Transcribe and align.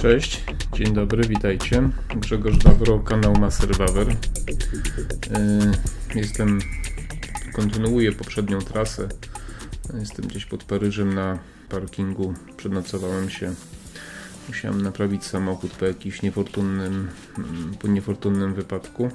Cześć, 0.00 0.44
dzień 0.72 0.94
dobry, 0.94 1.28
witajcie. 1.28 1.90
Grzegorz 2.16 2.58
Wawro, 2.58 2.98
kanał 2.98 3.32
Master. 3.32 3.70
Yy, 3.70 4.14
jestem, 6.14 6.58
kontynuuję 7.52 8.12
poprzednią 8.12 8.58
trasę. 8.58 9.08
Jestem 10.00 10.26
gdzieś 10.26 10.44
pod 10.44 10.64
Paryżem 10.64 11.14
na 11.14 11.38
parkingu, 11.68 12.34
przenocowałem 12.56 13.30
się. 13.30 13.54
Musiałem 14.48 14.82
naprawić 14.82 15.24
samochód 15.24 15.72
po 15.72 15.86
jakimś 15.86 16.22
niefortunnym, 16.22 17.08
po 17.78 17.88
niefortunnym 17.88 18.54
wypadku 18.54 19.10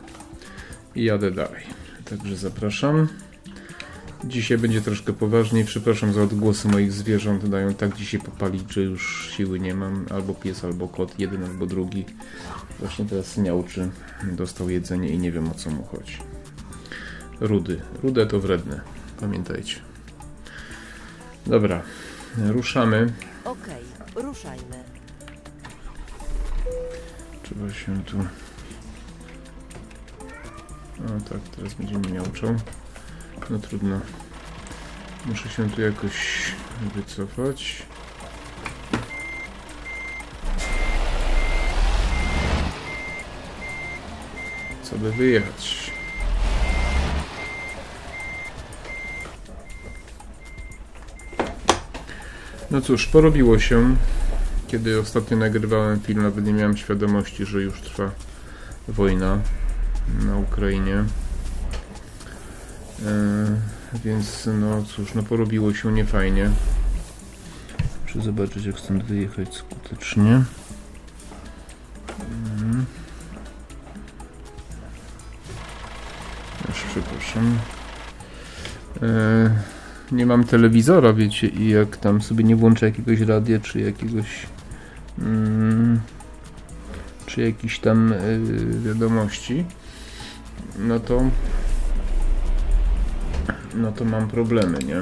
i 0.96 1.04
jadę 1.04 1.32
dalej. 1.32 1.64
Także 2.06 2.36
zapraszam. 2.36 3.08
Dzisiaj 4.24 4.58
będzie 4.58 4.82
troszkę 4.82 5.14
poważniej. 5.14 5.66
Przepraszam 5.66 6.14
za 6.14 6.22
odgłosy 6.22 6.68
moich 6.68 6.92
zwierząt. 6.92 7.50
Dają 7.50 7.74
tak 7.74 7.96
dzisiaj 7.96 8.20
popalić, 8.20 8.74
że 8.74 8.82
już 8.82 9.32
siły 9.38 9.60
nie 9.60 9.74
mam. 9.74 10.06
Albo 10.10 10.34
pies, 10.34 10.64
albo 10.64 10.88
kot. 10.88 11.20
Jeden 11.20 11.44
albo 11.44 11.66
drugi. 11.66 12.06
Właśnie 12.80 13.06
teraz 13.06 13.38
miałczy. 13.38 13.92
Dostał 14.24 14.70
jedzenie 14.70 15.10
i 15.10 15.18
nie 15.18 15.32
wiem 15.32 15.50
o 15.50 15.54
co 15.54 15.70
mu 15.70 15.84
chodzi. 15.84 16.18
Rudy. 17.40 17.82
Rude 18.04 18.26
to 18.26 18.40
wredne. 18.40 18.82
Pamiętajcie. 19.20 19.80
Dobra. 21.48 21.82
Ruszamy. 22.38 23.14
Okej, 23.46 23.84
ruszajmy. 24.16 24.84
Trzeba 27.44 27.74
się 27.74 28.04
tu... 28.04 28.18
O 31.06 31.30
tak, 31.30 31.40
teraz 31.56 31.74
będziemy 31.74 32.10
miałczą. 32.12 32.58
No 33.52 33.60
trudno. 33.60 34.00
Muszę 35.26 35.50
się 35.50 35.70
tu 35.70 35.82
jakoś 35.82 36.46
wycofać. 36.96 37.84
Co 44.84 44.96
by 44.98 45.12
wyjechać? 45.12 45.92
No 52.72 52.82
cóż, 52.82 53.08
porobiło 53.08 53.60
się. 53.60 53.96
Kiedy 54.68 55.00
ostatnio 55.00 55.38
nagrywałem 55.38 56.00
film, 56.00 56.22
nawet 56.22 56.46
nie 56.46 56.54
miałem 56.54 56.78
świadomości, 56.78 57.46
że 57.46 57.62
już 57.62 57.82
trwa 57.82 58.12
wojna 58.88 59.40
na 60.26 60.38
Ukrainie. 60.38 61.04
E, 63.06 64.00
więc 64.06 64.50
no 64.60 64.84
cóż, 64.84 65.14
no 65.14 65.24
porobiło 65.24 65.74
się 65.74 65.92
niefajnie. 65.92 66.50
Muszę 68.06 68.22
zobaczyć 68.22 68.66
jak 68.66 68.80
stąd 68.80 69.04
wyjechać 69.04 69.56
skutecznie. 69.56 70.44
Mhm. 72.20 72.86
Już 76.68 76.84
przepraszam. 76.92 77.58
E, 79.02 79.82
nie 80.12 80.26
mam 80.26 80.44
telewizora, 80.44 81.14
wiecie, 81.14 81.48
i 81.48 81.70
jak 81.70 81.98
tam 81.98 82.22
sobie 82.22 82.44
nie 82.44 82.56
włączę 82.56 82.86
jakiegoś 82.86 83.20
radia, 83.20 83.60
czy 83.60 83.80
jakiegoś 83.80 84.26
mm, 85.20 86.00
czy 87.26 87.42
jakiś 87.42 87.80
tam 87.80 88.14
y, 88.14 88.40
wiadomości, 88.86 89.66
no 90.80 91.00
to 91.00 91.24
no 93.76 93.92
to 93.92 94.06
mam 94.06 94.28
problemy, 94.28 94.80
nie? 94.80 95.02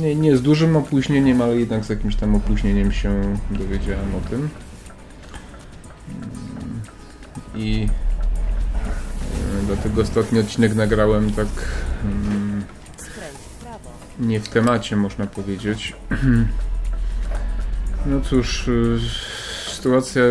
Nie, 0.00 0.14
nie 0.14 0.36
z 0.36 0.42
dużym 0.42 0.76
opóźnieniem, 0.76 1.42
ale 1.42 1.56
jednak 1.56 1.84
z 1.84 1.88
jakimś 1.88 2.16
tam 2.16 2.34
opóźnieniem 2.34 2.92
się 2.92 3.38
dowiedziałem 3.50 4.14
o 4.14 4.28
tym. 4.30 4.48
I 7.54 7.88
y, 9.62 9.66
dlatego 9.66 10.02
ostatni 10.02 10.38
odcinek 10.38 10.74
nagrałem 10.74 11.32
tak 11.32 11.48
mm, 12.04 12.64
nie 14.20 14.40
w 14.40 14.48
temacie, 14.48 14.96
można 14.96 15.26
powiedzieć. 15.26 15.92
No 18.06 18.20
cóż, 18.20 18.68
y, 18.68 18.98
sytuacja 19.66 20.22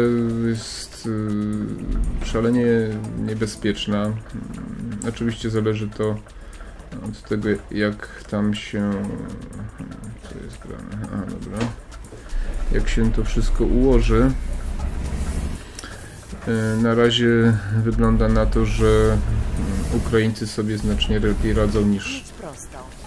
jest 0.47 1.05
y, 1.05 2.25
szalenie 2.25 2.65
niebezpieczna. 3.17 4.11
Oczywiście 5.09 5.49
zależy 5.49 5.89
to 5.89 6.15
od 7.09 7.29
tego, 7.29 7.49
jak 7.71 8.23
tam 8.29 8.53
się. 8.53 8.91
Co 10.23 10.43
jest 10.45 10.57
grane? 10.59 11.07
A, 11.13 11.31
dobra. 11.31 11.67
Jak 12.71 12.89
się 12.89 13.11
to 13.11 13.23
wszystko 13.23 13.63
ułoży. 13.63 14.31
Y, 16.47 16.81
Na 16.81 16.95
razie 16.95 17.57
wygląda 17.83 18.27
na 18.29 18.45
to, 18.45 18.65
że 18.65 18.85
mm, 18.85 20.05
Ukraińcy 20.05 20.47
sobie 20.47 20.77
znacznie 20.77 21.19
lepiej 21.19 21.53
radzą 21.53 21.81
niż 21.81 22.23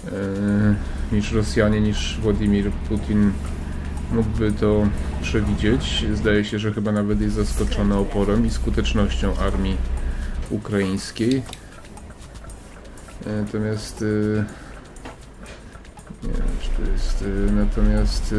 e, 0.06 0.74
niż 1.12 1.32
Rosjanie, 1.32 1.80
niż 1.80 2.18
Władimir 2.22 2.70
Putin 2.72 3.32
mógłby 4.12 4.52
to 4.52 4.86
przewidzieć. 5.22 6.04
Zdaje 6.14 6.44
się, 6.44 6.58
że 6.58 6.72
chyba 6.72 6.92
nawet 6.92 7.20
jest 7.20 7.36
zaskoczony 7.36 7.94
oporem 7.96 8.46
i 8.46 8.50
skutecznością 8.50 9.36
armii 9.36 9.76
ukraińskiej. 10.50 11.42
E, 13.28 13.42
Natomiast 13.42 14.02
e, 14.02 14.44
nie 16.26 16.32
wiem, 16.32 16.42
czy 16.60 16.70
to 16.70 16.90
jest 16.92 17.22
e, 17.22 17.52
natomiast 17.52 18.34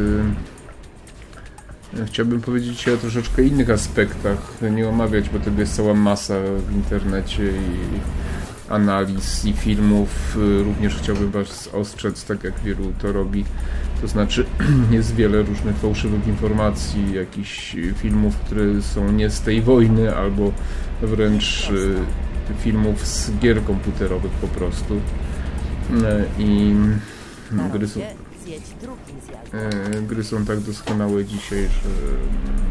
e, 1.94 2.06
chciałbym 2.06 2.42
powiedzieć 2.42 2.90
o 2.90 2.98
troszeczkę 2.98 3.44
innych 3.44 3.70
aspektach, 3.70 4.38
nie 4.72 4.90
omawiać, 4.90 5.30
bo 5.30 5.40
tego 5.40 5.60
jest 5.60 5.76
cała 5.76 5.94
masa 5.94 6.34
w 6.70 6.76
internecie 6.76 7.44
i 7.44 8.00
analiz 8.70 9.46
i 9.46 9.54
filmów. 9.54 10.38
Y, 10.38 10.64
Również 10.64 10.96
chciałbym 10.96 11.32
Was 11.32 11.70
ostrzec, 11.74 12.26
tak 12.26 12.44
jak 12.44 12.60
wielu 12.60 12.94
to 13.02 13.12
robi. 13.12 13.46
To 14.02 14.08
znaczy, 14.08 14.46
jest 14.92 15.16
wiele 15.16 15.42
różnych 15.42 15.76
fałszywych 15.76 16.28
informacji, 16.28 17.14
jakichś 17.14 17.76
y, 17.76 17.94
filmów, 17.98 18.38
które 18.38 18.82
są 18.82 19.12
nie 19.12 19.30
z 19.30 19.42
tej 19.42 19.62
wojny, 19.62 20.16
albo 20.16 20.52
wręcz 21.02 21.70
y, 21.70 21.96
filmów 22.58 23.08
z 23.08 23.32
gier 23.40 23.64
komputerowych 23.64 24.32
po 24.32 24.48
prostu. 24.48 24.96
Y, 24.96 25.00
I 26.40 26.76
Na 27.52 27.70
gry 27.70 27.88
są, 27.88 28.00
e, 29.54 30.02
gry 30.02 30.24
są 30.24 30.46
tak 30.46 30.60
doskonałe 30.60 31.26
dzisiaj, 31.26 31.64
że 31.64 31.90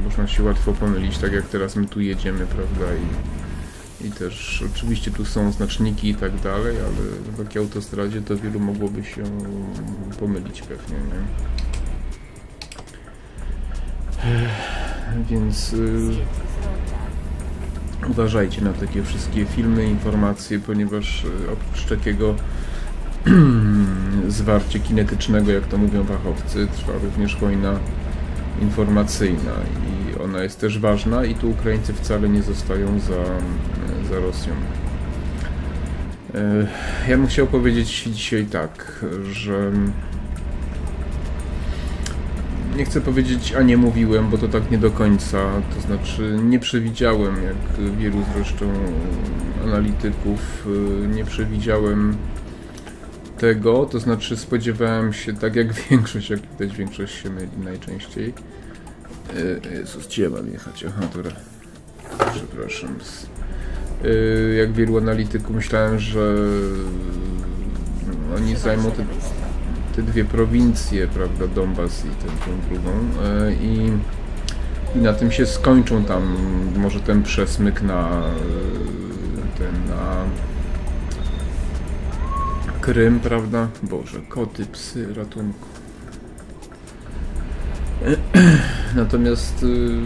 można 0.05 0.27
się 0.27 0.43
łatwo 0.43 0.73
pomylić, 0.73 1.19
tak 1.19 1.33
jak 1.33 1.49
teraz 1.49 1.77
my 1.77 1.87
tu 1.87 2.01
jedziemy, 2.01 2.47
prawda? 2.47 2.85
I, 2.95 4.09
i 4.09 4.13
też 4.13 4.65
oczywiście 4.75 5.11
tu 5.11 5.25
są 5.25 5.53
znaczniki 5.53 6.09
i 6.09 6.15
tak 6.15 6.41
dalej, 6.41 6.77
ale 6.77 7.33
w 7.33 7.45
takiej 7.45 7.63
autostradzie 7.63 8.23
to 8.23 8.37
wielu 8.37 8.61
mogłoby 8.61 9.05
się 9.05 9.23
pomylić 10.21 10.63
pewnie, 10.63 10.97
nie? 10.97 11.49
Ech, 14.25 15.27
Więc 15.31 15.73
y. 15.73 16.48
uważajcie 18.11 18.63
na 18.63 18.73
takie 18.73 19.03
wszystkie 19.03 19.45
filmy, 19.45 19.85
informacje, 19.85 20.59
ponieważ 20.59 21.25
y, 21.25 21.29
oprócz 21.53 21.85
takiego 21.85 22.35
zwarcia 24.29 24.79
kinetycznego, 24.79 25.53
jak 25.53 25.67
to 25.67 25.79
mówią 25.79 26.05
fachowcy, 26.05 26.67
trwa 26.77 26.93
również 26.93 27.37
wojna 27.37 27.79
informacyjna 28.63 29.53
i 29.89 30.23
ona 30.23 30.43
jest 30.43 30.61
też 30.61 30.79
ważna 30.79 31.25
i 31.25 31.35
tu 31.35 31.51
Ukraińcy 31.51 31.93
wcale 31.93 32.29
nie 32.29 32.43
zostają 32.43 33.01
za, 33.01 33.25
za 34.11 34.21
Rosją. 34.21 34.53
E, 36.35 36.67
Ja 37.09 37.17
bym 37.17 37.27
chciał 37.27 37.47
powiedzieć 37.47 38.03
dzisiaj 38.03 38.47
tak, 38.47 39.05
że 39.33 39.73
nie 42.79 42.85
chcę 42.85 43.01
powiedzieć, 43.01 43.53
a 43.53 43.63
nie 43.63 43.77
mówiłem, 43.77 44.31
bo 44.31 44.39
to 44.39 44.49
tak 44.49 44.71
nie 44.71 44.79
do 44.79 44.91
końca. 44.91 45.39
To 45.75 45.81
znaczy, 45.81 46.39
nie 46.43 46.59
przewidziałem, 46.59 47.35
jak 47.45 47.91
wielu 47.97 48.17
zresztą 48.35 48.67
analityków, 49.65 50.67
y, 51.05 51.09
nie 51.09 51.25
przewidziałem 51.25 52.17
tego. 53.39 53.87
To 53.87 54.01
znaczy, 54.01 54.37
spodziewałem 54.37 55.13
się, 55.13 55.35
tak 55.35 55.57
jak 55.57 55.73
większość, 55.91 56.31
jak 56.31 56.41
widać, 56.41 56.77
większość 56.77 57.23
się 57.23 57.31
myli 57.31 57.59
najczęściej. 57.65 58.35
Y, 59.37 59.61
Jezus, 59.71 60.07
gdzie 60.07 60.31
mam 60.31 60.53
jechać? 60.53 60.85
Aha, 60.89 61.09
dobra. 61.15 61.33
Przepraszam. 62.35 62.97
Y, 64.05 64.57
Jak 64.59 64.73
wielu 64.73 64.99
analityków, 64.99 65.57
myślałem, 65.57 65.99
że 65.99 66.37
oni 68.37 68.57
zajmą 68.57 68.91
te 69.99 70.03
dwie 70.03 70.25
prowincje, 70.25 71.07
prawda, 71.07 71.47
Donbas 71.47 72.05
i 72.05 72.09
tę, 72.09 72.27
tę 72.27 72.69
drugą 72.69 72.91
e, 72.91 73.53
i, 73.53 73.93
i 74.97 74.99
na 74.99 75.13
tym 75.13 75.33
się 75.33 75.47
skończą 75.47 76.05
tam 76.05 76.37
może 76.77 77.01
ten 77.01 77.23
przesmyk 77.23 77.83
na 77.83 78.09
e, 78.09 79.59
ten 79.59 79.89
na 79.89 80.25
Krym, 82.81 83.21
prawda? 83.21 83.69
Boże, 83.83 84.21
koty, 84.29 84.67
psy, 84.67 85.15
ratunku. 85.15 85.67
Natomiast 88.97 89.63
y, 89.63 89.99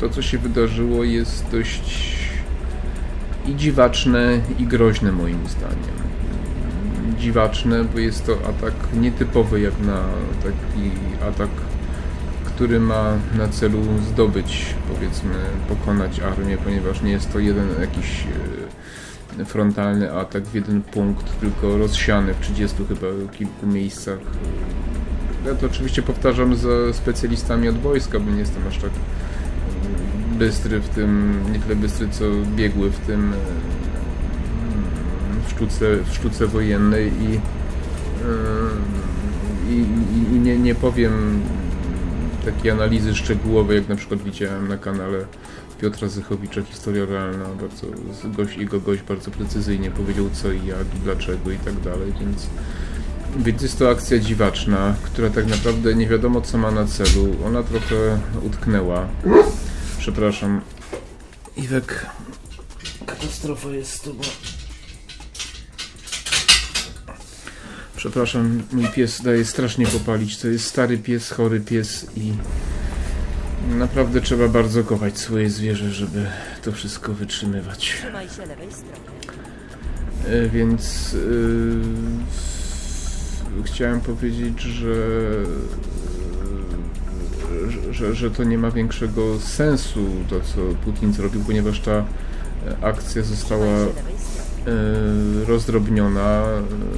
to, 0.00 0.08
co 0.08 0.22
się 0.22 0.38
wydarzyło, 0.38 1.04
jest 1.04 1.44
dość 1.52 2.16
i 3.46 3.56
dziwaczne, 3.56 4.40
i 4.58 4.66
groźne 4.66 5.12
moim 5.12 5.46
zdaniem. 5.46 5.96
Dziwaczne, 7.18 7.84
bo 7.84 7.98
jest 7.98 8.26
to 8.26 8.32
atak 8.32 8.74
nietypowy 8.94 9.60
jak 9.60 9.80
na 9.80 10.02
taki 10.42 10.90
atak, 11.28 11.48
który 12.44 12.80
ma 12.80 13.12
na 13.38 13.48
celu 13.48 13.78
zdobyć, 14.12 14.74
powiedzmy, 14.94 15.34
pokonać 15.68 16.20
armię, 16.20 16.56
ponieważ 16.64 17.02
nie 17.02 17.10
jest 17.10 17.32
to 17.32 17.38
jeden 17.38 17.68
jakiś 17.80 18.24
e, 19.40 19.44
frontalny 19.44 20.12
atak 20.12 20.44
w 20.44 20.54
jeden 20.54 20.82
punkt, 20.82 21.40
tylko 21.40 21.78
rozsiany 21.78 22.34
w 22.34 22.40
30 22.40 22.76
chyba 22.88 23.06
kilku 23.32 23.66
miejscach. 23.66 24.18
Ja 25.46 25.54
to 25.54 25.66
oczywiście 25.66 26.02
powtarzam 26.02 26.56
ze 26.56 26.94
specjalistami 26.94 27.68
od 27.68 27.78
wojska, 27.78 28.20
bo 28.20 28.30
nie 28.30 28.38
jestem 28.38 28.62
aż 28.68 28.78
tak 28.78 28.90
bystry 30.38 30.80
w 30.80 30.88
tym, 30.88 31.40
nie 31.52 31.58
tyle 31.58 31.76
bystry, 31.76 32.08
co 32.08 32.24
biegły 32.56 32.90
w 32.90 32.98
tym 32.98 33.32
e, 33.32 33.36
sztuce, 35.56 35.96
w 35.96 36.14
sztuce 36.14 36.46
wojennej 36.46 37.06
i, 37.06 37.34
e, 37.34 37.40
i, 39.70 39.74
i, 40.18 40.36
i 40.36 40.40
nie, 40.40 40.58
nie 40.58 40.74
powiem 40.74 41.42
takiej 42.44 42.70
analizy 42.70 43.14
szczegółowej, 43.14 43.76
jak 43.76 43.88
na 43.88 43.96
przykład 43.96 44.22
widziałem 44.22 44.68
na 44.68 44.78
kanale 44.78 45.24
Piotra 45.80 46.08
Zychowicza, 46.08 46.62
Historia 46.62 47.06
Realna, 47.06 47.44
bardzo, 47.60 47.86
gość, 48.24 48.56
jego 48.56 48.80
gość 48.80 49.02
bardzo 49.02 49.30
precyzyjnie 49.30 49.90
powiedział 49.90 50.30
co 50.32 50.52
i 50.52 50.66
jak 50.66 50.94
i 50.96 50.98
dlaczego 51.04 51.50
i 51.50 51.58
tak 51.58 51.80
dalej, 51.80 52.12
więc 52.20 52.46
więc 53.36 53.62
jest 53.62 53.78
to 53.78 53.90
akcja 53.90 54.18
dziwaczna, 54.18 54.94
która 55.02 55.30
tak 55.30 55.46
naprawdę 55.46 55.94
nie 55.94 56.06
wiadomo 56.08 56.40
co 56.40 56.58
ma 56.58 56.70
na 56.70 56.84
celu. 56.84 57.36
Ona 57.46 57.62
trochę 57.62 58.18
utknęła. 58.42 59.08
Przepraszam. 59.98 60.60
Iwek. 61.56 62.06
Katastrofa 63.06 63.68
jest 63.68 63.92
z 63.92 64.00
tobą. 64.00 64.22
Przepraszam, 68.10 68.62
mój 68.72 68.88
pies 68.88 69.22
daje 69.22 69.44
strasznie 69.44 69.86
popalić. 69.86 70.38
To 70.38 70.48
jest 70.48 70.64
stary 70.66 70.98
pies, 70.98 71.30
chory 71.30 71.60
pies 71.60 72.06
i 72.16 72.32
naprawdę 73.78 74.20
trzeba 74.20 74.48
bardzo 74.48 74.84
kochać 74.84 75.18
swoje 75.18 75.50
zwierzę, 75.50 75.90
żeby 75.90 76.26
to 76.64 76.72
wszystko 76.72 77.14
wytrzymywać. 77.14 77.78
Trzymaj 77.78 78.28
się 78.28 78.46
lewej 78.46 78.68
strony. 78.72 78.96
E, 80.28 80.48
Więc 80.48 81.12
yy, 81.12 81.76
chciałem 83.64 84.00
powiedzieć, 84.00 84.60
że, 84.60 84.94
że- 87.70 87.94
że, 87.94 88.14
że 88.14 88.30
to 88.30 88.44
nie 88.44 88.58
ma 88.58 88.70
większego 88.70 89.40
sensu 89.40 90.06
to, 90.30 90.40
co 90.40 90.56
Putin 90.84 91.12
zrobił, 91.12 91.40
ponieważ 91.46 91.80
ta 91.80 91.92
e, 91.92 92.04
akcja 92.82 93.22
została 93.22 93.66
E, 94.66 95.44
rozdrobniona 95.46 96.42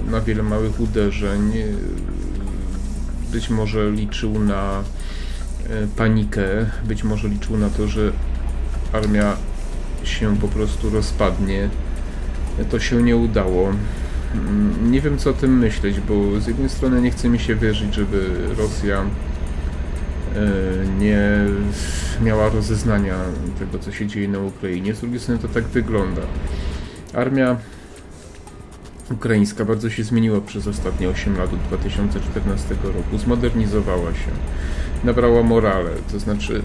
e, 0.09 0.11
na 0.11 0.21
wiele 0.21 0.43
małych 0.43 0.81
uderzeń. 0.81 1.53
E, 1.59 1.65
Być 3.33 3.51
może 3.51 3.91
liczył 3.91 4.39
na 4.39 4.83
panikę, 5.97 6.43
być 6.85 7.05
może 7.05 7.29
liczył 7.29 7.57
na 7.59 7.71
to, 7.71 7.89
że 7.89 8.13
armia 8.93 9.37
się 10.05 10.37
po 10.37 10.49
prostu 10.49 10.91
rozpadnie. 10.91 11.69
To 12.71 12.81
się 12.81 13.03
nie 13.03 13.17
udało. 13.17 13.73
Mm, 14.35 14.93
Nie 14.93 15.01
wiem 15.01 15.19
co 15.19 15.31
o 15.31 15.33
tym 15.33 15.59
myśleć, 15.59 16.01
bo 16.01 16.41
z 16.41 16.47
jednej 16.47 16.69
strony 16.69 17.01
nie 17.03 17.11
chce 17.11 17.29
mi 17.29 17.39
się 17.39 17.55
wierzyć, 17.55 17.95
żeby 17.95 18.31
Rosja 18.59 19.03
nie 20.99 21.21
miała 22.23 22.49
rozeznania 22.49 23.17
tego, 23.59 23.79
co 23.79 23.93
się 23.93 24.07
dzieje 24.07 24.29
na 24.29 24.39
Ukrainie. 24.39 24.95
Z 24.95 25.01
drugiej 25.01 25.21
strony 25.21 25.41
to 25.41 25.49
tak 25.49 25.65
wygląda. 25.65 26.23
Armia 27.15 27.57
ukraińska 29.11 29.65
bardzo 29.65 29.91
się 29.91 30.05
zmieniła 30.05 30.41
przez 30.41 30.67
ostatnie 30.67 31.09
8 31.09 31.37
lat 31.37 31.53
od 31.53 31.61
2014 31.61 32.75
roku. 32.85 33.19
Zmodernizowała 33.19 34.11
się, 34.15 34.31
nabrała 35.05 35.43
morale. 35.43 35.91
To 36.13 36.19
znaczy 36.19 36.63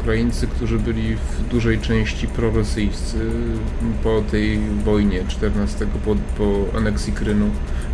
Ukraińcy, 0.00 0.46
którzy 0.46 0.78
byli 0.78 1.16
w 1.16 1.48
dużej 1.50 1.78
części 1.78 2.26
prorosyjscy 2.26 3.18
po 4.02 4.22
tej 4.30 4.58
wojnie 4.84 5.24
14, 5.28 5.86
po, 6.04 6.16
po 6.38 6.78
aneksji 6.78 7.12
Krymu, 7.12 7.50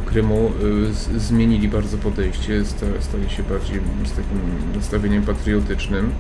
Krymu 0.07 0.53
y, 0.89 0.95
z, 0.95 1.23
zmienili 1.23 1.69
bardzo 1.69 1.99
podejście, 1.99 2.65
sta, 2.65 2.87
stali 3.01 3.31
się 3.31 3.43
bardziej 3.43 3.81
z 4.05 4.11
takim 4.11 4.41
nastawieniem 4.75 5.23
patriotycznym, 5.23 6.11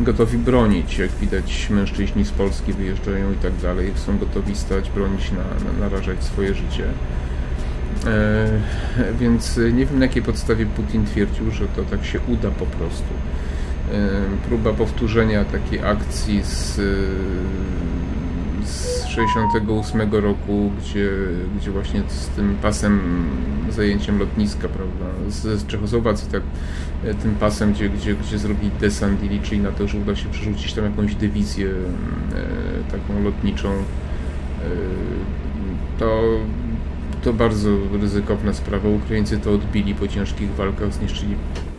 gotowi 0.00 0.38
bronić, 0.38 0.98
jak 0.98 1.10
widać 1.10 1.70
mężczyźni 1.70 2.24
z 2.24 2.30
Polski 2.30 2.72
wyjeżdżają 2.72 3.32
i 3.32 3.36
tak 3.36 3.56
dalej, 3.56 3.92
są 4.06 4.18
gotowi 4.18 4.56
stać, 4.56 4.90
bronić, 4.90 5.30
na, 5.30 5.38
na, 5.38 5.78
narażać 5.80 6.24
swoje 6.24 6.54
życie. 6.54 6.84
E, 8.06 8.48
więc 9.20 9.56
nie 9.56 9.86
wiem 9.86 9.98
na 9.98 10.04
jakiej 10.04 10.22
podstawie 10.22 10.66
Putin 10.66 11.06
twierdził, 11.06 11.50
że 11.50 11.68
to 11.68 11.82
tak 11.82 12.04
się 12.04 12.20
uda 12.28 12.50
po 12.50 12.66
prostu. 12.66 13.14
E, 13.92 14.20
próba 14.48 14.72
powtórzenia 14.72 15.44
takiej 15.44 15.84
akcji 15.84 16.42
z, 16.42 16.78
e, 16.78 16.82
z 18.66 19.06
68 19.06 20.14
roku, 20.14 20.70
gdzie, 20.80 21.10
gdzie 21.56 21.70
właśnie 21.70 22.02
z 22.08 22.28
tym 22.28 22.56
pasem, 22.62 23.00
zajęciem 23.70 24.18
lotniska, 24.18 24.68
prawda, 24.68 25.04
z, 25.28 25.60
z 25.60 25.66
Czechosłowacji, 25.66 26.28
tak, 26.32 26.42
tym 27.22 27.34
pasem, 27.34 27.72
gdzie, 27.72 27.88
gdzie, 27.88 28.14
gdzie 28.14 28.38
zrobili 28.38 28.70
desant 28.80 29.22
i 29.22 29.28
liczyli 29.28 29.60
na 29.60 29.72
to, 29.72 29.88
że 29.88 29.98
uda 29.98 30.16
się 30.16 30.28
przerzucić 30.28 30.72
tam 30.72 30.84
jakąś 30.84 31.14
dywizję 31.14 31.68
taką 32.90 33.22
lotniczą. 33.22 33.72
To 35.98 36.22
to 37.22 37.32
bardzo 37.32 37.68
ryzykowna 38.00 38.52
sprawa. 38.52 38.88
Ukraińcy 38.88 39.38
to 39.38 39.52
odbili 39.52 39.94
po 39.94 40.08
ciężkich 40.08 40.54
walkach, 40.54 40.94
zniszczyli 40.94 41.34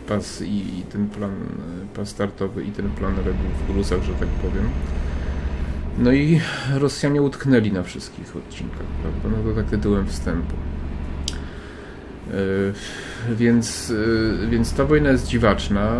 pas 0.08 0.42
i, 0.42 0.78
i 0.78 0.82
ten 0.82 1.08
plan, 1.08 1.32
e, 1.32 1.96
pas 1.96 2.08
startowy 2.08 2.64
i 2.64 2.70
ten 2.70 2.90
plan 2.90 3.16
legł 3.16 3.38
w 3.64 3.72
gruzach, 3.72 4.02
że 4.02 4.12
tak 4.12 4.28
powiem. 4.28 4.68
No 5.98 6.12
i 6.12 6.40
Rosjanie 6.74 7.22
utknęli 7.22 7.72
na 7.72 7.82
wszystkich 7.82 8.36
odcinkach, 8.36 8.86
prawda? 9.02 9.38
No 9.38 9.50
to 9.50 9.56
tak 9.60 9.70
tytułem 9.70 10.06
wstępu. 10.06 10.54
E, 12.30 13.34
Więc, 13.34 13.92
e, 14.44 14.46
więc 14.46 14.72
ta 14.72 14.84
wojna 14.84 15.10
jest 15.10 15.26
dziwaczna, 15.26 15.92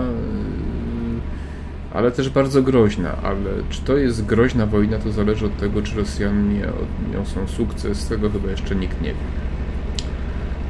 ale 1.94 2.10
też 2.12 2.30
bardzo 2.30 2.62
groźna. 2.62 3.16
Ale 3.22 3.50
czy 3.70 3.80
to 3.80 3.96
jest 3.96 4.26
groźna 4.26 4.66
wojna, 4.66 4.98
to 4.98 5.12
zależy 5.12 5.46
od 5.46 5.56
tego, 5.56 5.82
czy 5.82 5.96
Rosjanie 5.96 6.64
odniosą 6.68 7.48
sukces. 7.48 8.08
Tego 8.08 8.30
chyba 8.30 8.50
jeszcze 8.50 8.74
nikt 8.76 9.02
nie 9.02 9.08
wie. 9.08 9.20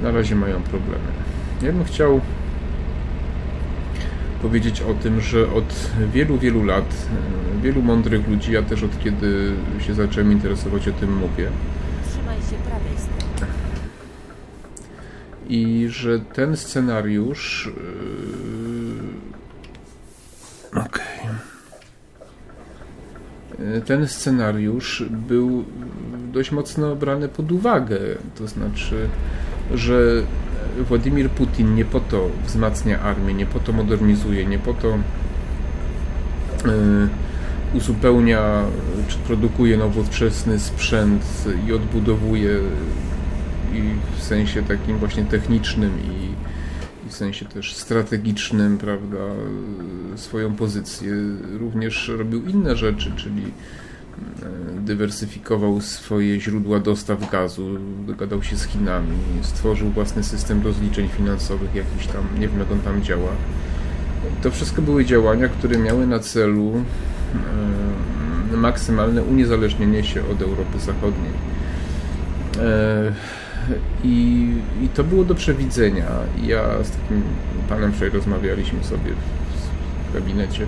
Na 0.02 0.10
razie 0.10 0.34
mają 0.34 0.62
problemy. 0.62 1.04
Ja 1.62 1.72
bym 1.72 1.84
chciał 1.84 2.20
powiedzieć 4.42 4.82
o 4.82 4.94
tym, 4.94 5.20
że 5.20 5.52
od 5.52 5.90
wielu, 6.12 6.38
wielu 6.38 6.64
lat, 6.64 7.06
e, 7.58 7.62
wielu 7.62 7.82
mądrych 7.82 8.28
ludzi, 8.28 8.52
ja 8.52 8.62
też 8.62 8.82
od 8.82 9.02
kiedy 9.04 9.52
się 9.78 9.94
zacząłem 9.94 10.32
interesować 10.32 10.88
o 10.88 10.92
tym 10.92 11.16
mówię, 11.16 11.48
Trzymaj 12.10 12.36
się 12.36 12.56
prawej 12.66 12.92
strony. 12.98 13.52
i 15.48 15.86
że 15.88 16.20
ten 16.20 16.56
scenariusz. 16.56 17.70
Yy... 20.74 20.80
Okej. 20.80 21.03
Yy, 21.03 21.03
Ten 23.84 24.08
scenariusz 24.08 25.04
był 25.28 25.64
dość 26.32 26.52
mocno 26.52 26.96
brany 26.96 27.28
pod 27.28 27.52
uwagę. 27.52 27.98
To 28.38 28.48
znaczy, 28.48 29.08
że 29.74 30.22
Władimir 30.88 31.30
Putin 31.30 31.74
nie 31.74 31.84
po 31.84 32.00
to 32.00 32.28
wzmacnia 32.46 33.00
armię, 33.00 33.34
nie 33.34 33.46
po 33.46 33.60
to 33.60 33.72
modernizuje, 33.72 34.46
nie 34.46 34.58
po 34.58 34.74
to 34.74 34.88
yy, 36.64 37.08
uzupełnia 37.74 38.62
czy 39.08 39.18
produkuje 39.18 39.76
nowoczesny 39.76 40.58
sprzęt 40.58 41.44
i 41.68 41.72
odbudowuje 41.72 42.50
i 43.74 43.82
w 44.18 44.22
sensie 44.22 44.62
takim 44.62 44.98
właśnie 44.98 45.24
technicznym 45.24 45.92
i, 46.00 46.23
sensie 47.14 47.44
też 47.44 47.74
strategicznym, 47.74 48.78
prawda, 48.78 49.18
swoją 50.16 50.54
pozycję. 50.54 51.12
Również 51.58 52.08
robił 52.08 52.46
inne 52.46 52.76
rzeczy, 52.76 53.12
czyli 53.16 53.42
e, 53.42 53.50
dywersyfikował 54.80 55.80
swoje 55.80 56.40
źródła 56.40 56.80
dostaw 56.80 57.30
gazu, 57.30 57.78
dogadał 58.06 58.42
się 58.42 58.56
z 58.56 58.64
Chinami, 58.64 59.16
stworzył 59.42 59.90
własny 59.90 60.24
system 60.24 60.62
rozliczeń 60.64 61.08
finansowych, 61.08 61.74
jakiś 61.74 62.06
tam, 62.06 62.24
nie 62.38 62.48
wiem 62.48 62.58
jak 62.58 62.72
on 62.72 62.80
tam 62.80 63.02
działa. 63.02 63.30
To 64.42 64.50
wszystko 64.50 64.82
były 64.82 65.04
działania, 65.04 65.48
które 65.48 65.78
miały 65.78 66.06
na 66.06 66.18
celu 66.18 66.72
e, 68.52 68.56
maksymalne 68.56 69.22
uniezależnienie 69.22 70.04
się 70.04 70.20
od 70.32 70.42
Europy 70.42 70.78
Zachodniej. 70.78 71.32
I, 74.04 74.48
I 74.82 74.88
to 74.88 75.04
było 75.04 75.24
do 75.24 75.34
przewidzenia. 75.34 76.06
Ja 76.42 76.62
z 76.82 76.90
takim 76.90 77.22
panem 77.68 77.92
rozmawialiśmy 78.12 78.84
sobie 78.84 79.10
w, 79.10 80.14
gabinecie, 80.14 80.66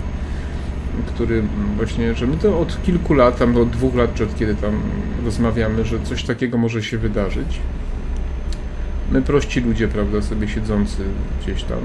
który 1.07 1.43
właśnie, 1.77 2.15
że 2.15 2.27
my 2.27 2.37
to 2.37 2.61
od 2.61 2.83
kilku 2.83 3.15
lat, 3.15 3.39
tam 3.39 3.57
od 3.57 3.71
dwóch 3.71 3.95
lat, 3.95 4.15
czy 4.15 4.25
od 4.25 4.37
kiedy 4.39 4.55
tam 4.55 4.81
rozmawiamy, 5.25 5.85
że 5.85 6.01
coś 6.01 6.25
takiego 6.25 6.59
może 6.59 6.83
się 6.83 6.99
wydarzyć. 6.99 7.61
My 9.13 9.23
prości 9.23 9.61
ludzie, 9.61 9.89
prawda, 9.89 10.23
sobie 10.23 10.49
siedzący 10.49 11.03
gdzieś 11.43 11.63
tam, 11.63 11.79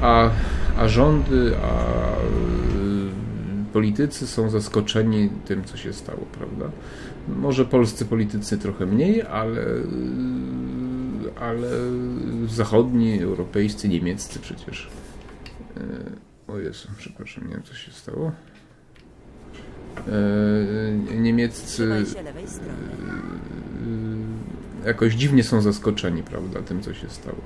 a, 0.00 0.30
a 0.78 0.88
rządy, 0.88 1.52
a 1.62 1.74
politycy 3.68 4.26
są 4.26 4.50
zaskoczeni 4.50 5.30
tym, 5.44 5.64
co 5.64 5.76
się 5.76 5.92
stało, 5.92 6.26
prawda? 6.38 6.70
Może 7.28 7.64
polscy 7.64 8.04
politycy 8.04 8.58
trochę 8.58 8.86
mniej, 8.86 9.22
ale, 9.22 9.64
ale 11.40 11.68
zachodni, 12.48 13.22
europejscy, 13.22 13.88
niemieccy 13.88 14.38
przecież. 14.38 14.88
Y, 15.76 15.80
O 16.48 16.58
Jezu, 16.58 16.88
przepraszam, 16.98 17.44
nie 17.44 17.54
wiem, 17.54 17.62
co 17.62 17.74
się 17.74 17.92
stało. 17.92 18.32
Y, 20.08 21.16
Niemieccy 21.20 21.84
y, 21.84 22.04
jakoś 24.86 25.14
dziwnie 25.14 25.44
są 25.44 25.60
zaskoczeni, 25.60 26.22
prawda, 26.22 26.62
tym, 26.62 26.82
co 26.82 26.94
się 26.94 27.08
stało. 27.08 27.38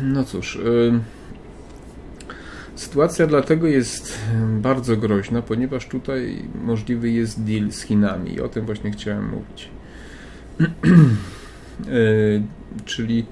No 0.00 0.24
cóż, 0.24 0.56
y, 0.56 1.00
sytuacja 2.82 3.26
dlatego 3.26 3.66
jest 3.66 4.18
bardzo 4.60 4.96
groźna, 4.96 5.42
ponieważ 5.42 5.86
tutaj 5.86 6.42
możliwy 6.64 7.10
jest 7.10 7.42
deal 7.44 7.70
z 7.72 7.82
Chinami 7.82 8.34
i 8.34 8.40
o 8.40 8.48
tym 8.48 8.66
właśnie 8.66 8.90
chciałem 8.90 9.28
mówić. 9.30 9.68
Y, 11.88 12.42
Czyli 12.84 13.26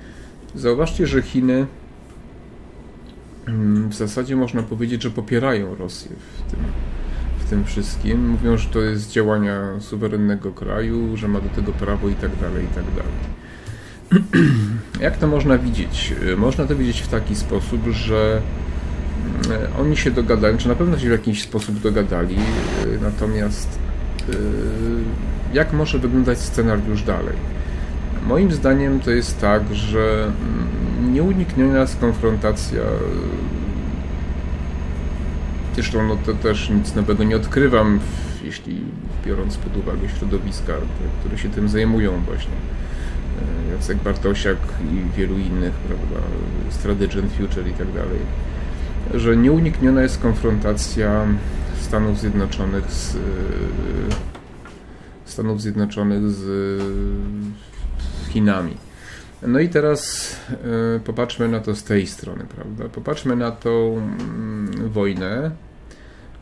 zauważcie, 0.55 1.07
że 1.07 1.23
Chiny 1.23 1.67
w 3.89 3.95
zasadzie 3.95 4.37
można 4.37 4.63
powiedzieć, 4.63 5.03
że 5.03 5.11
popierają 5.11 5.75
Rosję 5.75 6.11
w 6.11 6.51
tym, 6.51 6.61
w 7.39 7.51
tym 7.51 7.65
wszystkim. 7.65 8.29
Mówią, 8.29 8.57
że 8.57 8.69
to 8.69 8.81
jest 8.81 9.11
działania 9.11 9.81
suwerennego 9.81 10.53
kraju, 10.53 11.17
że 11.17 11.29
ma 11.29 11.41
do 11.41 11.49
tego 11.49 11.73
prawo 11.73 12.09
i 12.09 12.15
tak 12.15 12.31
dalej, 12.41 12.65
i 12.65 12.69
tak 12.69 12.85
dalej. 12.85 13.13
Jak 15.07 15.17
to 15.17 15.27
można 15.27 15.59
widzieć? 15.59 16.15
Y, 16.23 16.37
Można 16.37 16.67
to 16.67 16.77
widzieć 16.77 17.01
w 17.01 17.09
taki 17.09 17.35
sposób, 17.37 17.81
że 17.91 18.43
oni 19.81 19.97
się 19.97 20.11
dogadają, 20.11 20.59
czy 20.59 20.69
na 20.69 20.75
pewno 20.75 20.99
się 20.99 21.09
w 21.09 21.13
jakiś 21.13 21.43
sposób 21.43 21.81
dogadali, 21.81 22.37
y, 22.87 22.99
natomiast 23.03 23.79
y, 24.29 24.35
jak 25.55 25.73
może 25.73 25.99
wyglądać 25.99 26.39
scenariusz 26.39 27.03
dalej? 27.03 27.37
Moim 28.27 28.53
zdaniem 28.53 29.01
to 29.01 29.11
jest 29.11 29.41
tak, 29.41 29.75
że 29.75 30.25
mm, 30.25 31.15
nieunikniona 31.15 31.81
jest 31.81 32.01
konfrontacja. 32.01 32.81
Zresztą 35.75 36.09
no 36.09 36.17
to 36.27 36.35
też 36.35 36.71
nic 36.71 36.95
nowego 36.95 37.25
nie 37.25 37.37
odkrywam, 37.37 38.01
jeśli 38.45 38.81
biorąc 39.27 39.57
pod 39.57 39.77
uwagę 39.77 40.09
środowiska, 40.19 40.73
które 41.21 41.39
się 41.39 41.49
tym 41.49 41.69
zajmują 41.69 42.21
właśnie. 42.27 42.53
E, 43.69 43.73
Jacek 43.73 43.99
Bartosiak 43.99 44.59
i 44.93 45.19
wielu 45.19 45.39
innych, 45.39 45.73
prawda, 45.73 46.27
Strategy 46.71 47.23
Future 47.23 47.69
i 47.69 47.73
tak 47.73 47.93
dalej, 47.93 48.19
że 49.15 49.37
nieunikniona 49.37 50.03
jest 50.03 50.19
konfrontacja 50.19 51.27
Stanów 51.81 52.21
Zjednoczonych 52.21 52.93
z 52.93 53.17
e, 53.17 53.19
Stanów 55.25 55.63
Zjednoczonych 55.63 56.31
z 56.31 56.83
Chinami. 58.29 58.77
No 59.43 59.59
i 59.59 59.69
teraz 59.69 60.31
e, 60.51 61.01
popatrzmy 61.01 61.49
na 61.49 61.61
to 61.61 61.75
z 61.75 61.85
tej 61.85 62.07
strony, 62.07 62.45
prawda? 62.55 62.89
Popatrzmy 62.89 63.37
na 63.37 63.51
tą 63.51 63.97
mm, 63.97 64.91
wojnę, 64.91 65.51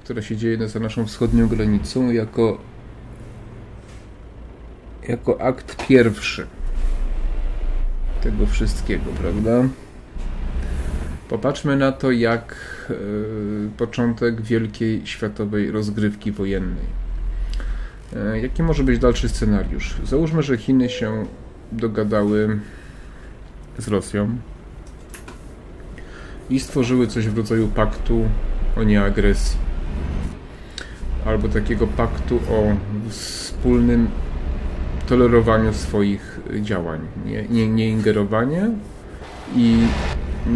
która 0.05 0.23
się 0.23 0.37
dzieje 0.37 0.69
za 0.69 0.81
naszą 0.81 1.07
wschodnią 1.07 1.49
granicą 1.49 2.11
jako 2.11 2.59
jako 5.09 5.41
akt 5.41 5.87
pierwszy 5.87 6.47
tego 8.23 8.47
wszystkiego, 8.47 9.05
prawda? 9.21 9.65
Popatrzmy 11.29 11.77
na 11.77 11.93
to 11.93 12.11
jak 12.11 12.57
e, 12.91 12.95
początek 13.77 14.41
wielkiej 14.41 15.07
światowej 15.07 15.71
rozgrywki 15.71 16.33
wojennej. 16.33 16.85
E, 18.17 18.41
Jaki 18.41 18.63
może 18.63 18.85
być 18.85 18.99
dalszy 18.99 19.29
scenariusz? 19.29 19.97
Załóżmy, 20.05 20.43
że 20.43 20.57
Chiny 20.57 20.89
się 20.89 21.27
dogadały 21.73 22.59
z 23.79 23.89
Rosją 23.89 24.37
i 26.51 26.61
stworzyły 26.61 27.07
coś 27.07 27.29
w 27.29 27.37
rodzaju 27.37 27.69
paktu 27.69 28.25
o 28.77 28.83
nieagresji. 28.83 29.59
Albo 31.27 31.49
takiego 31.49 31.87
paktu 31.87 32.41
o 32.51 32.77
wspólnym 33.09 34.09
tolerowaniu 35.07 35.73
swoich 35.75 36.41
działań. 36.61 37.01
Nie, 37.27 37.43
nie, 37.43 37.69
nie 37.69 37.89
ingerowanie 37.89 38.71
i 39.57 39.79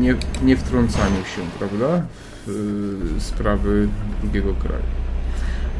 nie, 0.00 0.14
nie 0.42 0.56
wtrącaniu 0.56 1.16
się, 1.16 1.42
prawda, 1.58 2.02
w 2.46 2.50
y, 3.16 3.20
sprawy 3.20 3.88
drugiego 4.22 4.54
kraju. 4.54 4.82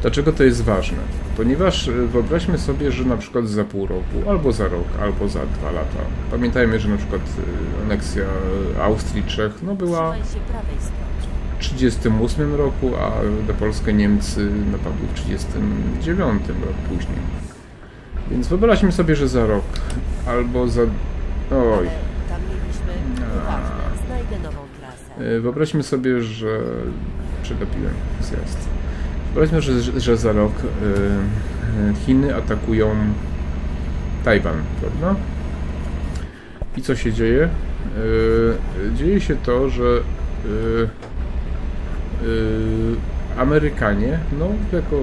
Dlaczego 0.01 0.33
to 0.33 0.43
jest 0.43 0.63
ważne? 0.63 0.97
Ponieważ 1.37 1.87
y, 1.87 2.07
wyobraźmy 2.07 2.57
sobie, 2.57 2.91
że 2.91 3.05
na 3.05 3.17
przykład 3.17 3.47
za 3.47 3.63
pół 3.63 3.87
roku, 3.87 4.29
albo 4.29 4.51
za 4.51 4.67
rok, 4.67 4.87
albo 5.01 5.29
za 5.29 5.45
dwa 5.45 5.71
lata. 5.71 5.99
Pamiętajmy, 6.31 6.79
że 6.79 6.89
na 6.89 6.97
przykład 6.97 7.21
y, 7.21 7.83
aneksja 7.85 8.23
Austrii, 8.81 9.23
Czech 9.23 9.51
no 9.63 9.75
była 9.75 10.11
w 10.11 10.15
1938 10.17 12.55
roku, 12.55 12.91
a 12.95 13.11
na 13.47 13.53
Polskę 13.53 13.93
Niemcy 13.93 14.49
napadły 14.71 15.07
w 15.07 15.13
1939 15.13 16.47
rok 16.47 16.75
później. 16.89 17.17
Więc 18.31 18.47
wyobraźmy 18.47 18.91
sobie, 18.91 19.15
że 19.15 19.27
za 19.27 19.45
rok, 19.45 19.63
albo 20.27 20.67
za... 20.67 20.81
Oj, 20.81 20.89
Ale 21.51 21.89
tam 22.29 22.41
mieliśmy... 22.41 22.93
Nieważne, 23.15 24.05
znajdę 24.07 24.39
nową 24.43 24.61
trasę. 24.79 24.97
E, 25.01 25.02
Wyobraźmy 25.41 25.83
sobie, 25.83 26.21
że 26.21 26.59
przegapiłem 27.43 27.93
zjazd. 28.21 28.67
Wyobraźmy, 29.33 29.61
że, 29.61 29.99
że 30.01 30.17
za 30.17 30.31
rok 30.31 30.53
e, 30.53 30.87
e, 31.89 31.93
Chiny 32.05 32.35
atakują 32.35 32.95
Tajwan, 34.25 34.55
prawda? 34.81 35.15
I 36.77 36.81
co 36.81 36.95
się 36.95 37.13
dzieje? 37.13 37.43
E, 37.43 38.95
Dzieje 38.95 39.21
się 39.21 39.35
to, 39.35 39.69
że 39.69 39.83
e, 39.83 40.83
e, 42.23 43.41
Amerykanie, 43.41 44.19
no 44.39 44.47
jako 44.73 44.95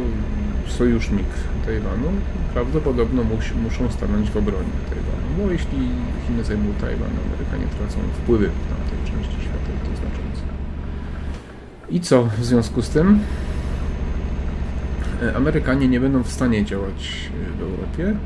sojusznik 0.66 1.26
Tajwanu, 1.66 2.08
prawdopodobno 2.54 3.24
musi, 3.24 3.54
muszą 3.54 3.90
stanąć 3.90 4.30
w 4.30 4.36
obronie 4.36 4.74
Tajwanu. 4.90 5.26
Bo 5.38 5.52
jeśli 5.52 5.88
Chiny 6.26 6.44
zajmą 6.44 6.64
Tajwan, 6.80 7.10
Amerykanie 7.26 7.66
tracą 7.78 7.98
wpływy 8.22 8.48
w 8.48 8.68
tamtej 8.68 8.98
części 9.04 9.36
świata 9.44 9.70
i 9.76 9.88
to 9.88 9.96
znacząco. 9.96 10.42
I 11.90 12.00
co 12.00 12.24
w 12.24 12.44
związku 12.44 12.82
z 12.82 12.88
tym? 12.88 13.18
E, 15.22 15.36
Amerykanie 15.36 15.88
nie 15.88 16.00
będą 16.00 16.22
w 16.22 16.30
stanie 16.30 16.64
działać 16.64 17.30
e, 17.50 17.58
w 17.58 17.62
Europie 17.62 18.16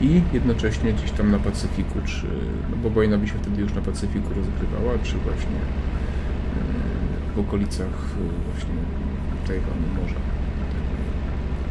i 0.00 0.22
jednocześnie 0.32 0.92
gdzieś 0.92 1.10
tam 1.10 1.30
na 1.30 1.38
Pacyfiku, 1.38 1.98
czy, 2.04 2.26
no 2.70 2.76
bo 2.82 2.90
wojna 2.90 3.18
by 3.18 3.28
się 3.28 3.34
wtedy 3.42 3.62
już 3.62 3.74
na 3.74 3.80
Pacyfiku 3.80 4.28
rozgrywała, 4.34 4.98
czy 5.02 5.18
właśnie 5.18 5.56
e, 5.56 7.36
w 7.36 7.38
okolicach 7.38 8.08
właśnie 8.52 8.74
Tajwanu, 9.46 10.02
morza 10.02 10.20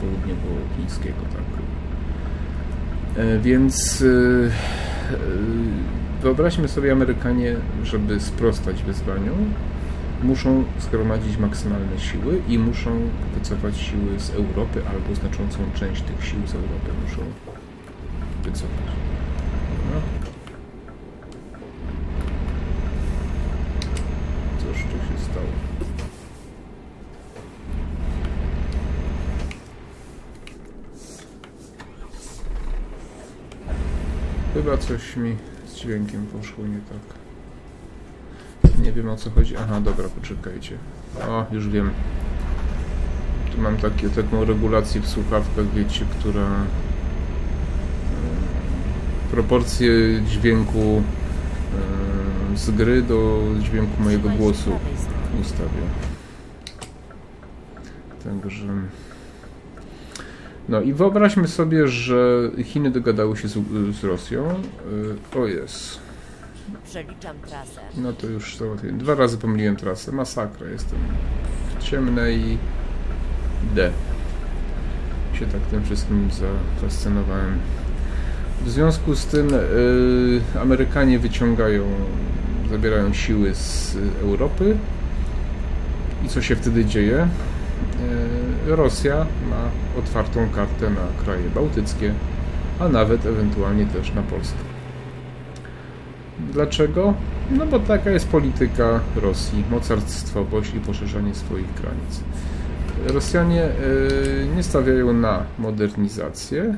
południowo-chińskiego, 0.02 1.22
tak. 1.34 1.62
Więc 3.42 4.04
wyobraźmy 6.22 6.68
sobie 6.68 6.92
Amerykanie, 6.92 7.56
żeby 7.84 8.20
sprostać 8.20 8.84
wyzwaniu, 8.84 9.32
muszą 10.24 10.64
zgromadzić 10.80 11.38
maksymalne 11.38 12.00
siły 12.00 12.42
i 12.48 12.60
muszą 12.60 13.10
wycofać 13.34 13.78
siły 13.78 14.20
z 14.20 14.30
Europy 14.30 14.82
albo 14.90 15.16
znaczącą 15.16 15.58
część 15.74 16.02
tych 16.02 16.26
sił 16.26 16.48
z 16.48 16.56
Europy 16.56 16.92
muszą 17.04 17.22
wycofać. 18.44 18.86
Dobra? 19.78 20.02
Cóż 24.60 24.84
tu 24.84 24.98
się 24.98 25.32
stało? 25.32 25.48
Chyba 34.54 34.78
coś 34.78 35.16
mi 35.16 35.36
z 35.68 35.76
dźwiękiem 35.76 36.26
poszło 36.26 36.66
nie 36.66 36.80
tak. 36.80 37.21
Nie 38.82 38.92
wiem 38.92 39.10
o 39.10 39.16
co 39.16 39.30
chodzi. 39.30 39.58
Aha, 39.58 39.82
dobra, 39.82 40.10
poczekajcie. 40.10 40.78
O, 41.28 41.46
już 41.52 41.68
wiem. 41.70 41.90
Tu 43.56 43.62
mam 43.62 43.78
takie, 43.78 44.10
taką 44.10 44.46
regulację 44.46 45.02
w 45.02 45.08
słuchawkach, 45.08 45.66
wiecie, 45.76 46.06
która 46.20 46.42
e, 46.42 46.56
proporcje 49.32 49.92
dźwięku 50.28 51.04
e, 52.54 52.58
z 52.58 52.72
gry 52.72 53.02
do 53.02 53.42
dźwięku 53.60 54.04
mojego 54.04 54.30
głosu 54.30 54.72
ustawię. 55.42 55.82
Także. 58.24 58.66
No 60.70 60.82
i 60.82 60.94
wyobraźmy 60.94 61.48
sobie, 61.48 61.88
że 61.88 62.52
Chiny 62.64 62.92
dogadały 62.92 63.38
się 63.38 63.48
z, 63.48 63.54
z 64.00 64.04
Rosją. 64.04 64.50
Y, 65.34 65.40
O 65.40 65.48
jest. 65.48 66.11
Przeliczam 66.84 67.38
trasę. 67.48 67.82
No 67.98 68.14
to 68.14 68.28
już 68.28 68.58
załatwiłem. 68.58 68.98
Dwa 68.98 69.16
razy 69.16 69.38
pomyliłem 69.38 69.76
trasę. 69.76 70.12
Masakra. 70.12 70.68
Jestem 70.68 71.00
w 71.80 71.84
ciemnej 71.84 72.58
D. 73.76 73.92
Się 75.34 75.46
tak 75.46 75.62
tym 75.62 75.84
wszystkim 75.84 76.30
zafascynowałem. 76.32 77.60
W 78.66 78.70
związku 78.70 79.16
z 79.16 79.26
tym 79.26 79.54
y, 79.54 80.60
Amerykanie 80.62 81.20
wyciągają, 81.20 81.84
zabierają 82.70 83.14
siły 83.14 83.56
z 83.56 83.98
Europy. 84.22 84.78
I 86.26 86.28
co 86.28 86.42
się 86.42 86.56
wtedy 86.56 86.86
dzieje? 86.86 87.28
Y, 88.68 88.76
Rosja 88.76 89.26
ma 89.50 89.70
otwartą 90.00 90.50
kartę 90.50 90.90
na 90.90 91.24
kraje 91.24 91.50
bałtyckie, 91.50 92.14
a 92.80 92.90
nawet 92.90 93.26
ewentualnie 93.26 93.86
też 93.86 94.14
na 94.14 94.22
Polskę. 94.22 94.71
Dlaczego? 96.54 97.14
No 97.52 97.66
bo 97.66 97.80
taka 97.80 98.10
jest 98.10 98.28
polityka 98.28 99.00
Rosji, 99.16 99.64
mocarstwowość 99.72 100.74
i 100.74 100.80
poszerzanie 100.80 101.36
swoich 101.36 101.74
granic. 101.74 102.24
Rosjanie 103.08 103.64
y, 103.64 104.48
nie 104.56 104.64
stawiają 104.64 105.14
na 105.14 105.44
modernizację, 105.60 106.76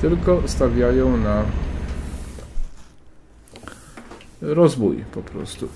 tylko 0.00 0.42
stawiają 0.46 1.16
na 1.16 1.42
rozwój 4.40 5.04
po 5.12 5.22
prostu. 5.22 5.68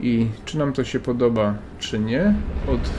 I 0.00 0.26
czy 0.44 0.58
nam 0.58 0.72
to 0.72 0.84
się 0.84 1.00
podoba, 1.00 1.54
czy 1.78 1.98
nie, 1.98 2.34
od 2.68 2.90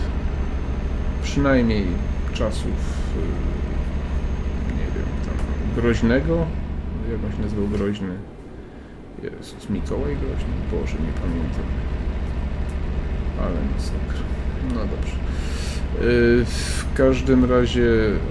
przynajmniej 1.24 1.86
czasów 2.34 2.66
y, 2.66 3.20
nie 4.74 4.86
wiem, 4.86 5.06
tam 5.26 5.36
Groźnego, 5.82 6.46
jak 7.12 7.20
on 7.26 7.32
się 7.38 7.42
nazywał 7.42 7.68
Groźny? 7.68 8.16
Jezus, 9.24 9.70
Mikołaj 9.70 10.16
Groźny? 10.16 10.54
Boże, 10.72 10.94
nie 10.94 11.14
pamiętam. 11.22 11.66
Ale 13.42 13.56
masakra. 13.76 14.24
No 14.74 14.80
dobrze. 14.80 15.16
Y, 16.42 16.46
W 16.46 16.94
każdym 16.94 17.46
razie 17.46 17.88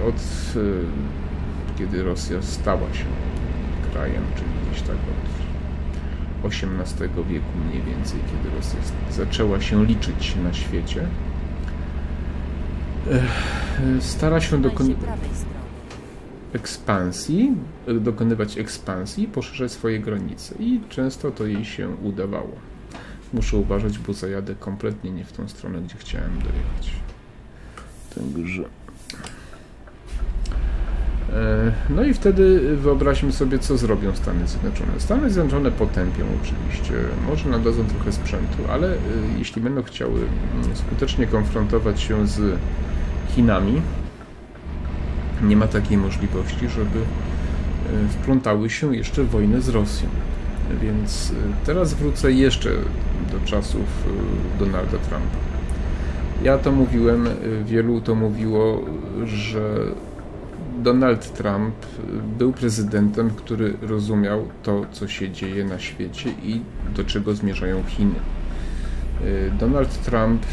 od 0.07 0.15
y, 0.55 0.83
kiedy 1.77 2.03
Rosja 2.03 2.41
stała 2.41 2.93
się 2.93 3.05
krajem, 3.91 4.23
czyli 4.35 4.49
gdzieś 4.71 4.81
tak 4.81 4.95
od 4.95 6.49
XVIII 6.51 7.09
wieku 7.29 7.45
mniej 7.69 7.83
więcej, 7.83 8.19
kiedy 8.19 8.55
Rosja 8.55 8.79
zaczęła 9.11 9.61
się 9.61 9.85
liczyć 9.85 10.35
na 10.43 10.53
świecie, 10.53 11.05
y, 13.97 14.01
stara 14.01 14.41
się 14.41 14.47
Trzymaj 14.47 14.95
ekspansji, 16.53 17.55
dokonywać 18.01 18.57
ekspansji, 18.57 19.27
poszerzać 19.27 19.71
swoje 19.71 19.99
granice 19.99 20.55
i 20.59 20.81
często 20.89 21.31
to 21.31 21.45
jej 21.47 21.65
się 21.65 21.89
udawało. 22.03 22.51
Muszę 23.33 23.57
uważać, 23.57 23.99
bo 23.99 24.13
zajadę 24.13 24.55
kompletnie 24.55 25.11
nie 25.11 25.25
w 25.25 25.31
tą 25.31 25.47
stronę, 25.47 25.81
gdzie 25.81 25.95
chciałem 25.97 26.31
dojechać. 26.39 26.91
Także. 28.15 28.63
E, 31.33 31.71
No 31.89 32.03
i 32.03 32.13
wtedy 32.13 32.75
wyobraźmy 32.77 33.31
sobie, 33.31 33.59
co 33.59 33.77
zrobią 33.77 34.15
Stany 34.15 34.47
Zjednoczone. 34.47 34.91
Stany 34.97 35.29
Zjednoczone 35.29 35.71
potępią 35.71 36.25
oczywiście, 36.43 36.93
może 37.27 37.49
nadadzą 37.49 37.85
trochę 37.85 38.11
sprzętu, 38.11 38.57
ale 38.71 38.87
e, 38.87 38.97
jeśli 39.37 39.61
będą 39.61 39.83
chciały 39.83 40.19
mm, 40.19 40.75
skutecznie 40.75 41.27
konfrontować 41.27 42.01
się 42.01 42.27
z 42.27 42.57
Chinami, 43.35 43.81
nie 45.43 45.57
ma 45.57 45.67
takiej 45.67 45.97
możliwości, 45.97 46.69
żeby 46.69 46.99
e, 46.99 48.07
wplątały 48.09 48.69
się 48.69 48.95
jeszcze 48.95 49.23
w 49.23 49.29
wojnę 49.29 49.61
z 49.61 49.69
Rosją. 49.69 50.09
Więc 50.81 51.31
e, 51.31 51.65
teraz 51.65 51.93
wrócę 51.93 52.31
jeszcze 52.31 52.69
do 53.31 53.39
czasów 53.45 54.07
e, 54.07 54.59
Donalda 54.59 54.97
Trumpa. 54.97 55.37
Ja 56.43 56.57
to 56.57 56.71
mówiłem, 56.71 57.27
wielu 57.65 58.01
to 58.01 58.15
mówiło, 58.15 58.85
że 59.25 59.75
Donald 60.77 61.33
Trump 61.33 61.75
był 62.37 62.53
prezydentem, 62.53 63.29
który 63.29 63.73
rozumiał 63.81 64.47
to, 64.63 64.85
co 64.91 65.07
się 65.07 65.29
dzieje 65.29 65.65
na 65.65 65.79
świecie 65.79 66.29
i 66.43 66.61
do 66.95 67.03
czego 67.03 67.35
zmierzają 67.35 67.83
Chiny. 67.83 68.19
E, 69.21 69.51
Donald 69.51 70.01
Trump 70.01 70.45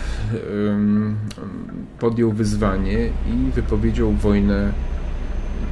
podjął 1.99 2.33
wyzwanie 2.33 3.07
i 3.07 3.51
wypowiedział 3.51 4.13
wojnę 4.13 4.73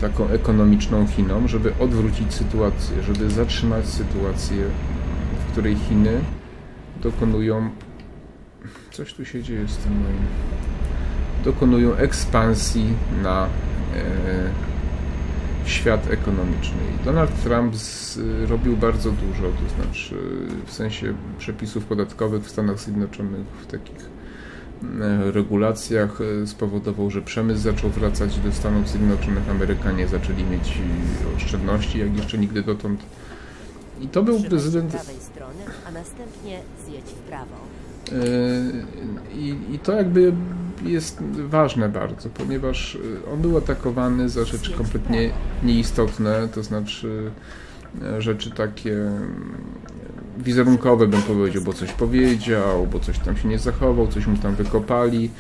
taką 0.00 0.28
ekonomiczną 0.28 1.06
Chinom, 1.06 1.48
żeby 1.48 1.72
odwrócić 1.80 2.34
sytuację, 2.34 3.02
żeby 3.02 3.30
zatrzymać 3.30 3.86
sytuację, 3.86 4.64
w 5.38 5.52
której 5.52 5.76
Chiny 5.76 6.20
dokonują. 7.02 7.70
Coś 8.90 9.14
tu 9.14 9.24
się 9.24 9.42
dzieje 9.42 9.68
z 9.68 9.76
tym 9.76 9.92
moim. 9.92 10.26
Dokonują 11.44 11.94
ekspansji 11.94 12.86
na 13.22 13.44
e, 13.44 13.48
świat 15.64 16.10
ekonomiczny. 16.10 16.78
I 17.00 17.04
Donald 17.04 17.42
Trump 17.42 17.76
z, 17.76 18.18
robił 18.50 18.76
bardzo 18.76 19.10
dużo, 19.10 19.42
to 19.42 19.84
znaczy 19.84 20.14
w 20.66 20.72
sensie 20.72 21.14
przepisów 21.38 21.84
podatkowych 21.84 22.44
w 22.44 22.50
Stanach 22.50 22.78
Zjednoczonych, 22.78 23.46
w 23.62 23.66
takich 23.66 23.96
e, 25.00 25.32
regulacjach 25.32 26.20
e, 26.42 26.46
spowodował, 26.46 27.10
że 27.10 27.22
przemysł 27.22 27.60
zaczął 27.60 27.90
wracać 27.90 28.38
do 28.38 28.52
Stanów 28.52 28.88
Zjednoczonych, 28.88 29.50
Amerykanie 29.50 30.08
zaczęli 30.08 30.44
mieć 30.44 30.78
oszczędności 31.36 31.98
jak 31.98 32.16
jeszcze 32.16 32.38
nigdy 32.38 32.62
dotąd. 32.62 33.00
I 34.00 34.08
to 34.08 34.22
był 34.22 34.42
prezydent 34.42 34.92
strony, 35.20 35.64
a 35.88 35.90
następnie 35.90 36.60
zjedź 36.86 37.04
w 37.04 37.28
prawo. 37.28 37.56
Yy, 38.12 39.40
I, 39.40 39.74
I 39.74 39.78
to 39.78 39.92
jakby 39.92 40.32
jest 40.84 41.22
ważne 41.48 41.88
bardzo, 41.88 42.28
ponieważ 42.28 42.94
yy, 42.94 43.32
on 43.32 43.40
był 43.40 43.56
atakowany 43.56 44.28
za 44.28 44.44
rzeczy 44.44 44.72
kompletnie 44.72 45.30
nieistotne, 45.62 46.48
to 46.54 46.62
znaczy 46.62 47.30
e, 48.02 48.22
rzeczy 48.22 48.50
takie 48.50 48.92
mm, 48.92 49.54
wizerunkowe 50.38 51.06
bym 51.06 51.22
powiedział, 51.22 51.62
bo 51.62 51.72
coś 51.72 51.92
powiedział, 51.92 52.86
bo 52.92 53.00
coś 53.00 53.18
tam 53.18 53.36
się 53.36 53.48
nie 53.48 53.58
zachował, 53.58 54.06
coś 54.06 54.26
mu 54.26 54.36
tam 54.36 54.54
wykopali, 54.54 55.30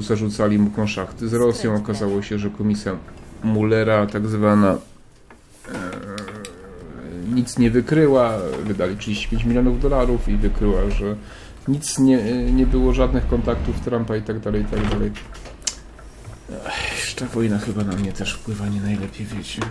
zarzucali 0.00 0.58
mu 0.58 0.70
konszachty 0.70 1.28
z 1.28 1.32
Rosją, 1.32 1.76
okazało 1.76 2.22
się, 2.22 2.38
że 2.38 2.50
komisja 2.50 2.96
Mullera 3.44 4.06
tak 4.06 4.26
zwana 4.26 4.78
e, 5.74 5.78
nic 7.34 7.58
nie 7.58 7.70
wykryła, 7.70 8.38
wydali 8.64 8.96
35 8.96 9.44
milionów 9.44 9.80
dolarów 9.80 10.28
i 10.28 10.36
wykryła, 10.36 10.90
że 10.90 11.16
nic 11.68 11.98
nie, 11.98 12.18
nie 12.52 12.66
było, 12.66 12.92
żadnych 12.92 13.28
kontaktów 13.28 13.80
Trumpa 13.80 14.16
i 14.16 14.22
tak 14.22 14.40
dalej, 14.40 14.62
i 14.62 14.64
tak 14.64 14.90
dalej. 14.90 15.12
Ech, 16.66 16.94
Jeszcze 17.16 17.26
wojna 17.26 17.58
chyba 17.58 17.84
na 17.84 17.96
mnie 17.96 18.12
też 18.12 18.34
wpływa 18.34 18.68
nie 18.68 18.80
najlepiej, 18.80 19.26
wiecie. 19.26 19.62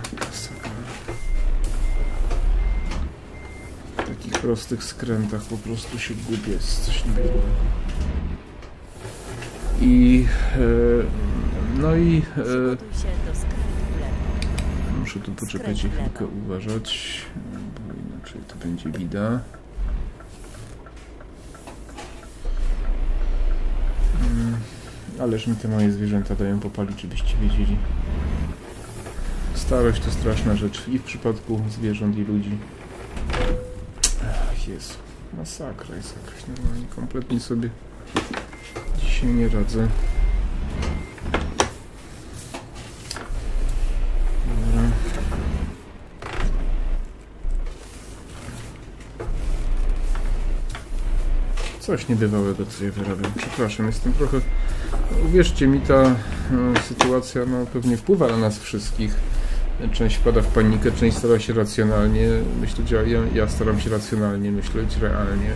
W 3.96 4.08
takich 4.08 4.32
prostych 4.32 4.84
skrętach 4.84 5.42
po 5.42 5.56
prostu 5.56 5.98
się 5.98 6.14
gubię, 6.14 6.52
jest 6.52 6.84
coś 6.84 7.04
niezwykłego. 7.04 7.40
I 9.80 10.26
e, 10.56 10.58
no 11.80 11.96
i 11.96 12.22
e, 12.36 12.76
muszę 15.00 15.20
tu 15.20 15.32
poczekać 15.32 15.84
i 15.84 15.90
chwilkę 15.90 16.26
uważać, 16.26 17.20
bo 17.74 18.14
inaczej 18.14 18.40
to 18.48 18.56
będzie 18.56 18.88
bida. 18.88 19.40
Ależ 25.24 25.46
mi 25.46 25.56
te 25.56 25.68
moje 25.68 25.92
zwierzęta 25.92 26.34
dają 26.34 26.60
popalić, 26.60 27.00
żebyście 27.00 27.36
wiedzieli. 27.42 27.76
Starość 29.54 30.00
to 30.00 30.10
straszna 30.10 30.56
rzecz 30.56 30.88
i 30.88 30.98
w 30.98 31.02
przypadku 31.02 31.62
zwierząt 31.70 32.16
i 32.16 32.24
ludzi. 32.24 32.58
Ach, 34.22 34.68
Jezu, 34.68 34.94
masakra 35.38 35.96
jest 35.96 36.14
jakaś 36.24 36.46
normalnie, 36.46 36.86
kompletnie 36.96 37.40
sobie 37.40 37.70
dzisiaj 39.00 39.28
nie 39.28 39.48
radzę. 39.48 39.88
Coś 51.80 52.08
niebywałego, 52.08 52.66
co 52.66 52.84
ja 52.84 52.92
wyrabiam. 52.92 53.32
Przepraszam, 53.36 53.86
jestem 53.86 54.12
trochę... 54.12 54.40
Uwierzcie 55.22 55.66
mi, 55.66 55.80
ta 55.80 55.94
e, 55.94 56.14
sytuacja 56.88 57.42
no, 57.46 57.66
pewnie 57.72 57.96
wpływa 57.96 58.26
na 58.26 58.36
nas 58.36 58.58
wszystkich. 58.58 59.14
Część 59.92 60.16
wpada 60.16 60.42
w 60.42 60.46
panikę, 60.46 60.92
część 60.92 61.16
stara 61.16 61.38
się 61.38 61.52
racjonalnie 61.52 62.28
myśleć, 62.60 62.92
a 62.92 63.02
ja, 63.02 63.18
ja 63.34 63.48
staram 63.48 63.80
się 63.80 63.90
racjonalnie 63.90 64.52
myśleć, 64.52 64.96
realnie. 64.96 65.50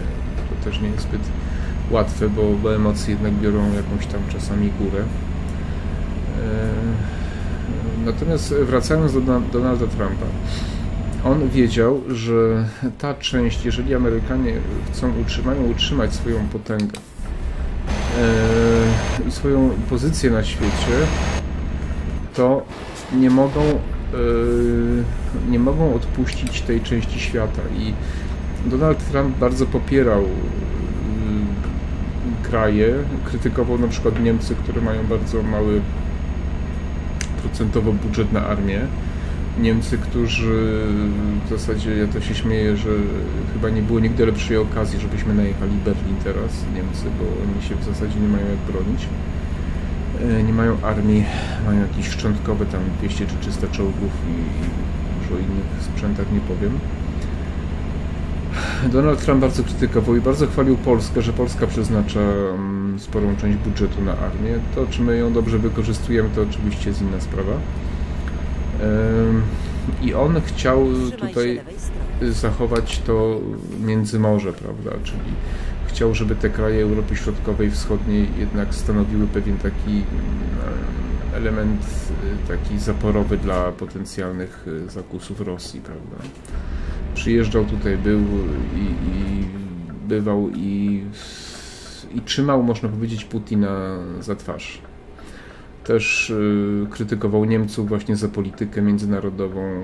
To 0.50 0.70
też 0.70 0.80
nie 0.80 0.88
jest 0.88 1.02
zbyt 1.02 1.20
łatwe, 1.90 2.28
bo, 2.28 2.42
bo 2.62 2.74
emocje 2.74 3.14
jednak 3.14 3.32
biorą 3.32 3.72
jakąś 3.72 4.06
tam 4.06 4.20
czasami 4.32 4.70
górę. 4.78 5.04
E, 6.38 8.04
natomiast 8.04 8.54
wracając 8.54 9.12
do 9.12 9.20
Donalda 9.52 9.86
Trumpa, 9.86 10.26
on 11.24 11.48
wiedział, 11.48 12.02
że 12.08 12.68
ta 12.98 13.14
część, 13.14 13.64
jeżeli 13.64 13.94
Amerykanie 13.94 14.52
chcą 14.86 15.12
utrzymają 15.20 15.64
utrzymać 15.64 16.14
swoją 16.14 16.48
potęgę 16.48 16.98
e, 18.18 18.57
i 19.28 19.30
swoją 19.30 19.70
pozycję 19.90 20.30
na 20.30 20.44
świecie, 20.44 20.92
to 22.34 22.62
nie 23.16 23.30
mogą, 23.30 23.60
e, 23.60 25.50
nie 25.50 25.58
mogą 25.58 25.94
odpuścić 25.94 26.60
tej 26.60 26.80
części 26.80 27.20
świata. 27.20 27.62
I 27.78 27.92
Donald 28.70 29.10
Trump 29.10 29.38
bardzo 29.38 29.66
popierał 29.66 30.24
kraje, 32.42 32.94
krytykował 33.24 33.78
na 33.78 33.88
przykład 33.88 34.22
Niemcy, 34.22 34.54
które 34.54 34.80
mają 34.80 35.06
bardzo 35.06 35.42
mały 35.42 35.80
procentowo 37.42 37.92
budżet 37.92 38.32
na 38.32 38.46
armię. 38.46 38.80
Niemcy, 39.60 39.98
którzy 39.98 40.82
w 41.46 41.48
zasadzie, 41.50 41.96
ja 41.96 42.06
to 42.06 42.20
się 42.20 42.34
śmieję, 42.34 42.76
że 42.76 42.90
chyba 43.52 43.70
nie 43.70 43.82
było 43.82 44.00
nigdy 44.00 44.26
lepszej 44.26 44.56
okazji, 44.56 45.00
żebyśmy 45.00 45.34
najechali 45.34 45.72
Berlin 45.84 46.16
teraz, 46.24 46.64
Niemcy, 46.74 47.04
bo 47.18 47.24
oni 47.24 47.68
się 47.68 47.74
w 47.74 47.84
zasadzie 47.84 48.20
nie 48.20 48.28
mają 48.28 48.44
jak 48.48 48.58
bronić. 48.58 49.08
E, 50.20 50.42
nie 50.42 50.52
mają 50.52 50.80
armii, 50.82 51.24
mają 51.66 51.80
jakieś 51.80 52.08
szczątkowe 52.08 52.66
tam 52.66 52.80
200 52.98 53.26
czy 53.26 53.34
300 53.40 53.68
czołgów 53.68 54.12
i 54.28 54.34
już 55.22 55.32
o 55.32 55.38
innych 55.38 55.82
sprzętach 55.94 56.32
nie 56.32 56.40
powiem. 56.40 56.78
Donald 58.92 59.24
Trump 59.24 59.40
bardzo 59.40 59.62
krytykował 59.64 60.16
i 60.16 60.20
bardzo 60.20 60.46
chwalił 60.46 60.76
Polskę, 60.76 61.22
że 61.22 61.32
Polska 61.32 61.66
przeznacza 61.66 62.20
mm, 62.20 62.98
sporą 62.98 63.36
część 63.36 63.58
budżetu 63.58 64.02
na 64.02 64.12
armię. 64.12 64.58
To, 64.74 64.86
czy 64.90 65.02
my 65.02 65.16
ją 65.16 65.32
dobrze 65.32 65.58
wykorzystujemy, 65.58 66.28
to 66.34 66.42
oczywiście 66.42 66.88
jest 66.88 67.02
inna 67.02 67.20
sprawa. 67.20 67.52
I 70.02 70.14
on 70.14 70.40
chciał 70.40 70.86
tutaj 71.18 71.60
zachować 72.22 72.98
to 72.98 73.40
międzymorze, 73.80 74.52
prawda, 74.52 74.90
czyli 75.04 75.32
chciał, 75.86 76.14
żeby 76.14 76.36
te 76.36 76.50
kraje 76.50 76.82
Europy 76.82 77.16
Środkowej 77.16 77.68
i 77.68 77.70
Wschodniej 77.70 78.28
jednak 78.38 78.74
stanowiły 78.74 79.26
pewien 79.26 79.58
taki 79.58 80.02
element 81.38 81.82
y, 82.44 82.48
taki 82.48 82.78
zaporowy 82.78 83.36
dla 83.36 83.72
potencjalnych 83.72 84.66
y, 84.68 84.90
zakusów 84.90 85.40
Rosji, 85.40 85.80
prawda? 85.80 86.16
Przyjeżdżał 87.14 87.64
tutaj, 87.64 87.96
był 87.96 88.20
i, 88.76 89.08
i 89.10 89.44
bywał 90.08 90.50
i, 90.50 91.04
i 92.14 92.20
trzymał, 92.20 92.62
można 92.62 92.88
powiedzieć, 92.88 93.24
Putina 93.24 93.98
za 94.20 94.36
twarz. 94.36 94.82
Też 95.88 96.30
y, 96.30 96.86
krytykował 96.90 97.44
Niemców 97.44 97.88
właśnie 97.88 98.16
za 98.16 98.28
politykę 98.28 98.82
międzynarodową. 98.82 99.82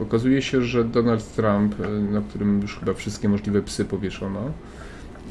Okazuje 0.00 0.42
się, 0.42 0.62
że 0.62 0.84
Donald 0.84 1.34
Trump, 1.34 1.80
y, 1.80 2.00
na 2.12 2.20
którym 2.20 2.60
już 2.62 2.78
chyba 2.78 2.94
wszystkie 2.94 3.28
możliwe 3.28 3.62
psy 3.62 3.84
powieszono, 3.84 4.40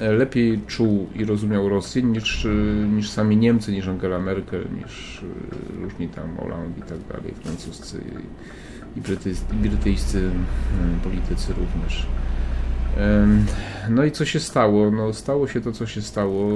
y, 0.02 0.12
lepiej 0.12 0.60
czuł 0.68 1.08
i 1.16 1.26
rozumiał 1.26 1.70
Rosję 1.70 2.04
niż, 2.04 2.48
niż 2.96 3.10
sami 3.10 3.38
Niemcy, 3.38 3.72
niż 3.72 3.88
Angela 3.88 4.20
Merkel, 4.20 4.66
niż 4.84 5.22
różni 5.82 6.08
tam 6.08 6.38
Hollande 6.38 6.80
i 6.80 6.82
tak 6.82 7.00
dalej, 7.10 7.34
francuscy 7.44 8.02
i 8.96 9.02
brytyjscy 9.62 10.30
politycy 11.04 11.54
również. 11.54 12.08
No 13.90 14.04
i 14.04 14.12
co 14.12 14.26
się 14.26 14.40
stało? 14.40 14.92
No, 14.92 15.14
stało 15.14 15.48
się 15.48 15.62
to, 15.62 15.72
co 15.72 15.88
się 15.88 16.02
stało. 16.02 16.50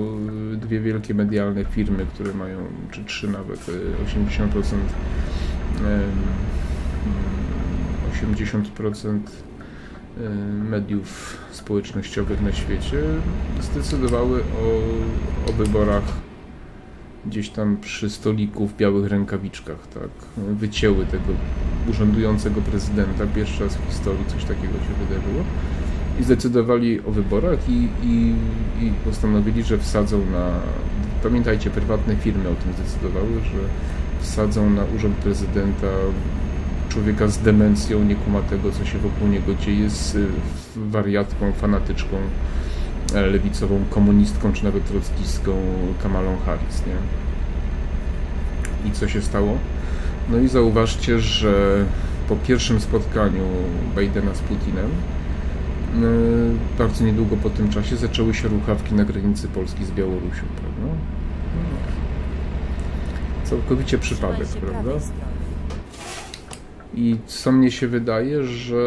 Dwie 0.57 0.79
wielkie 0.79 1.13
medialne 1.13 1.65
firmy, 1.65 2.05
które 2.13 2.33
mają, 2.33 2.57
czy 2.91 3.03
trzy 3.03 3.27
nawet, 3.27 3.59
80%, 3.59 4.77
80% 8.23 9.19
mediów 10.69 11.37
społecznościowych 11.51 12.41
na 12.41 12.53
świecie 12.53 13.03
zdecydowały 13.61 14.39
o, 14.41 15.49
o 15.49 15.53
wyborach 15.53 16.03
gdzieś 17.25 17.49
tam 17.49 17.77
przy 17.77 18.09
stoliku 18.09 18.67
w 18.67 18.77
białych 18.77 19.11
rękawiczkach, 19.11 19.87
tak, 19.87 20.09
wycięły 20.37 21.05
tego 21.05 21.33
urzędującego 21.89 22.61
prezydenta. 22.61 23.25
Pierwszy 23.35 23.63
raz 23.63 23.75
w 23.75 23.85
historii 23.89 24.25
coś 24.27 24.43
takiego 24.43 24.73
się 24.73 25.05
wydarzyło. 25.07 25.43
I 26.19 26.23
zdecydowali 26.23 27.01
o 27.01 27.11
wyborach 27.11 27.69
i, 27.69 27.87
i, 28.03 28.35
i 28.85 28.91
postanowili, 29.05 29.63
że 29.63 29.77
wsadzą 29.77 30.17
na. 30.31 30.49
Pamiętajcie, 31.23 31.69
prywatne 31.69 32.15
firmy 32.15 32.49
o 32.49 32.55
tym 32.55 32.73
zdecydowały, 32.73 33.33
że 33.43 33.59
wsadzą 34.19 34.69
na 34.69 34.83
urząd 34.95 35.15
prezydenta 35.15 35.87
człowieka 36.89 37.27
z 37.27 37.37
demencją, 37.37 38.03
nie 38.03 38.15
kuma 38.15 38.41
tego, 38.41 38.71
co 38.71 38.85
się 38.85 38.97
wokół 38.97 39.27
niego 39.27 39.55
dzieje, 39.55 39.89
z 39.89 40.17
wariatką, 40.75 41.51
fanatyczką, 41.51 42.17
e, 43.15 43.21
lewicową, 43.21 43.79
komunistką, 43.89 44.53
czy 44.53 44.63
nawet 44.63 44.85
trockistką 44.85 45.51
Kamalą 46.03 46.37
Harris, 46.45 46.83
nie? 46.87 46.95
I 48.89 48.91
co 48.91 49.07
się 49.07 49.21
stało? 49.21 49.57
No 50.29 50.39
i 50.39 50.47
zauważcie, 50.47 51.19
że 51.19 51.85
po 52.29 52.35
pierwszym 52.35 52.79
spotkaniu 52.79 53.43
Bidena 53.95 54.35
z 54.35 54.39
Putinem 54.39 54.89
bardzo 56.77 57.05
niedługo 57.05 57.37
po 57.37 57.49
tym 57.49 57.69
czasie 57.69 57.95
zaczęły 57.95 58.33
się 58.33 58.47
ruchawki 58.47 58.95
na 58.95 59.05
granicy 59.05 59.47
Polski 59.47 59.85
z 59.85 59.91
Białorusią, 59.91 60.43
prawda? 60.61 60.81
No. 60.81 60.95
Całkowicie 63.43 63.97
przypadek, 63.97 64.47
prawda? 64.47 64.91
I 66.93 67.17
co 67.25 67.51
mnie 67.51 67.71
się 67.71 67.87
wydaje, 67.87 68.43
że 68.43 68.85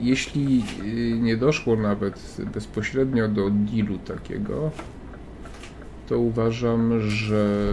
jeśli 0.00 0.64
y, 0.84 1.18
nie 1.20 1.36
doszło 1.36 1.76
nawet 1.76 2.36
bezpośrednio 2.54 3.28
do 3.28 3.50
dealu 3.50 3.98
takiego, 3.98 4.70
to 6.08 6.18
uważam, 6.18 7.00
że 7.00 7.64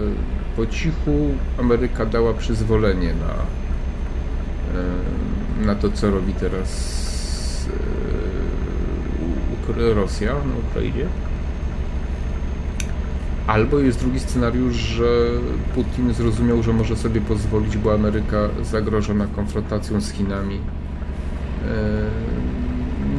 po 0.56 0.66
cichu 0.66 1.30
Ameryka 1.60 2.06
dała 2.06 2.34
przyzwolenie 2.34 3.14
na, 3.14 3.34
e, 4.80 5.66
na 5.66 5.76
to, 5.76 5.92
co 5.92 6.12
robi 6.12 6.34
teraz 6.34 7.05
e, 7.68 8.06
Rosja 9.94 10.34
na 10.34 10.56
Ukrainie. 10.70 11.06
Albo 13.48 13.80
jest 13.80 14.00
drugi 14.00 14.20
scenariusz, 14.20 14.76
że 14.76 15.06
Putin 15.76 16.14
zrozumiał, 16.14 16.64
że 16.64 16.74
może 16.74 16.96
sobie 16.96 17.22
pozwolić, 17.22 17.78
bo 17.78 17.94
Ameryka 17.94 18.50
zagrożona 18.64 19.28
konfrontacją 19.28 20.02
z 20.02 20.12
Chinami 20.12 20.56
e, 20.56 20.60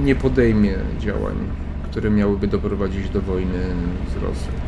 nie 0.04 0.14
podejmie 0.14 0.74
działań, 1.00 1.36
które 1.90 2.10
miałyby 2.10 2.46
doprowadzić 2.46 3.10
do 3.10 3.20
wojny 3.20 3.58
z 4.12 4.22
Rosją. 4.22 4.65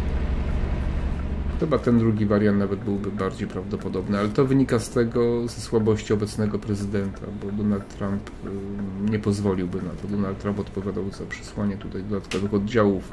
Chyba 1.60 1.78
ten 1.78 1.98
drugi 1.98 2.26
wariant 2.26 2.58
nawet 2.58 2.80
byłby 2.80 3.10
bardziej 3.10 3.48
prawdopodobny, 3.48 4.18
ale 4.18 4.28
to 4.28 4.44
wynika 4.44 4.78
z 4.78 4.90
tego, 4.90 5.48
ze 5.48 5.60
słabości 5.60 6.12
obecnego 6.12 6.58
prezydenta, 6.58 7.20
bo 7.42 7.52
Donald 7.52 7.88
Trump 7.88 8.30
y, 9.06 9.10
nie 9.10 9.18
pozwoliłby 9.18 9.78
na 9.82 9.90
to. 10.02 10.08
Donald 10.08 10.38
Trump 10.38 10.58
odpowiadał 10.58 11.10
za 11.10 11.26
przysłanie 11.26 11.76
tutaj 11.76 12.02
dodatkowych 12.02 12.54
oddziałów 12.54 13.12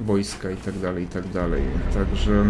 wojska 0.00 0.50
i 0.50 0.56
tak 0.56 0.78
dalej, 0.78 1.04
i 1.04 1.06
tak 1.06 1.28
dalej. 1.28 1.62
Także, 1.94 2.44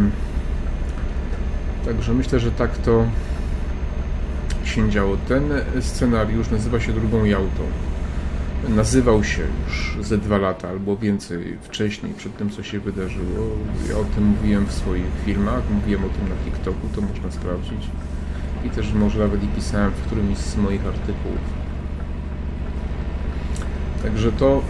także 1.85 2.15
myślę, 2.15 2.41
że 2.41 2.51
tak 2.51 2.79
to 2.79 3.07
się 4.65 4.91
działo. 4.91 5.17
Ten 5.29 5.53
scenariusz 5.81 6.51
nazywa 6.51 6.81
się 6.81 6.93
drugą 6.93 7.25
Jałtą 7.25 7.63
nazywał 8.69 9.25
się 9.25 9.43
już 9.67 9.97
ze 10.01 10.19
dwa 10.19 10.39
lata 10.39 10.69
albo 10.69 10.97
więcej 10.97 11.59
wcześniej, 11.63 12.15
przed 12.15 12.37
tym 12.37 12.51
co 12.51 12.63
się 12.63 12.81
wydarzyło. 12.81 13.47
Ja 13.89 13.99
o 13.99 14.05
tym 14.05 14.25
mówiłem 14.25 14.67
w 14.67 14.73
swoich 14.73 15.07
filmach, 15.25 15.63
mówiłem 15.71 16.05
o 16.05 16.09
tym 16.09 16.29
na 16.29 16.35
TikToku, 16.45 16.89
to 16.95 17.01
można 17.01 17.31
sprawdzić. 17.31 17.91
I 18.65 18.71
też 18.71 18.93
może 18.93 19.19
nawet 19.19 19.45
i 19.45 19.49
pisałem 19.49 19.91
w 19.91 20.07
którymś 20.07 20.39
z 20.39 20.57
moich 20.57 20.87
artykułów. 20.87 21.65
Także 24.03 24.33
to, 24.33 24.63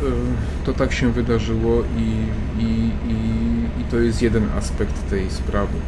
y, 0.63 0.65
to 0.67 0.73
tak 0.73 0.93
się 0.93 1.13
wydarzyło 1.13 1.83
i, 1.97 2.01
i, 2.63 2.91
i, 3.09 3.21
i 3.81 3.85
to 3.91 3.97
jest 3.97 4.23
jeden 4.23 4.49
aspekt 4.59 5.11
tej 5.11 5.31
sprawy. 5.31 5.79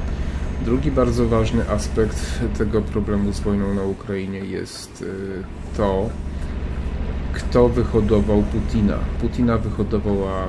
Drugi 0.65 0.91
bardzo 0.91 1.29
ważny 1.29 1.71
aspekt 1.71 2.41
tego 2.59 2.83
problemu 2.83 3.33
z 3.33 3.41
wojną 3.41 3.75
na 3.75 3.83
Ukrainie 3.83 4.39
jest 4.39 5.03
y, 5.03 5.77
to, 5.77 6.11
kto 7.51 7.69
wyhodował 7.69 8.43
Putina. 8.43 8.97
Putina 9.21 9.59
wyhodowała 9.59 10.47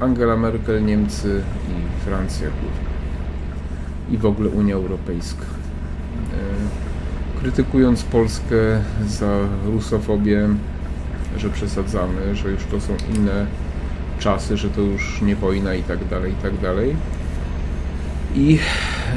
Angela 0.00 0.36
Merkel, 0.36 0.84
Niemcy 0.84 1.42
i 1.68 2.04
Francja 2.04 2.48
głównie. 2.48 2.94
I 4.10 4.18
w 4.18 4.26
ogóle 4.26 4.48
Unia 4.48 4.74
Europejska. 4.74 5.44
E, 5.44 7.40
krytykując 7.40 8.02
Polskę 8.02 8.56
za 9.06 9.38
rusofobię, 9.66 10.48
że 11.36 11.50
przesadzamy, 11.50 12.36
że 12.36 12.50
już 12.50 12.64
to 12.64 12.80
są 12.80 12.96
inne 13.14 13.46
czasy, 14.18 14.56
że 14.56 14.70
to 14.70 14.80
już 14.80 15.22
nie 15.22 15.36
wojna 15.36 15.74
i 15.74 15.82
tak 15.82 16.08
dalej, 16.08 16.32
i 16.32 16.42
tak 16.42 16.60
dalej. 16.60 16.96
I, 18.34 18.58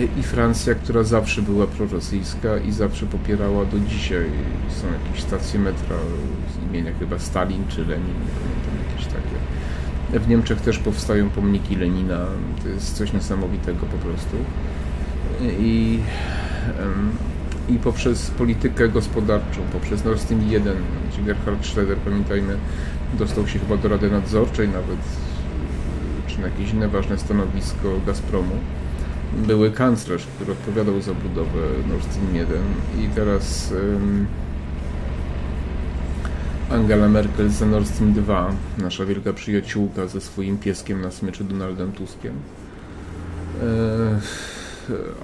I 0.01 0.23
Francja, 0.23 0.75
która 0.75 1.03
zawsze 1.03 1.41
była 1.41 1.67
prorosyjska 1.67 2.57
i 2.57 2.71
zawsze 2.71 3.05
popierała 3.05 3.65
do 3.65 3.79
dzisiaj. 3.79 4.25
Są 4.69 4.87
jakieś 4.87 5.23
stacje 5.23 5.59
metra 5.59 5.95
z 6.53 6.69
imienia 6.69 6.91
chyba 6.99 7.19
Stalin 7.19 7.63
czy 7.67 7.81
Lenin, 7.81 8.15
pamiętam 8.15 8.89
jakieś 8.89 9.05
takie. 9.05 10.19
W 10.19 10.27
Niemczech 10.27 10.61
też 10.61 10.77
powstają 10.79 11.29
pomniki 11.29 11.75
Lenina. 11.75 12.25
To 12.63 12.69
jest 12.69 12.97
coś 12.97 13.13
niesamowitego 13.13 13.85
po 13.85 13.97
prostu. 13.97 14.37
I, 15.59 15.99
i 17.69 17.73
poprzez 17.73 18.31
politykę 18.31 18.89
gospodarczą, 18.89 19.61
poprzez 19.71 20.05
Nord 20.05 20.21
Stream 20.21 20.49
1, 20.49 20.77
gdzie 21.11 21.21
Gerhard 21.21 21.65
Schroeder, 21.65 21.97
pamiętajmy, 21.97 22.57
dostał 23.19 23.47
się 23.47 23.59
chyba 23.59 23.77
do 23.77 23.89
Rady 23.89 24.11
Nadzorczej 24.11 24.67
nawet, 24.67 24.99
czy 26.27 26.41
na 26.41 26.47
jakieś 26.47 26.71
inne 26.71 26.87
ważne 26.87 27.17
stanowisko 27.17 27.99
Gazpromu 28.05 28.55
były 29.37 29.71
kanclerz, 29.71 30.27
który 30.35 30.51
odpowiadał 30.51 31.01
za 31.01 31.13
budowę 31.13 31.61
Nord 31.89 32.11
Stream 32.11 32.35
1 32.35 32.57
i 32.99 33.15
teraz 33.15 33.71
um, 33.71 34.27
Angela 36.69 37.09
Merkel 37.09 37.49
za 37.49 37.65
Nord 37.65 37.87
Stream 37.87 38.13
2, 38.13 38.51
nasza 38.77 39.05
wielka 39.05 39.33
przyjaciółka 39.33 40.07
ze 40.07 40.21
swoim 40.21 40.57
pieskiem 40.57 41.01
na 41.01 41.11
smyczy 41.11 41.43
Donaldem 41.43 41.91
Tuskiem. 41.91 42.33
E, 43.61 44.19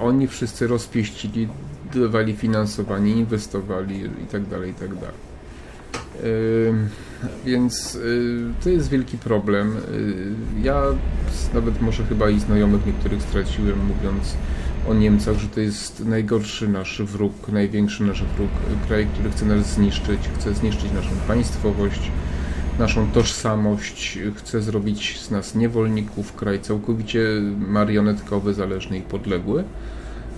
oni 0.02 0.28
wszyscy 0.28 0.68
rozpieścili, 0.68 1.48
dawali 1.96 2.36
finansowanie, 2.36 3.12
inwestowali 3.12 4.00
i 4.24 4.28
tak 4.32 4.46
dalej, 4.46 4.72
i 4.72 4.74
tak 4.74 4.96
dalej. 4.96 5.34
Więc 7.46 7.96
y, 7.96 8.40
to 8.64 8.70
jest 8.70 8.90
wielki 8.90 9.18
problem. 9.18 9.78
Y, 9.78 10.34
ja 10.64 10.84
nawet 11.54 11.82
może 11.82 12.06
chyba 12.06 12.30
i 12.30 12.40
znajomych 12.40 12.86
niektórych 12.86 13.22
straciłem, 13.22 13.86
mówiąc 13.86 14.38
o 14.90 14.94
Niemcach, 14.94 15.38
że 15.38 15.48
to 15.48 15.60
jest 15.60 16.06
najgorszy 16.06 16.68
nasz 16.68 17.02
wróg, 17.02 17.34
największy 17.52 18.04
nasz 18.04 18.24
wróg, 18.24 18.50
kraj, 18.88 19.08
który 19.14 19.32
chce 19.32 19.46
nas 19.46 19.74
zniszczyć, 19.74 20.20
chce 20.40 20.54
zniszczyć 20.54 20.92
naszą 20.92 21.10
państwowość, 21.28 22.12
naszą 22.80 23.12
tożsamość, 23.12 24.20
chce 24.36 24.62
zrobić 24.62 25.20
z 25.20 25.32
nas 25.32 25.56
niewolników, 25.56 26.36
kraj 26.36 26.62
całkowicie 26.62 27.20
marionetkowy, 27.68 28.54
zależny 28.54 28.98
i 28.98 29.02
podległy. 29.02 29.64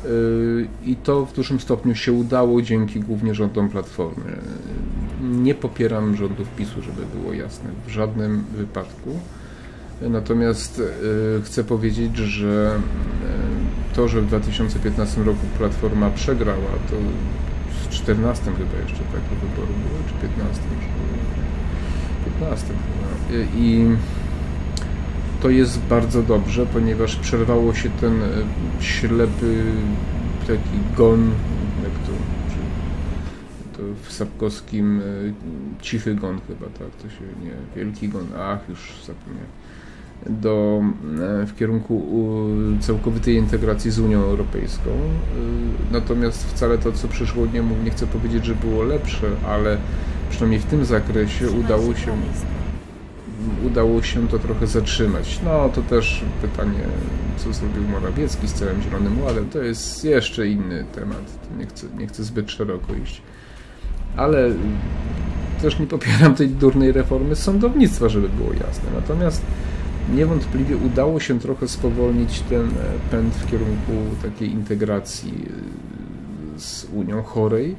Y, 0.06 0.68
I 0.86 0.96
to 0.96 1.26
w 1.26 1.34
dużym 1.34 1.60
stopniu 1.60 1.96
się 1.96 2.14
udało 2.14 2.62
dzięki 2.62 3.00
głównie 3.00 3.36
rządom 3.36 3.70
Platformy. 3.70 4.38
Nie 5.22 5.56
popieram 5.56 6.16
rządów 6.16 6.50
PiSu, 6.50 6.82
żeby 6.82 7.02
było 7.16 7.34
jasne, 7.34 7.70
w 7.88 7.90
żadnym 7.90 8.44
wypadku. 8.58 9.20
Natomiast 10.02 10.80
y, 10.80 11.42
chcę 11.42 11.64
powiedzieć, 11.64 12.18
że 12.18 12.80
y, 13.92 13.96
to, 13.96 14.08
że 14.08 14.22
w 14.22 14.28
2015 14.28 15.24
roku 15.24 15.46
Platforma 15.58 16.10
przegrała, 16.10 16.72
to 16.90 16.96
w 17.90 17.90
14 17.90 18.44
chyba 18.44 18.84
jeszcze 18.84 19.04
takie 19.04 19.36
wybory 19.42 19.74
były, 19.88 20.00
czy 20.08 20.28
15 20.28 20.62
już 20.76 20.86
15 22.40 22.68
chyba. 22.68 23.46
I 23.58 23.86
to 25.46 25.50
jest 25.50 25.80
bardzo 25.80 26.24
dobrze, 26.24 26.66
ponieważ 26.66 27.16
przerwało 27.16 27.74
się 27.74 27.90
ten 27.90 28.22
e, 28.24 28.28
ślepy 28.80 29.64
taki 30.48 30.96
gon, 30.98 31.32
jak 31.84 31.94
to, 31.94 32.12
to 33.78 33.84
w 34.04 34.12
Sapkowskim 34.12 35.00
e, 35.00 35.04
cichy 35.82 36.16
gon 36.16 36.40
chyba, 36.48 36.66
tak, 36.66 36.88
to 37.02 37.10
się 37.10 37.26
nie, 37.44 37.52
wielki 37.76 38.10
gon, 38.10 38.28
ach, 38.40 38.70
już 38.70 38.94
zapomniałem, 39.06 39.50
do, 40.30 40.82
e, 41.42 41.46
w 41.46 41.56
kierunku 41.56 42.06
całkowitej 42.80 43.36
integracji 43.36 43.92
z 43.92 44.00
Unią 44.00 44.22
Europejską. 44.22 44.90
Natomiast 45.92 46.44
wcale 46.48 46.78
to, 46.78 46.92
co 46.92 47.08
przyszło, 47.08 47.46
nie, 47.54 47.64
nie 47.84 47.92
chcę 47.92 48.08
powiedzieć, 48.08 48.46
że 48.46 48.56
było 48.56 48.84
lepsze, 48.84 49.28
ale 49.48 49.78
przynajmniej 50.30 50.60
w 50.60 50.66
tym 50.66 50.86
zakresie 50.86 51.50
udało 51.50 51.96
się 51.96 52.12
udało 53.66 54.02
się 54.02 54.28
to 54.28 54.40
trochę 54.40 54.68
zatrzymać. 54.68 55.40
No 55.46 55.70
to 55.70 55.82
też 55.82 56.22
pytanie, 56.42 56.80
co 57.38 57.54
zrobił 57.54 57.84
Morawiecki 57.84 58.48
z 58.48 58.54
całym 58.54 58.82
Zielonym 58.82 59.22
Ładem, 59.22 59.50
to 59.50 59.64
jest 59.64 60.06
jeszcze 60.06 60.48
inny 60.48 60.86
temat. 60.96 61.50
Nie 61.58 61.66
chcę, 61.66 61.88
nie 61.98 62.08
chcę 62.08 62.24
zbyt 62.24 62.52
szeroko 62.52 62.94
iść. 63.04 63.22
Ale 64.18 64.52
też 65.62 65.80
nie 65.80 65.88
popieram 65.88 66.36
tej 66.36 66.48
durnej 66.48 66.92
reformy 66.92 67.36
sądownictwa, 67.36 68.10
żeby 68.10 68.30
było 68.30 68.54
jasne. 68.54 68.90
Natomiast 68.96 69.42
niewątpliwie 70.14 70.78
udało 70.78 71.20
się 71.20 71.40
trochę 71.40 71.68
spowolnić 71.68 72.40
ten 72.40 72.70
pęd 73.12 73.36
w 73.36 73.52
kierunku 73.52 73.92
takiej 74.22 74.52
integracji 74.52 75.46
z 76.58 76.88
Unią 76.94 77.24
chorej, 77.24 77.76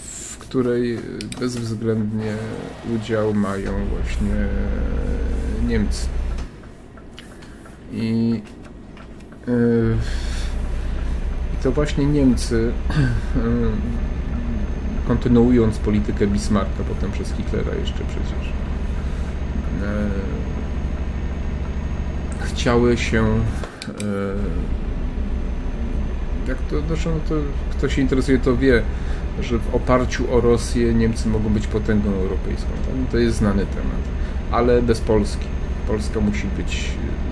w 0.00 0.25
której 0.48 0.98
bezwzględnie 1.40 2.34
udział 2.96 3.34
mają 3.34 3.72
właśnie 3.86 4.46
Niemcy. 5.68 6.06
I, 7.92 8.42
e, 9.48 9.52
i 11.54 11.62
to 11.62 11.72
właśnie 11.72 12.06
Niemcy, 12.06 12.72
e, 12.90 13.00
kontynuując 15.08 15.78
politykę 15.78 16.26
Bismarcka, 16.26 16.84
potem 16.88 17.12
przez 17.12 17.32
Hitlera 17.32 17.74
jeszcze 17.74 18.04
przecież, 18.04 18.52
e, 19.82 20.08
chciały 22.46 22.96
się 22.96 23.40
jak 26.48 26.58
to, 26.70 26.76
zresztą 26.88 27.20
to, 27.28 27.34
kto 27.70 27.88
się 27.88 28.02
interesuje, 28.02 28.38
to 28.38 28.56
wie, 28.56 28.82
że 29.40 29.58
w 29.58 29.74
oparciu 29.74 30.34
o 30.34 30.40
Rosję 30.40 30.94
Niemcy 30.94 31.28
mogą 31.28 31.48
być 31.48 31.66
potęgą 31.66 32.10
europejską. 32.10 32.68
To 33.10 33.18
jest 33.18 33.36
znany 33.36 33.66
temat, 33.66 34.02
ale 34.50 34.82
bez 34.82 35.00
Polski. 35.00 35.46
Polska 35.88 36.20
musi 36.20 36.46
być 36.56 36.90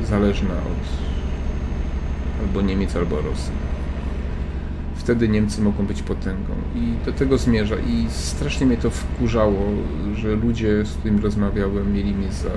zależna 0.08 0.54
od 0.54 1.04
albo 2.42 2.62
Niemiec, 2.62 2.96
albo 2.96 3.16
Rosji. 3.16 3.52
Wtedy 4.96 5.28
Niemcy 5.28 5.62
mogą 5.62 5.86
być 5.86 6.02
potęgą 6.02 6.54
i 6.74 7.06
do 7.06 7.12
tego 7.12 7.38
zmierza. 7.38 7.76
I 7.76 8.06
strasznie 8.10 8.66
mnie 8.66 8.76
to 8.76 8.90
wkurzało, 8.90 9.60
że 10.14 10.34
ludzie, 10.34 10.84
z 10.84 10.92
którymi 10.92 11.20
rozmawiałem, 11.20 11.92
mieli 11.92 12.14
mnie 12.14 12.32
za 12.32 12.50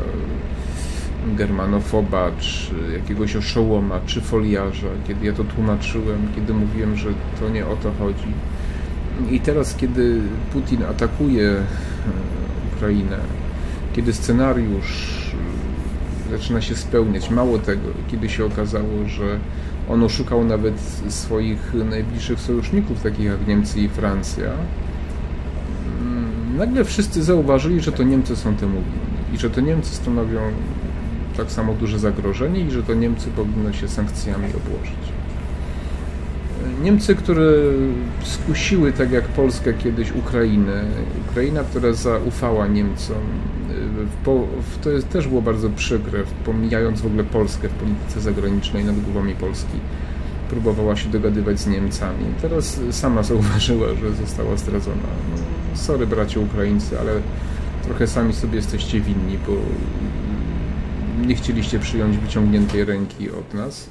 germanofoba, 1.35 2.31
czy 2.39 2.73
jakiegoś 2.93 3.35
oszołoma, 3.35 3.99
czy 4.05 4.21
foliarza, 4.21 4.87
kiedy 5.07 5.25
ja 5.25 5.33
to 5.33 5.43
tłumaczyłem, 5.43 6.27
kiedy 6.35 6.53
mówiłem, 6.53 6.95
że 6.95 7.09
to 7.39 7.49
nie 7.49 7.65
o 7.65 7.75
to 7.75 7.91
chodzi. 7.99 8.33
I 9.31 9.39
teraz, 9.39 9.75
kiedy 9.75 10.21
Putin 10.53 10.83
atakuje 10.83 11.49
e, 11.49 11.63
Ukrainę, 12.75 13.17
kiedy 13.93 14.13
scenariusz 14.13 15.31
e, 16.27 16.37
zaczyna 16.37 16.61
się 16.61 16.75
spełniać, 16.75 17.29
mało 17.29 17.59
tego, 17.59 17.89
kiedy 18.11 18.29
się 18.29 18.45
okazało, 18.45 19.07
że 19.07 19.39
on 19.89 20.03
oszukał 20.03 20.43
nawet 20.43 20.79
swoich 21.09 21.73
najbliższych 21.89 22.39
sojuszników, 22.39 23.03
takich 23.03 23.25
jak 23.25 23.47
Niemcy 23.47 23.79
i 23.79 23.89
Francja, 23.89 24.51
mm, 26.01 26.57
nagle 26.57 26.85
wszyscy 26.85 27.23
zauważyli, 27.23 27.81
że 27.81 27.91
to 27.91 28.03
Niemcy 28.03 28.35
są 28.35 28.55
temu 28.55 28.73
winni 28.73 29.35
i 29.35 29.37
że 29.37 29.49
to 29.49 29.61
Niemcy 29.61 29.95
stanowią 29.95 30.39
tak 31.37 31.51
samo 31.51 31.73
duże 31.73 31.99
zagrożenie 31.99 32.59
i 32.59 32.71
że 32.71 32.83
to 32.83 32.93
Niemcy 32.93 33.29
powinno 33.29 33.73
się 33.73 33.87
sankcjami 33.87 34.45
obłożyć. 34.45 35.16
Niemcy, 36.81 37.15
które 37.15 37.51
skusiły, 38.23 38.93
tak 38.93 39.11
jak 39.11 39.23
Polska 39.23 39.73
kiedyś, 39.73 40.11
Ukrainę, 40.11 40.83
Ukraina, 41.29 41.63
która 41.63 41.93
zaufała 41.93 42.67
Niemcom, 42.67 43.17
to 44.81 44.89
jest, 44.89 45.09
też 45.09 45.27
było 45.27 45.41
bardzo 45.41 45.69
przykre, 45.69 46.23
pomijając 46.45 47.01
w 47.01 47.05
ogóle 47.05 47.23
Polskę 47.23 47.69
w 47.69 47.71
polityce 47.71 48.21
zagranicznej 48.21 48.85
nad 48.85 49.01
głowami 49.01 49.35
Polski, 49.35 49.79
próbowała 50.49 50.95
się 50.95 51.09
dogadywać 51.09 51.59
z 51.59 51.67
Niemcami. 51.67 52.25
Teraz 52.41 52.79
sama 52.91 53.23
zauważyła, 53.23 53.87
że 54.01 54.25
została 54.25 54.57
zdradzona. 54.57 54.95
No, 55.31 55.77
sorry 55.77 56.07
bracia 56.07 56.39
Ukraińcy, 56.39 56.99
ale 56.99 57.11
trochę 57.83 58.07
sami 58.07 58.33
sobie 58.33 58.55
jesteście 58.55 59.01
winni, 59.01 59.37
bo 59.47 59.53
nie 61.27 61.35
chcieliście 61.35 61.79
przyjąć 61.79 62.17
wyciągniętej 62.17 62.85
ręki 62.85 63.31
od 63.31 63.53
nas. 63.53 63.89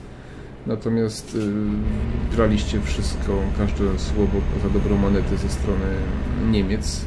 Natomiast 0.67 1.35
y, 1.35 2.37
braliście 2.37 2.81
wszystko, 2.81 3.33
każde 3.59 3.99
słowo 3.99 4.41
za 4.63 4.69
dobrą 4.69 4.97
monetę 4.97 5.37
ze 5.37 5.49
strony 5.49 5.87
Niemiec. 6.51 7.05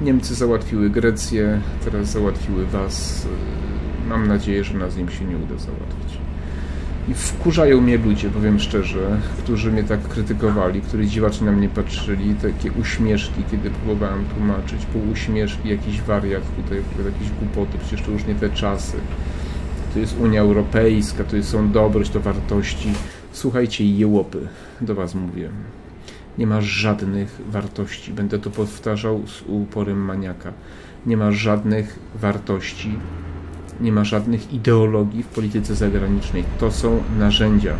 Niemcy 0.00 0.34
załatwiły 0.34 0.90
Grecję, 0.90 1.60
teraz 1.84 2.08
załatwiły 2.08 2.66
Was. 2.66 3.24
Y, 3.24 4.08
mam 4.08 4.28
nadzieję, 4.28 4.64
że 4.64 4.78
nas 4.78 4.98
im 4.98 5.10
się 5.10 5.24
nie 5.24 5.36
uda 5.36 5.58
załatwić. 5.58 6.18
I 7.08 7.14
wkurzają 7.14 7.80
mnie 7.80 7.98
ludzie, 7.98 8.30
powiem 8.30 8.60
szczerze, 8.60 9.20
którzy 9.38 9.72
mnie 9.72 9.84
tak 9.84 10.00
krytykowali, 10.08 10.80
którzy 10.80 11.06
dziwacznie 11.06 11.46
na 11.46 11.52
mnie 11.52 11.68
patrzyli, 11.68 12.34
takie 12.34 12.72
uśmieszki, 12.72 13.42
kiedy 13.50 13.70
próbowałem 13.70 14.24
tłumaczyć, 14.24 14.86
półuśmieszki, 14.86 15.68
jakiś 15.68 16.02
wariat 16.02 16.42
tutaj, 16.56 16.78
jakieś 17.12 17.30
głupoty, 17.30 17.78
przecież 17.78 18.06
to 18.06 18.10
już 18.10 18.26
nie 18.26 18.34
te 18.34 18.50
czasy. 18.50 18.96
To 19.94 19.98
jest 19.98 20.20
Unia 20.20 20.40
Europejska, 20.40 21.24
to 21.24 21.42
są 21.42 21.70
dobroć, 21.72 22.10
to 22.10 22.20
wartości. 22.20 22.92
Słuchajcie, 23.32 23.84
jełopy, 23.84 24.48
do 24.80 24.94
was 24.94 25.14
mówię. 25.14 25.50
Nie 26.38 26.46
ma 26.46 26.60
żadnych 26.60 27.40
wartości. 27.50 28.12
Będę 28.12 28.38
to 28.38 28.50
powtarzał 28.50 29.22
z 29.26 29.42
uporem 29.46 30.04
maniaka. 30.04 30.52
Nie 31.06 31.16
ma 31.16 31.32
żadnych 31.32 31.98
wartości 32.14 32.98
nie 33.80 33.92
ma 33.92 34.04
żadnych 34.04 34.52
ideologii 34.52 35.22
w 35.22 35.26
polityce 35.26 35.74
zagranicznej. 35.74 36.44
To 36.58 36.72
są 36.72 37.02
narzędzia. 37.18 37.74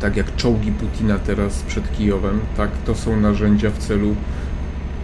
Tak 0.00 0.16
jak 0.16 0.36
czołgi 0.36 0.72
Putina 0.72 1.18
teraz 1.18 1.62
przed 1.62 1.92
Kijowem, 1.96 2.40
tak 2.56 2.70
to 2.86 2.94
są 2.94 3.20
narzędzia 3.20 3.70
w 3.70 3.78
celu 3.78 4.14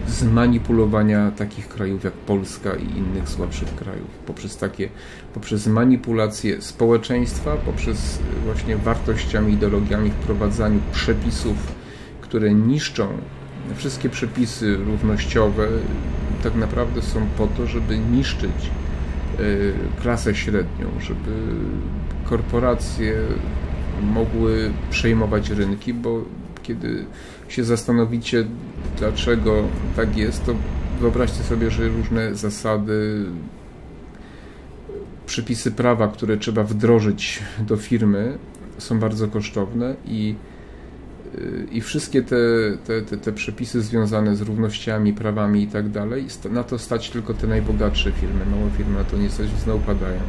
zmanipulowania 0.09 1.31
takich 1.31 1.67
krajów 1.67 2.03
jak 2.03 2.13
Polska 2.13 2.75
i 2.75 2.97
innych 2.97 3.29
słabszych 3.29 3.75
krajów. 3.75 4.07
Poprzez 4.25 4.57
takie, 4.57 4.89
poprzez 5.33 5.67
manipulację 5.67 6.61
społeczeństwa, 6.61 7.55
poprzez 7.55 8.19
właśnie 8.45 8.77
wartościami, 8.77 9.53
ideologiami, 9.53 10.11
wprowadzaniu 10.11 10.79
przepisów, 10.91 11.55
które 12.21 12.53
niszczą 12.53 13.07
wszystkie 13.75 14.09
przepisy 14.09 14.77
równościowe, 14.77 15.67
tak 16.43 16.55
naprawdę 16.55 17.01
są 17.01 17.25
po 17.37 17.47
to, 17.47 17.67
żeby 17.67 17.97
niszczyć 17.97 18.71
y, 19.39 19.73
klasę 20.01 20.35
średnią, 20.35 20.87
żeby 20.99 21.31
korporacje 22.25 23.13
mogły 24.03 24.71
przejmować 24.89 25.49
rynki, 25.49 25.93
bo 25.93 26.25
kiedy 26.63 27.05
się 27.47 27.63
zastanowicie, 27.63 28.45
dlaczego 28.99 29.63
tak 29.95 30.17
jest, 30.17 30.45
to 30.45 30.55
wyobraźcie 30.99 31.43
sobie, 31.43 31.71
że 31.71 31.87
różne 31.87 32.35
zasady, 32.35 33.25
przepisy 35.25 35.71
prawa, 35.71 36.07
które 36.07 36.37
trzeba 36.37 36.63
wdrożyć 36.63 37.39
do 37.59 37.77
firmy, 37.77 38.37
są 38.77 38.99
bardzo 38.99 39.27
kosztowne 39.27 39.95
i 40.05 40.35
i 41.71 41.81
wszystkie 41.81 42.21
te, 42.21 42.35
te, 42.85 43.01
te, 43.01 43.17
te, 43.17 43.31
przepisy 43.31 43.81
związane 43.81 44.35
z 44.35 44.41
równościami, 44.41 45.13
prawami 45.13 45.63
i 45.63 45.67
tak 45.67 45.89
dalej, 45.89 46.25
na 46.51 46.63
to 46.63 46.79
stać 46.79 47.09
tylko 47.09 47.33
te 47.33 47.47
najbogatsze 47.47 48.11
firmy. 48.11 48.45
Małe 48.45 48.71
firmy 48.77 48.97
na 48.97 49.03
to 49.03 49.17
nie 49.17 49.29
stać, 49.29 49.47
więc 49.47 49.77
upadają. 49.83 50.19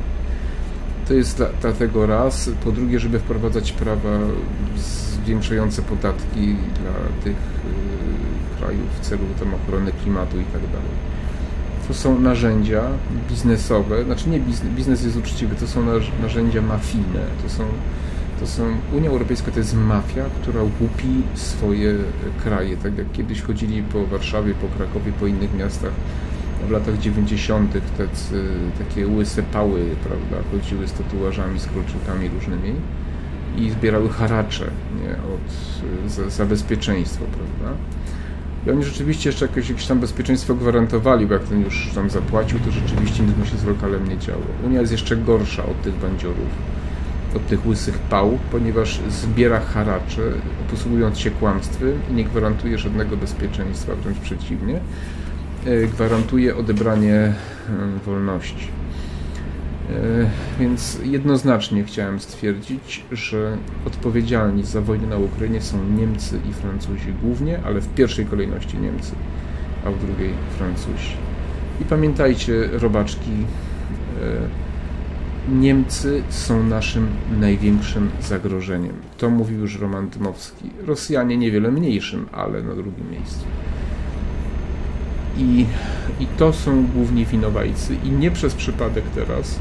To 1.09 1.15
jest 1.15 1.43
dlatego 1.61 2.07
raz. 2.07 2.51
Po 2.65 2.73
drugie, 2.73 2.99
żeby 2.99 3.19
wprowadzać 3.19 3.73
prawa 3.73 4.19
zwiększające 4.77 5.83
podatki 5.83 6.57
dla 6.83 7.23
tych 7.25 7.37
krajów 8.61 9.01
w 9.01 9.01
celu 9.01 9.23
tam 9.39 9.55
ochrony 9.55 9.93
klimatu 10.03 10.41
i 10.41 10.45
tak 10.45 10.63
dalej. 10.63 10.97
To 11.89 11.95
są 11.95 12.21
narzędzia 12.21 12.83
biznesowe, 13.29 14.05
znaczy 14.05 14.29
nie 14.29 14.41
biznes, 14.41 14.73
biznes 14.73 15.05
jest 15.05 15.17
uczciwy, 15.17 15.57
to 15.57 15.67
są 15.67 15.81
narzędzia 16.23 16.63
mafijne, 16.63 17.21
to 17.43 17.49
są 17.49 17.65
to 18.41 18.47
są, 18.47 18.63
Unia 18.93 19.11
Europejska 19.11 19.53
to 19.53 19.59
jest 19.59 19.77
mafia, 19.77 20.25
która 20.43 20.63
łupi 20.63 21.23
swoje 21.35 21.95
kraje. 22.45 22.77
Tak 22.77 22.99
jak 22.99 23.13
kiedyś 23.13 23.43
chodzili 23.43 23.83
po 23.83 24.07
Warszawie, 24.07 24.55
po 24.55 24.77
Krakowie, 24.77 25.13
po 25.13 25.27
innych 25.27 25.55
miastach 25.55 25.93
w 26.69 26.71
latach 26.71 26.99
90. 26.99 27.73
Tacy, 27.73 28.45
takie 28.79 29.07
łyse 29.07 29.43
pały, 29.43 29.81
prawda, 30.05 30.49
chodziły 30.51 30.89
z 30.89 30.93
tatuażami, 30.93 31.61
z 31.61 31.67
kolczykami 31.67 32.29
różnymi 32.29 32.75
i 33.57 33.71
zbierały 33.71 34.09
haracze 34.09 34.71
nie, 35.01 35.11
od, 35.13 36.11
za, 36.11 36.31
za 36.31 36.47
bezpieczeństwo, 36.47 37.25
prawda. 37.25 37.77
I 38.67 38.71
oni 38.71 38.85
rzeczywiście 38.85 39.29
jeszcze 39.29 39.47
jakieś, 39.47 39.69
jakieś 39.69 39.87
tam 39.87 40.01
bezpieczeństwo 40.01 40.55
gwarantowali, 40.55 41.27
bo 41.27 41.35
jak 41.35 41.43
ten 41.43 41.61
już 41.61 41.91
tam 41.95 42.11
zapłacił, 42.11 42.59
to 42.59 42.71
rzeczywiście 42.71 43.23
nic 43.23 43.37
mu 43.37 43.47
się 43.47 43.57
z 43.57 43.65
lokalem 43.65 44.09
nie 44.09 44.19
działo. 44.19 44.43
Unia 44.67 44.81
jest 44.81 44.93
jeszcze 44.93 45.17
gorsza 45.17 45.65
od 45.65 45.83
tych 45.83 45.95
bandziorów 45.95 46.49
od 47.37 47.47
tych 47.47 47.67
łysych 47.67 47.99
pał, 47.99 48.39
ponieważ 48.53 49.01
zbiera 49.09 49.61
haracze, 49.61 50.23
posługując 50.71 51.19
się 51.19 51.31
kłamstwem 51.31 51.93
i 52.11 52.15
nie 52.15 52.25
gwarantuje 52.25 52.79
żadnego 52.79 53.17
bezpieczeństwa, 53.17 53.93
wręcz 53.95 54.19
przeciwnie, 54.19 54.81
e, 55.67 55.87
gwarantuje 55.87 56.57
odebranie 56.57 57.15
e, 57.15 57.35
wolności. 58.07 58.80
E, 59.91 60.31
więc 60.61 60.99
jednoznacznie 61.05 61.85
chciałem 61.85 62.21
stwierdzić, 62.21 63.05
że 63.13 63.57
odpowiedzialni 63.87 64.65
za 64.65 64.81
wojnę 64.81 65.07
na 65.07 65.17
Ukrainie 65.17 65.61
są 65.61 65.85
Niemcy 65.85 66.41
i 66.51 66.53
Francuzi 66.53 67.13
głównie, 67.23 67.61
ale 67.65 67.81
w 67.81 67.89
pierwszej 67.89 68.27
kolejności 68.27 68.79
Niemcy, 68.79 69.13
a 69.85 69.91
w 69.91 70.07
drugiej 70.07 70.31
Francuzi. 70.59 71.17
I 71.81 71.85
pamiętajcie, 71.85 72.69
robaczki, 72.73 73.31
Niemcy 75.49 76.23
są 76.29 76.63
naszym 76.63 77.09
największym 77.41 78.11
zagrożeniem. 78.23 78.93
To 79.19 79.31
mówił 79.31 79.61
już 79.61 79.81
Roman 79.81 80.09
Dmowski. 80.09 80.71
Rosjanie 80.87 81.37
niewiele 81.37 81.71
mniejszym, 81.71 82.27
ale 82.33 82.63
na 82.63 82.75
drugim 82.75 83.11
miejscu. 83.11 83.45
I, 85.39 85.67
I 86.21 86.27
to 86.27 86.53
są 86.53 86.87
główni 86.87 87.27
winowajcy. 87.27 87.97
I 88.05 88.11
nie 88.11 88.31
przez 88.31 88.55
przypadek 88.55 89.05
teraz 89.15 89.59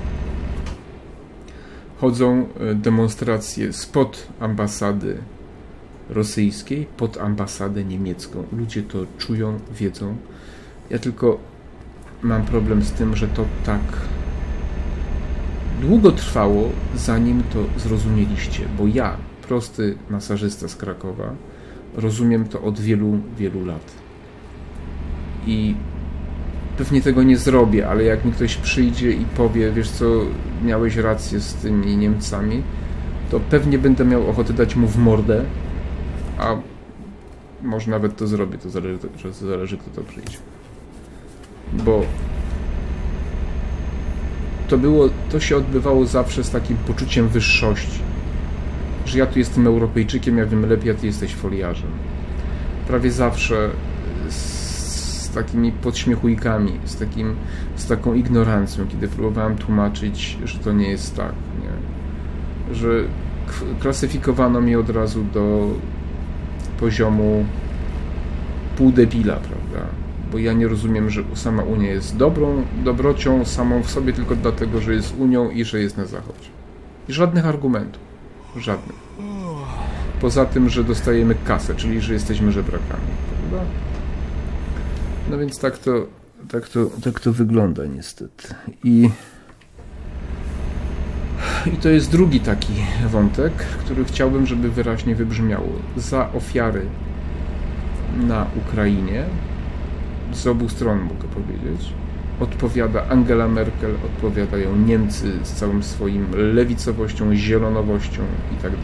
chodzą 2.01 2.47
e, 2.59 2.75
demonstracje 2.75 3.73
spod 3.73 4.27
ambasady 4.39 5.17
rosyjskiej 6.09 6.88
pod 6.97 7.17
ambasadę 7.17 7.83
niemiecką. 7.83 8.43
Ludzie 8.51 8.83
to 8.83 8.99
czują, 9.17 9.59
wiedzą. 9.71 10.15
Ja 10.89 10.99
tylko 10.99 11.39
mam 12.21 12.45
problem 12.45 12.83
z 12.83 12.91
tym, 12.91 13.15
że 13.15 13.27
to 13.27 13.45
tak 13.65 13.81
długo 15.81 16.12
trwało, 16.12 16.69
zanim 16.95 17.43
to 17.43 17.79
zrozumieliście, 17.79 18.63
bo 18.77 18.88
ja, 18.88 19.17
prosty 19.47 19.97
masażysta 20.09 20.67
z 20.67 20.75
Krakowa, 20.75 21.33
rozumiem 21.95 22.45
to 22.45 22.62
od 22.62 22.79
wielu, 22.79 23.19
wielu 23.38 23.65
lat. 23.65 23.91
I 25.47 25.75
pewnie 26.79 27.01
tego 27.01 27.23
nie 27.23 27.37
zrobię, 27.37 27.89
ale 27.89 28.03
jak 28.03 28.25
mi 28.25 28.31
ktoś 28.31 28.55
przyjdzie 28.55 29.11
i 29.11 29.25
powie, 29.25 29.71
wiesz 29.71 29.89
co, 29.89 30.05
miałeś 30.63 30.95
rację 30.95 31.39
z 31.39 31.53
tymi 31.53 31.97
Niemcami, 31.97 32.63
to 33.31 33.39
pewnie 33.39 33.79
będę 33.79 34.05
miał 34.05 34.29
ochotę 34.29 34.53
dać 34.53 34.75
mu 34.75 34.87
w 34.87 34.97
mordę, 34.97 35.43
a 36.37 36.55
może 37.63 37.91
nawet 37.91 38.15
to 38.15 38.27
zrobię, 38.27 38.57
to 38.57 38.69
zależy, 38.69 38.99
to 39.23 39.31
zależy 39.31 39.77
kto 39.77 39.89
to 39.95 40.03
przyjdzie. 40.03 40.37
Bo 41.73 42.01
to 44.67 44.77
było, 44.77 45.09
to 45.31 45.39
się 45.39 45.57
odbywało 45.57 46.05
zawsze 46.05 46.43
z 46.43 46.49
takim 46.49 46.77
poczuciem 46.77 47.27
wyższości. 47.27 47.99
Że 49.05 49.19
ja 49.19 49.25
tu 49.25 49.39
jestem 49.39 49.67
Europejczykiem, 49.67 50.37
ja 50.37 50.45
wiem 50.45 50.69
lepiej, 50.69 50.91
a 50.91 50.93
ty 50.93 51.05
jesteś 51.05 51.35
foliarzem. 51.35 51.89
Prawie 52.87 53.11
zawsze 53.11 53.69
z 55.29 55.33
takimi 55.33 55.71
podśmiechujkami, 55.71 56.71
z, 56.85 56.95
takim, 56.95 57.35
z 57.75 57.87
taką 57.87 58.13
ignorancją, 58.13 58.87
kiedy 58.87 59.07
próbowałem 59.07 59.57
tłumaczyć, 59.57 60.37
że 60.45 60.59
to 60.59 60.71
nie 60.71 60.89
jest 60.89 61.15
tak, 61.15 61.33
nie? 61.61 62.75
że 62.75 62.89
klasyfikowano 63.79 64.61
mnie 64.61 64.79
od 64.79 64.89
razu 64.89 65.25
do 65.33 65.67
poziomu 66.79 67.45
pół 68.77 68.91
debila, 68.91 69.35
prawda? 69.35 69.86
bo 70.32 70.38
ja 70.38 70.53
nie 70.53 70.67
rozumiem, 70.67 71.09
że 71.09 71.23
sama 71.34 71.63
Unia 71.63 71.91
jest 71.91 72.17
dobrą, 72.17 72.63
dobrocią 72.84 73.45
samą 73.45 73.84
w 73.84 73.89
sobie 73.89 74.13
tylko 74.13 74.36
dlatego, 74.36 74.82
że 74.82 74.93
jest 74.93 75.15
Unią 75.17 75.49
i 75.49 75.65
że 75.65 75.80
jest 75.80 75.97
na 75.97 76.05
Zachodzie. 76.05 76.49
I 77.09 77.13
żadnych 77.13 77.45
argumentów. 77.45 78.01
Żadnych. 78.57 78.95
Poza 80.21 80.45
tym, 80.45 80.69
że 80.69 80.84
dostajemy 80.84 81.36
kasę, 81.45 81.75
czyli 81.75 82.01
że 82.01 82.13
jesteśmy 82.13 82.51
żebrakami. 82.51 83.07
Prawda? 83.49 83.65
No 85.30 85.38
więc 85.38 85.59
tak 85.59 85.77
to, 85.77 86.07
tak 86.51 86.69
to, 86.69 86.86
tak 87.03 87.19
to 87.19 87.34
wygląda 87.34 87.86
niestety. 87.86 88.47
I, 88.84 89.09
I 91.65 91.77
to 91.77 91.89
jest 91.89 92.11
drugi 92.11 92.39
taki 92.39 92.73
wątek, 93.09 93.53
który 93.53 94.05
chciałbym, 94.05 94.45
żeby 94.45 94.69
wyraźnie 94.69 95.15
wybrzmiało. 95.15 95.69
Za 95.97 96.34
ofiary 96.34 96.86
na 98.27 98.47
Ukrainie 98.67 99.25
z 100.34 100.47
obu 100.47 100.69
stron, 100.69 100.99
mogę 100.99 101.27
powiedzieć. 101.27 101.93
Odpowiada 102.39 103.07
Angela 103.07 103.47
Merkel, 103.47 103.95
odpowiadają 104.05 104.75
Niemcy 104.75 105.32
z 105.43 105.53
całym 105.53 105.84
swoim 105.84 106.25
lewicowością, 106.53 107.36
zielonowością 107.36 108.21
itd. 108.51 108.77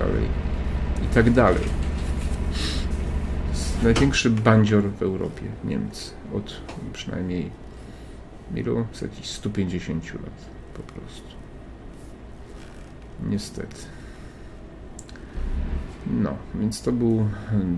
Tak 1.13 1.25
Największy 3.83 4.29
bandzior 4.29 4.83
w 4.83 5.01
Europie, 5.01 5.43
Niemcy, 5.63 6.11
od 6.33 6.61
przynajmniej 6.93 7.51
ilu? 8.55 8.85
Z 8.93 9.01
jakichś 9.01 9.27
150 9.27 10.13
lat 10.13 10.45
po 10.73 10.93
prostu. 10.93 11.27
Niestety. 13.29 13.75
No, 16.07 16.37
więc 16.55 16.81
to 16.81 16.91
był 16.91 17.29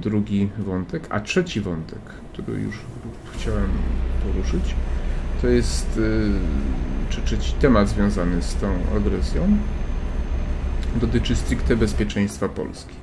drugi 0.01 0.49
wątek. 0.57 1.07
A 1.09 1.19
trzeci 1.19 1.61
wątek, 1.61 1.99
który 2.33 2.61
już 2.61 2.75
chciałem 3.33 3.69
poruszyć, 4.23 4.75
to 5.41 5.47
jest, 5.47 5.97
y, 5.97 6.31
czy 7.09 7.21
trzeci 7.21 7.53
temat 7.53 7.89
związany 7.89 8.41
z 8.41 8.55
tą 8.55 8.67
agresją, 8.97 9.57
dotyczy 10.95 11.35
stricte 11.35 11.75
bezpieczeństwa 11.75 12.49
Polski. 12.49 12.96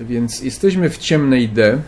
Więc 0.00 0.42
jesteśmy 0.42 0.90
w 0.90 0.98
ciemnej 0.98 1.48
D, 1.48 1.78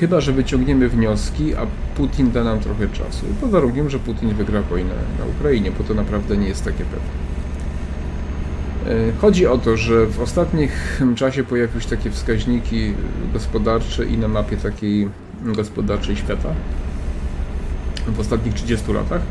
chyba 0.00 0.20
że 0.20 0.32
wyciągniemy 0.32 0.88
wnioski, 0.88 1.54
a 1.54 1.66
Putin 1.96 2.30
da 2.30 2.44
nam 2.44 2.60
trochę 2.60 2.88
czasu. 2.88 3.26
Pod 3.40 3.50
warunkiem, 3.50 3.90
że 3.90 3.98
Putin 3.98 4.34
wygra 4.34 4.62
wojnę 4.62 4.94
na 5.18 5.24
Ukrainie, 5.24 5.70
bo 5.78 5.84
to 5.84 5.94
naprawdę 5.94 6.36
nie 6.36 6.48
jest 6.48 6.64
takie 6.64 6.84
pewne. 6.84 7.24
E, 8.86 9.12
chodzi 9.20 9.46
o 9.46 9.58
to, 9.58 9.76
że 9.76 10.06
w 10.06 10.20
ostatnim 10.20 10.68
czasie 11.16 11.44
pojawiły 11.44 11.82
się 11.82 11.88
takie 11.88 12.10
wskaźniki 12.10 12.92
gospodarcze 13.32 14.04
i 14.04 14.18
na 14.18 14.28
mapie 14.28 14.56
takiej 14.56 15.08
gospodarczej 15.44 16.16
świata. 16.16 16.48
W 18.06 18.20
ostatnich 18.20 18.54
30 18.54 18.92
latach 18.92 19.22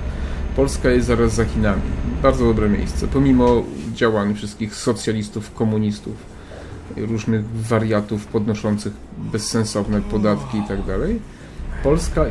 Polska 0.55 0.89
jest 0.89 1.07
zaraz 1.07 1.33
za 1.33 1.45
Chinami. 1.45 1.81
Bardzo 2.23 2.45
dobre 2.45 2.69
miejsce, 2.69 3.07
pomimo 3.07 3.63
działań 3.93 4.35
wszystkich 4.35 4.75
socjalistów, 4.75 5.53
komunistów, 5.53 6.15
różnych 6.97 7.45
wariatów 7.49 8.25
podnoszących 8.25 8.93
bezsensowne 9.17 10.01
podatki 10.01 10.57
i 10.57 10.67
tak 10.67 10.85
dalej. 10.85 11.19
Polska 11.83 12.25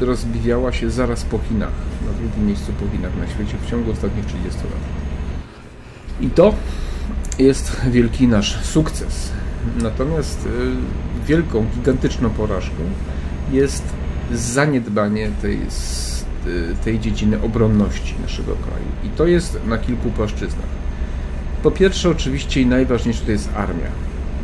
rozbiwiała 0.00 0.72
się 0.72 0.90
zaraz 0.90 1.24
po 1.24 1.38
Chinach, 1.38 1.72
na 2.06 2.12
drugim 2.12 2.46
miejscu 2.46 2.72
po 2.72 2.96
Chinach 2.96 3.16
na 3.16 3.26
świecie 3.26 3.56
w 3.66 3.70
ciągu 3.70 3.90
ostatnich 3.90 4.26
30 4.26 4.60
lat. 4.60 4.80
I 6.20 6.30
to 6.30 6.54
jest 7.38 7.76
wielki 7.90 8.28
nasz 8.28 8.64
sukces. 8.64 9.30
Natomiast 9.82 10.46
y, 10.46 11.26
wielką, 11.26 11.66
gigantyczną 11.76 12.30
porażką 12.30 12.82
jest 13.52 13.84
zaniedbanie 14.32 15.30
tej, 15.42 15.56
y, 16.46 16.76
tej 16.84 17.00
dziedziny 17.00 17.42
obronności 17.42 18.14
naszego 18.22 18.56
kraju. 18.56 18.86
I 19.04 19.08
to 19.08 19.26
jest 19.26 19.60
na 19.66 19.78
kilku 19.78 20.10
płaszczyznach. 20.10 20.85
Po 21.62 21.70
pierwsze, 21.70 22.10
oczywiście 22.10 22.60
i 22.60 22.66
najważniejsze 22.66 23.24
to 23.24 23.30
jest 23.30 23.50
armia. 23.56 23.86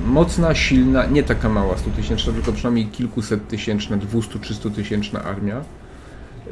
Mocna, 0.06 0.54
silna, 0.54 1.06
nie 1.06 1.22
taka 1.22 1.48
mała, 1.48 1.78
100 1.78 1.90
tysięczna, 1.90 2.32
tylko 2.32 2.52
przynajmniej 2.52 2.86
kilkuset 2.86 3.48
tysięczna, 3.48 3.96
200-300 3.96 4.70
tysięczna 4.70 5.24
armia 5.24 5.60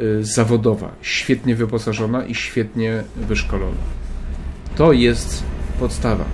y, 0.00 0.24
zawodowa, 0.24 0.90
świetnie 1.02 1.54
wyposażona 1.54 2.24
i 2.24 2.34
świetnie 2.34 3.02
wyszkolona. 3.16 3.76
To 4.76 4.92
jest 4.92 5.42
podstawa. 5.80 6.24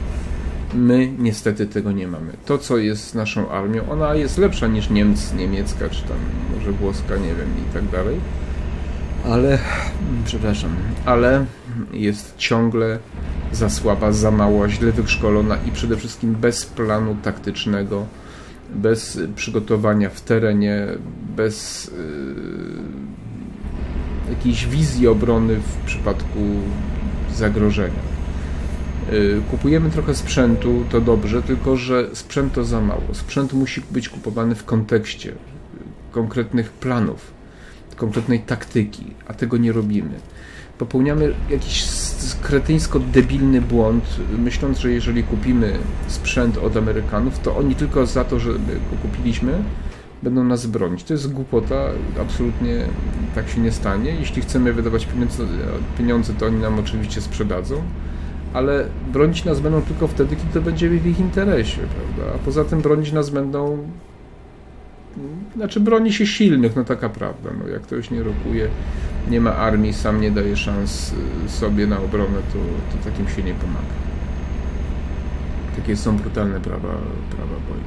My 0.75 1.13
niestety 1.19 1.67
tego 1.67 1.93
nie 1.93 2.09
mamy. 2.09 2.33
To, 2.47 2.59
co 2.59 2.79
jest 2.79 3.15
naszą 3.15 3.51
armią, 3.51 3.91
ona 3.91 4.15
jest 4.15 4.39
lepsza 4.39 4.67
niż 4.67 4.91
Niemc, 4.91 5.35
niemiecka, 5.35 5.89
czy 5.89 6.03
tam 6.03 6.17
może 6.55 6.73
włoska, 6.73 7.17
nie 7.17 7.35
wiem, 7.35 7.49
i 7.71 7.75
tak 7.75 7.89
dalej. 7.89 8.17
Ale, 9.27 9.59
przepraszam, 10.25 10.71
ale 11.05 11.45
jest 11.93 12.37
ciągle 12.37 12.99
za 13.53 13.71
słaba, 13.71 14.13
za 14.13 14.31
mała, 14.31 14.69
źle 14.69 14.93
wyszkolona 14.93 15.57
i 15.69 15.71
przede 15.71 15.97
wszystkim 15.97 16.35
bez 16.35 16.67
planu 16.67 17.17
taktycznego, 17.23 18.07
bez 18.75 19.21
przygotowania 19.37 20.11
w 20.11 20.21
terenie, 20.21 20.87
bez 21.37 21.87
yy, 24.27 24.33
jakiejś 24.35 24.67
wizji 24.67 25.09
obrony 25.09 25.57
w 25.57 25.87
przypadku 25.87 26.41
zagrożenia. 27.35 28.17
Y, 29.13 29.41
kupujemy 29.51 29.91
trochę 29.91 30.15
sprzętu, 30.15 30.85
to 30.91 31.01
dobrze, 31.01 31.43
tylko 31.43 31.77
że 31.77 32.07
sprzęt 32.13 32.53
to 32.53 32.65
za 32.65 32.81
mało. 32.81 33.03
Sprzęt 33.13 33.53
musi 33.53 33.83
być 33.91 34.09
kupowany 34.09 34.55
w 34.55 34.65
kontekście 34.65 35.33
konkretnych 36.13 36.71
planów, 36.71 37.36
konkretnej 37.97 38.41
taktyki, 38.41 39.05
a 39.29 39.35
tego 39.35 39.57
nie 39.57 39.73
robimy. 39.73 40.15
Popełniamy 40.79 41.35
jakiś 41.51 41.85
kretyńsko-debilny 42.43 43.61
błąd, 43.61 44.05
myśląc, 44.39 44.79
że 44.79 44.91
jeżeli 44.91 45.23
kupimy 45.23 45.73
sprzęt 46.09 46.59
od 46.59 46.77
Amerykanów, 46.77 47.39
to 47.39 47.57
oni 47.57 47.75
tylko 47.75 48.07
za 48.07 48.25
to, 48.25 48.39
że 48.39 48.53
go 48.53 48.97
kupiliśmy, 49.03 49.63
będą 50.23 50.45
nas 50.45 50.67
bronić. 50.67 51.05
To 51.05 51.15
jest 51.15 51.33
głupota, 51.33 51.85
absolutnie 52.21 52.87
tak 53.35 53.49
się 53.49 53.61
nie 53.61 53.73
stanie. 53.73 54.11
Jeśli 54.11 54.43
chcemy 54.43 54.73
wydawać 54.73 55.09
pieniądze 55.99 56.35
to 56.35 56.47
oni 56.47 56.61
nam 56.61 56.79
oczywiście 56.79 57.21
sprzedadzą 57.21 57.83
ale 58.57 58.89
bronić 59.13 59.45
nas 59.45 59.61
będą 59.61 59.83
tylko 59.83 60.09
wtedy, 60.09 60.37
kiedy 60.37 60.53
to 60.53 60.61
będzie 60.61 60.89
w 60.89 61.07
ich 61.07 61.21
interesie, 61.21 61.81
prawda? 61.81 62.33
A 62.35 62.39
poza 62.45 62.65
tym 62.65 62.81
bronić 62.81 63.13
nas 63.13 63.31
będą 63.31 63.79
znaczy 65.57 65.81
broni 65.81 66.13
się 66.13 66.27
silnych, 66.27 66.77
no 66.77 66.85
taka 66.85 67.09
prawda. 67.09 67.51
No, 67.59 67.69
jak 67.69 67.83
ktoś 67.83 68.11
nie 68.11 68.23
rokuje, 68.23 68.69
nie 69.31 69.41
ma 69.41 69.57
armii, 69.57 69.93
sam 69.93 70.21
nie 70.21 70.31
daje 70.31 70.57
szans 70.57 71.13
y, 71.47 71.49
sobie 71.49 71.87
na 71.87 72.01
obronę, 72.01 72.39
to, 72.53 72.59
to 72.97 73.11
takim 73.11 73.29
się 73.29 73.43
nie 73.43 73.55
pomaga. 73.55 73.97
Takie 75.77 75.97
są 75.97 76.17
brutalne 76.17 76.61
prawa, 76.61 76.95
prawa 77.31 77.55
wojny. 77.69 77.85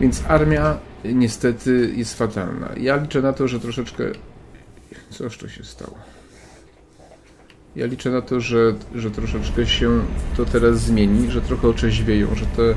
Więc 0.00 0.24
armia 0.28 0.78
niestety 1.04 1.92
jest 1.96 2.18
fatalna. 2.18 2.68
Ja 2.76 2.96
liczę 2.96 3.22
na 3.22 3.32
to, 3.32 3.48
że 3.48 3.60
troszeczkę... 3.60 4.04
Coż 5.10 5.38
to 5.38 5.48
się 5.48 5.64
stało? 5.64 5.98
Ja 7.76 7.86
liczę 7.86 8.10
na 8.10 8.22
to, 8.22 8.40
że, 8.40 8.74
że 8.94 9.10
troszeczkę 9.10 9.66
się 9.66 10.00
to 10.36 10.44
teraz 10.44 10.80
zmieni, 10.80 11.30
że 11.30 11.40
trochę 11.40 11.68
otrzeźwieją, 11.68 12.34
że 12.34 12.46
te 12.46 12.74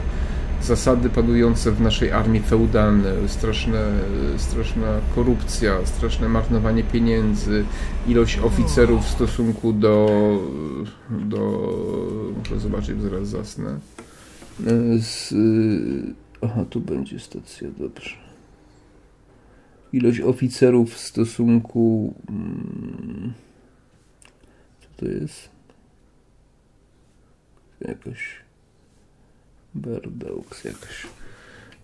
zasady 0.63 1.09
panujące 1.09 1.71
w 1.71 1.81
naszej 1.81 2.11
armii 2.11 2.41
feudalne, 2.41 3.29
straszne, 3.29 3.91
straszna 4.37 4.99
korupcja, 5.15 5.85
straszne 5.85 6.29
marnowanie 6.29 6.83
pieniędzy, 6.83 7.65
ilość 8.07 8.39
oficerów 8.39 9.05
w 9.05 9.09
stosunku 9.09 9.73
do, 9.73 10.07
do 11.09 11.39
muszę 12.37 12.59
zobaczyć, 12.59 13.01
zaraz 13.01 13.27
zasnę. 13.27 13.79
Z, 14.99 15.33
aha, 16.41 16.65
tu 16.69 16.79
będzie 16.79 17.19
stacja, 17.19 17.67
dobrze. 17.79 18.15
Ilość 19.93 20.19
oficerów 20.19 20.93
w 20.93 20.97
stosunku... 20.97 22.13
Hmm, 22.27 23.33
to 24.97 25.05
jest 25.05 25.49
jakaś 27.81 28.41
Berdaux, 29.75 30.63
jakaś 30.63 31.07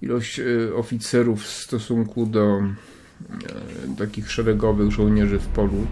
ilość 0.01 0.39
e, 0.39 0.75
oficerów 0.75 1.43
w 1.43 1.47
stosunku 1.47 2.25
do 2.25 2.59
e, 2.59 3.95
takich 3.97 4.31
szeregowych 4.31 4.91
żołnierzy 4.91 5.39
w 5.39 5.47
polu 5.47 5.87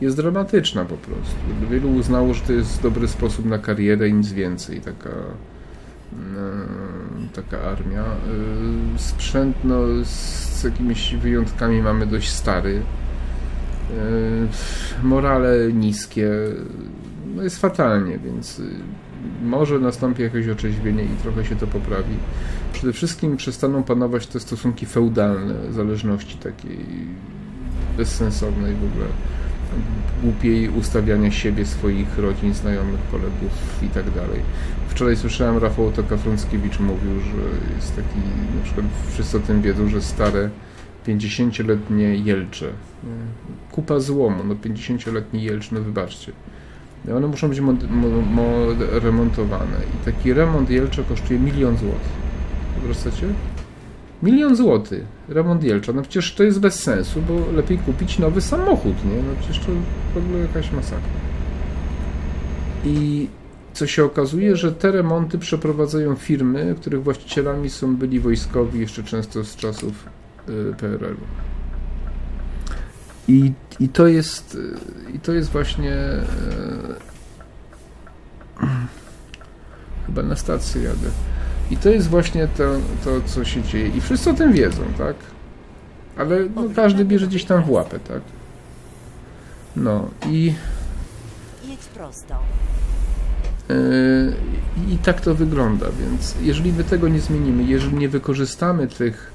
jest 0.00 0.16
dramatyczna 0.16 0.84
po 0.84 0.96
prostu. 0.96 1.36
Wielu 1.70 1.90
uznało, 1.90 2.34
że 2.34 2.40
to 2.40 2.52
jest 2.52 2.82
dobry 2.82 3.08
sposób 3.08 3.46
na 3.46 3.58
karierę 3.58 4.08
i 4.08 4.14
nic 4.14 4.32
więcej. 4.32 4.80
Taka, 4.80 5.10
e, 5.10 6.14
taka 7.34 7.60
armia. 7.60 8.04
Sprzęt 8.96 9.56
no, 9.64 9.80
z 10.04 10.64
jakimiś 10.64 11.14
wyjątkami 11.14 11.82
mamy 11.82 12.06
dość 12.06 12.30
stary 12.30 12.82
morale 15.02 15.72
niskie, 15.72 16.30
no 17.36 17.42
jest 17.42 17.58
fatalnie, 17.58 18.18
więc 18.18 18.60
może 19.42 19.78
nastąpi 19.78 20.22
jakieś 20.22 20.48
otrzeźwienie 20.48 21.04
i 21.04 21.22
trochę 21.22 21.44
się 21.44 21.56
to 21.56 21.66
poprawi. 21.66 22.14
Przede 22.72 22.92
wszystkim 22.92 23.36
przestaną 23.36 23.82
panować 23.82 24.26
te 24.26 24.40
stosunki 24.40 24.86
feudalne, 24.86 25.72
zależności 25.72 26.38
takiej 26.38 26.78
bezsensownej 27.96 28.74
w 28.74 28.84
ogóle, 28.84 29.06
głupiej 30.22 30.68
ustawiania 30.68 31.30
siebie, 31.30 31.66
swoich 31.66 32.18
rodzin, 32.18 32.54
znajomych, 32.54 33.00
kolegów 33.10 33.82
i 33.82 33.88
tak 33.88 34.10
dalej. 34.10 34.40
Wczoraj 34.88 35.16
słyszałem, 35.16 35.58
Rafał 35.58 35.92
Toka-Frąckiewicz 35.92 36.80
mówił, 36.80 37.20
że 37.20 37.74
jest 37.76 37.96
taki, 37.96 38.18
na 38.56 38.62
przykład 38.64 38.86
wszyscy 39.12 39.36
o 39.36 39.40
tym 39.40 39.62
wiedzą, 39.62 39.88
że 39.88 40.02
stare 40.02 40.50
50-letnie 41.06 42.16
Jelcze. 42.16 42.66
Kupa 43.72 44.00
złomu, 44.00 44.44
no 44.44 44.54
50-letni 44.54 45.42
Jelcz, 45.42 45.70
no 45.70 45.80
wybaczcie. 45.80 46.32
One 47.16 47.26
muszą 47.26 47.48
być 47.48 47.60
remontowane 49.02 49.76
i 49.94 50.04
taki 50.04 50.32
remont 50.32 50.70
Jelcza 50.70 51.02
kosztuje 51.02 51.40
milion 51.40 51.76
złotych. 51.76 52.24
Wyobrażacie? 52.76 53.26
Milion 54.22 54.56
złotych. 54.56 55.04
Remont 55.28 55.64
Jelcza. 55.64 55.92
No 55.92 56.02
przecież 56.02 56.34
to 56.34 56.42
jest 56.42 56.60
bez 56.60 56.82
sensu, 56.82 57.22
bo 57.28 57.52
lepiej 57.56 57.78
kupić 57.78 58.18
nowy 58.18 58.40
samochód, 58.40 59.04
nie? 59.04 59.16
No 59.16 59.34
przecież 59.40 59.58
to 59.58 59.72
w 60.14 60.24
ogóle 60.24 60.38
jakaś 60.38 60.72
masakra. 60.72 61.10
I 62.84 63.28
co 63.72 63.86
się 63.86 64.04
okazuje, 64.04 64.56
że 64.56 64.72
te 64.72 64.92
remonty 64.92 65.38
przeprowadzają 65.38 66.14
firmy, 66.14 66.74
których 66.80 67.02
właścicielami 67.02 67.70
są 67.70 67.96
byli 67.96 68.20
wojskowi 68.20 68.80
jeszcze 68.80 69.02
często 69.02 69.44
z 69.44 69.56
czasów 69.56 70.14
Y, 70.48 70.74
PRL-u. 70.78 71.53
I, 73.28 73.52
I 73.80 73.88
to 73.88 74.06
jest 74.06 74.58
i 75.14 75.20
to 75.20 75.32
jest 75.32 75.50
właśnie 75.50 75.92
y, 75.92 76.24
chyba 80.06 80.22
na 80.22 80.36
stację 80.36 80.82
jadę. 80.82 81.08
I 81.70 81.76
to 81.76 81.88
jest 81.88 82.08
właśnie 82.08 82.48
to, 82.48 82.76
to 83.04 83.10
co 83.26 83.44
się 83.44 83.62
dzieje. 83.62 83.88
I 83.88 84.00
wszyscy 84.00 84.30
o 84.30 84.34
tym 84.34 84.52
wiedzą, 84.52 84.82
tak? 84.98 85.16
Ale 86.16 86.36
no, 86.56 86.62
każdy 86.76 87.04
bierze 87.04 87.26
gdzieś 87.26 87.44
tam 87.44 87.64
w 87.64 87.70
łapę, 87.70 87.98
tak? 88.00 88.20
No 89.76 90.10
i, 90.30 90.54
Jedź 91.68 91.80
prosto. 91.94 92.34
yy, 93.68 93.74
i 94.94 94.98
tak 94.98 95.20
to 95.20 95.34
wygląda, 95.34 95.86
więc 96.00 96.34
jeżeli 96.42 96.72
my 96.72 96.84
tego 96.84 97.08
nie 97.08 97.20
zmienimy, 97.20 97.64
jeżeli 97.64 97.96
nie 97.96 98.08
wykorzystamy 98.08 98.88
tych, 98.88 99.32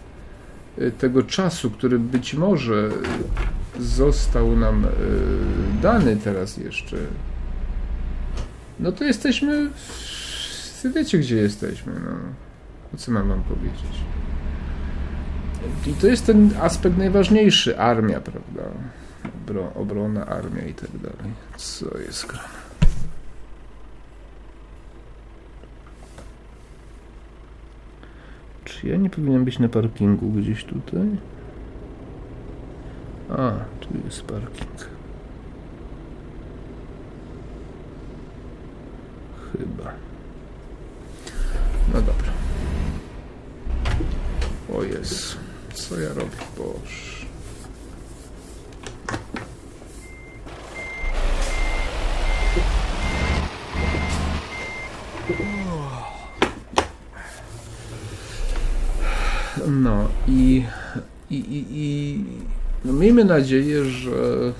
y, 0.81 0.91
tego 0.91 1.23
czasu, 1.23 1.71
który 1.71 1.99
być 1.99 2.33
może 2.33 2.89
został 3.79 4.55
nam 4.55 4.85
y, 4.85 4.87
dany 5.81 6.15
teraz 6.15 6.57
jeszcze, 6.57 6.97
no 8.79 8.91
to 8.91 9.03
jesteśmy, 9.03 9.69
w- 9.69 10.85
wiecie 10.95 11.17
gdzie 11.19 11.35
jesteśmy, 11.35 11.93
no. 11.93 12.11
O 12.93 12.97
co 12.97 13.11
mam 13.11 13.27
wam 13.29 13.43
powiedzieć? 13.43 13.99
I 15.87 15.93
to 15.93 16.07
jest 16.07 16.25
ten 16.25 16.49
aspekt 16.61 16.97
najważniejszy, 16.97 17.79
armia, 17.79 18.21
prawda? 18.21 18.61
Obro, 19.43 19.73
obrona, 19.75 20.25
armia 20.25 20.61
i 20.65 20.73
tak 20.73 20.89
dalej. 20.97 21.33
Co 21.57 21.97
jest 21.97 22.25
grane? 22.27 22.43
Czy 28.65 28.87
ja 28.87 28.97
nie 28.97 29.09
powinienem 29.09 29.45
być 29.45 29.59
na 29.59 29.69
parkingu 29.69 30.29
gdzieś 30.29 30.63
tutaj? 30.63 31.07
A, 33.29 33.51
tu 33.79 33.89
jest 34.05 34.21
parking. 34.23 34.89
Chyba. 39.51 39.93
No 41.93 42.01
dobra. 42.01 42.31
O 44.73 44.83
Jezu, 44.83 45.37
co 45.73 45.99
ja 45.99 46.09
robię? 46.09 46.37
Boże. 46.57 47.19
No 59.67 60.07
i, 60.27 60.63
i, 61.29 61.35
i, 61.35 61.65
i 61.71 62.25
no 62.85 62.93
miejmy 62.93 63.25
nadzieję, 63.25 63.85
że 63.85 64.53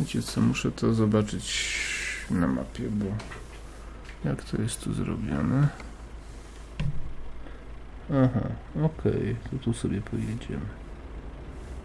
wiecie 0.00 0.22
co, 0.22 0.40
muszę 0.40 0.72
to 0.72 0.94
zobaczyć 0.94 1.74
na 2.30 2.46
mapie, 2.46 2.84
bo 2.90 3.06
jak 4.24 4.44
to 4.44 4.62
jest 4.62 4.80
tu 4.80 4.94
zrobione? 4.94 5.68
Aha, 8.10 8.48
okej, 8.82 9.36
to 9.50 9.58
tu 9.64 9.72
sobie 9.72 10.00
pojedziemy. 10.00 10.66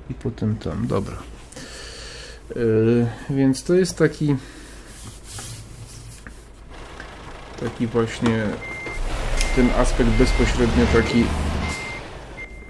I 0.09 0.13
potem 0.13 0.55
tam, 0.55 0.87
dobra. 0.87 1.17
Yy, 2.55 3.07
więc 3.29 3.63
to 3.63 3.73
jest 3.73 3.97
taki 3.97 4.35
taki 7.59 7.87
właśnie 7.87 8.45
ten 9.55 9.69
aspekt 9.77 10.09
bezpośrednio 10.09 10.85
taki 10.93 11.23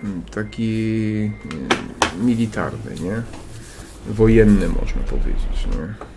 mm, 0.04 0.22
taki 0.22 1.32
mm, 1.52 2.26
militarny, 2.26 2.96
nie? 3.04 3.22
Wojenny 4.14 4.70
można 4.70 5.02
powiedzieć, 5.02 5.68
nie? 5.72 6.10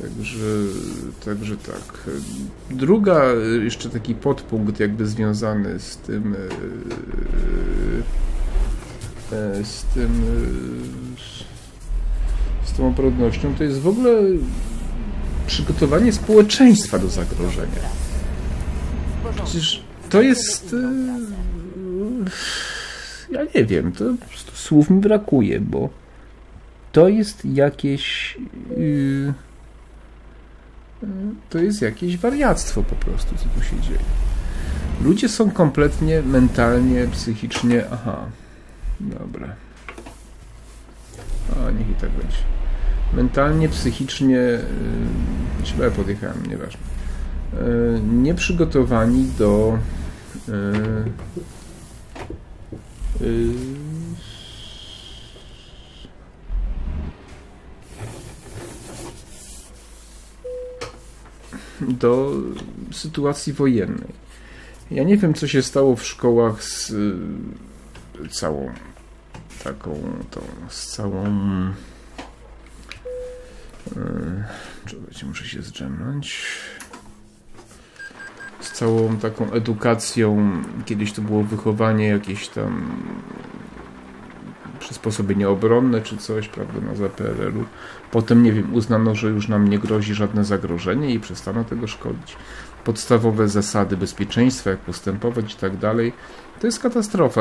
Także, 0.00 0.44
także 1.24 1.56
tak. 1.56 2.10
Druga, 2.70 3.22
y, 3.32 3.64
jeszcze 3.64 3.90
taki 3.90 4.14
podpunkt 4.14 4.80
jakby 4.80 5.06
związany 5.06 5.80
z 5.80 5.96
tym 5.96 6.34
y, 6.34 6.38
y, 9.32 9.64
z 9.64 9.84
tym 9.84 10.10
z 12.64 12.72
tą 12.72 12.88
obrodnością, 12.88 13.54
to 13.54 13.64
jest 13.64 13.80
w 13.80 13.88
ogóle 13.88 14.10
przygotowanie 15.50 16.12
społeczeństwa 16.12 16.98
do 16.98 17.08
zagrożenia. 17.08 17.82
Przecież 19.44 19.84
to 20.10 20.22
jest. 20.22 20.74
E. 20.74 21.10
Ja 23.30 23.40
nie 23.54 23.64
wiem, 23.64 23.92
to 23.92 24.04
słów 24.54 24.90
mi 24.90 25.00
brakuje, 25.00 25.60
bo 25.60 25.88
to 26.92 27.08
jest 27.08 27.44
jakieś. 27.44 28.36
y, 28.70 29.34
y, 31.02 31.06
To 31.50 31.58
jest 31.58 31.82
jakieś 31.82 32.16
wariactwo 32.16 32.82
po 32.82 32.94
prostu, 32.94 33.34
co 33.36 33.44
tu 33.44 33.64
się 33.64 33.80
dzieje. 33.80 33.98
Ludzie 35.04 35.28
są 35.28 35.50
kompletnie 35.50 36.22
mentalnie, 36.22 37.06
psychicznie. 37.12 37.84
Aha, 37.92 38.24
dobra. 39.00 39.54
A 41.50 41.70
niech 41.70 41.90
i 41.90 41.94
tak 41.94 42.10
będzie. 42.10 42.36
Mentalnie, 43.14 43.68
psychicznie. 43.68 44.38
y, 44.38 44.60
Źle 45.64 45.90
podjechałem, 45.90 46.46
nieważne 46.46 46.80
e, 47.52 48.00
nieprzygotowani 48.00 49.24
do 49.38 49.78
e, 50.48 50.52
e, 53.20 53.24
do 61.80 62.32
sytuacji 62.92 63.52
wojennej. 63.52 64.14
Ja 64.90 65.04
nie 65.04 65.16
wiem, 65.16 65.34
co 65.34 65.48
się 65.48 65.62
stało 65.62 65.96
w 65.96 66.06
szkołach 66.06 66.64
z 66.64 66.92
całą 68.30 68.72
taką, 69.64 69.94
tą, 70.30 70.40
z 70.68 70.86
całą 70.86 71.24
Czekajcie, 74.86 75.26
muszę 75.26 75.44
się 75.44 75.62
zdrzemnąć. 75.62 76.46
Z 78.60 78.72
całą 78.72 79.16
taką 79.16 79.52
edukacją, 79.52 80.52
kiedyś 80.84 81.12
to 81.12 81.22
było 81.22 81.42
wychowanie 81.42 82.06
jakieś 82.06 82.48
tam 82.48 83.02
przysposobienie 84.80 85.48
obronne 85.48 86.00
czy 86.00 86.16
coś, 86.16 86.48
prawda, 86.48 86.80
na 86.80 86.94
ZPRL-u. 86.94 87.64
Potem, 88.10 88.42
nie 88.42 88.52
wiem, 88.52 88.74
uznano, 88.74 89.14
że 89.14 89.28
już 89.28 89.48
nam 89.48 89.68
nie 89.68 89.78
grozi 89.78 90.14
żadne 90.14 90.44
zagrożenie 90.44 91.14
i 91.14 91.20
przestano 91.20 91.64
tego 91.64 91.86
szkolić. 91.86 92.36
Podstawowe 92.84 93.48
zasady 93.48 93.96
bezpieczeństwa, 93.96 94.70
jak 94.70 94.78
postępować 94.78 95.54
i 95.54 95.56
tak 95.56 95.76
dalej. 95.76 96.12
To 96.60 96.66
jest 96.66 96.82
katastrofa. 96.82 97.40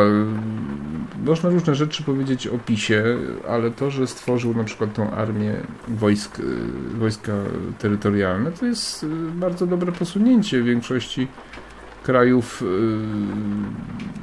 Można 1.26 1.50
różne 1.50 1.76
rzeczy 1.76 2.04
powiedzieć 2.04 2.48
o 2.48 2.58
PiSie, 2.58 3.04
ale 3.50 3.72
to, 3.72 3.92
że 3.92 4.08
stworzył 4.08 4.54
na 4.54 4.64
przykład 4.64 4.94
tą 4.94 5.12
armię 5.12 5.54
wojsk, 5.88 6.42
wojska 6.98 7.34
terytorialne, 7.80 8.52
to 8.52 8.66
jest 8.66 9.04
y, 9.04 9.08
bardzo 9.34 9.68
dobre 9.68 9.92
posunięcie. 9.92 10.62
W 10.62 10.66
większości 10.66 11.28
krajów 12.04 12.64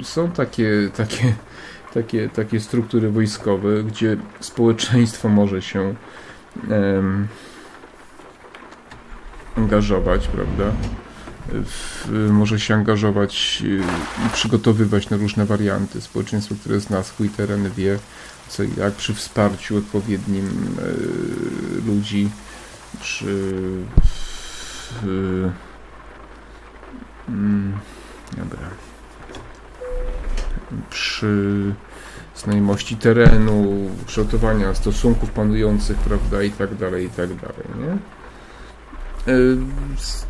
y, 0.00 0.04
są 0.04 0.30
takie, 0.30 0.70
takie, 0.96 1.34
takie, 1.96 2.28
takie 2.28 2.60
struktury 2.60 3.10
wojskowe, 3.10 3.82
gdzie 3.82 4.16
społeczeństwo 4.40 5.28
może 5.28 5.62
się 5.62 5.94
em, 6.70 7.28
angażować, 9.56 10.28
prawda? 10.28 10.72
w, 11.48 12.08
może 12.30 12.60
się 12.60 12.74
angażować 12.74 13.62
y, 13.64 13.82
i 14.26 14.30
przygotowywać 14.30 15.10
na 15.10 15.16
różne 15.16 15.44
warianty. 15.44 16.00
Społeczeństwo, 16.00 16.54
które 16.60 16.80
zna 16.80 17.02
swój 17.02 17.28
teren, 17.28 17.70
wie 17.76 17.98
co 18.48 18.62
i 18.62 18.70
jak 18.76 18.92
przy 18.92 19.14
wsparciu 19.14 19.76
odpowiednim 19.76 20.76
y, 21.78 21.86
ludzi, 21.86 22.30
przy 23.00 23.52
w, 25.02 25.50
mm, 27.28 27.78
dobra, 28.36 28.70
przy 30.90 31.74
znajomości 32.36 32.96
terenu, 32.96 33.90
kształtowania 34.06 34.74
stosunków 34.74 35.30
panujących, 35.30 35.96
prawda, 35.96 36.42
i 36.42 36.50
tak 36.50 36.74
dalej, 36.74 37.06
i 37.06 37.10
tak 37.10 37.34
dalej, 37.34 37.66
nie? 37.78 37.98
Y, 39.32 39.56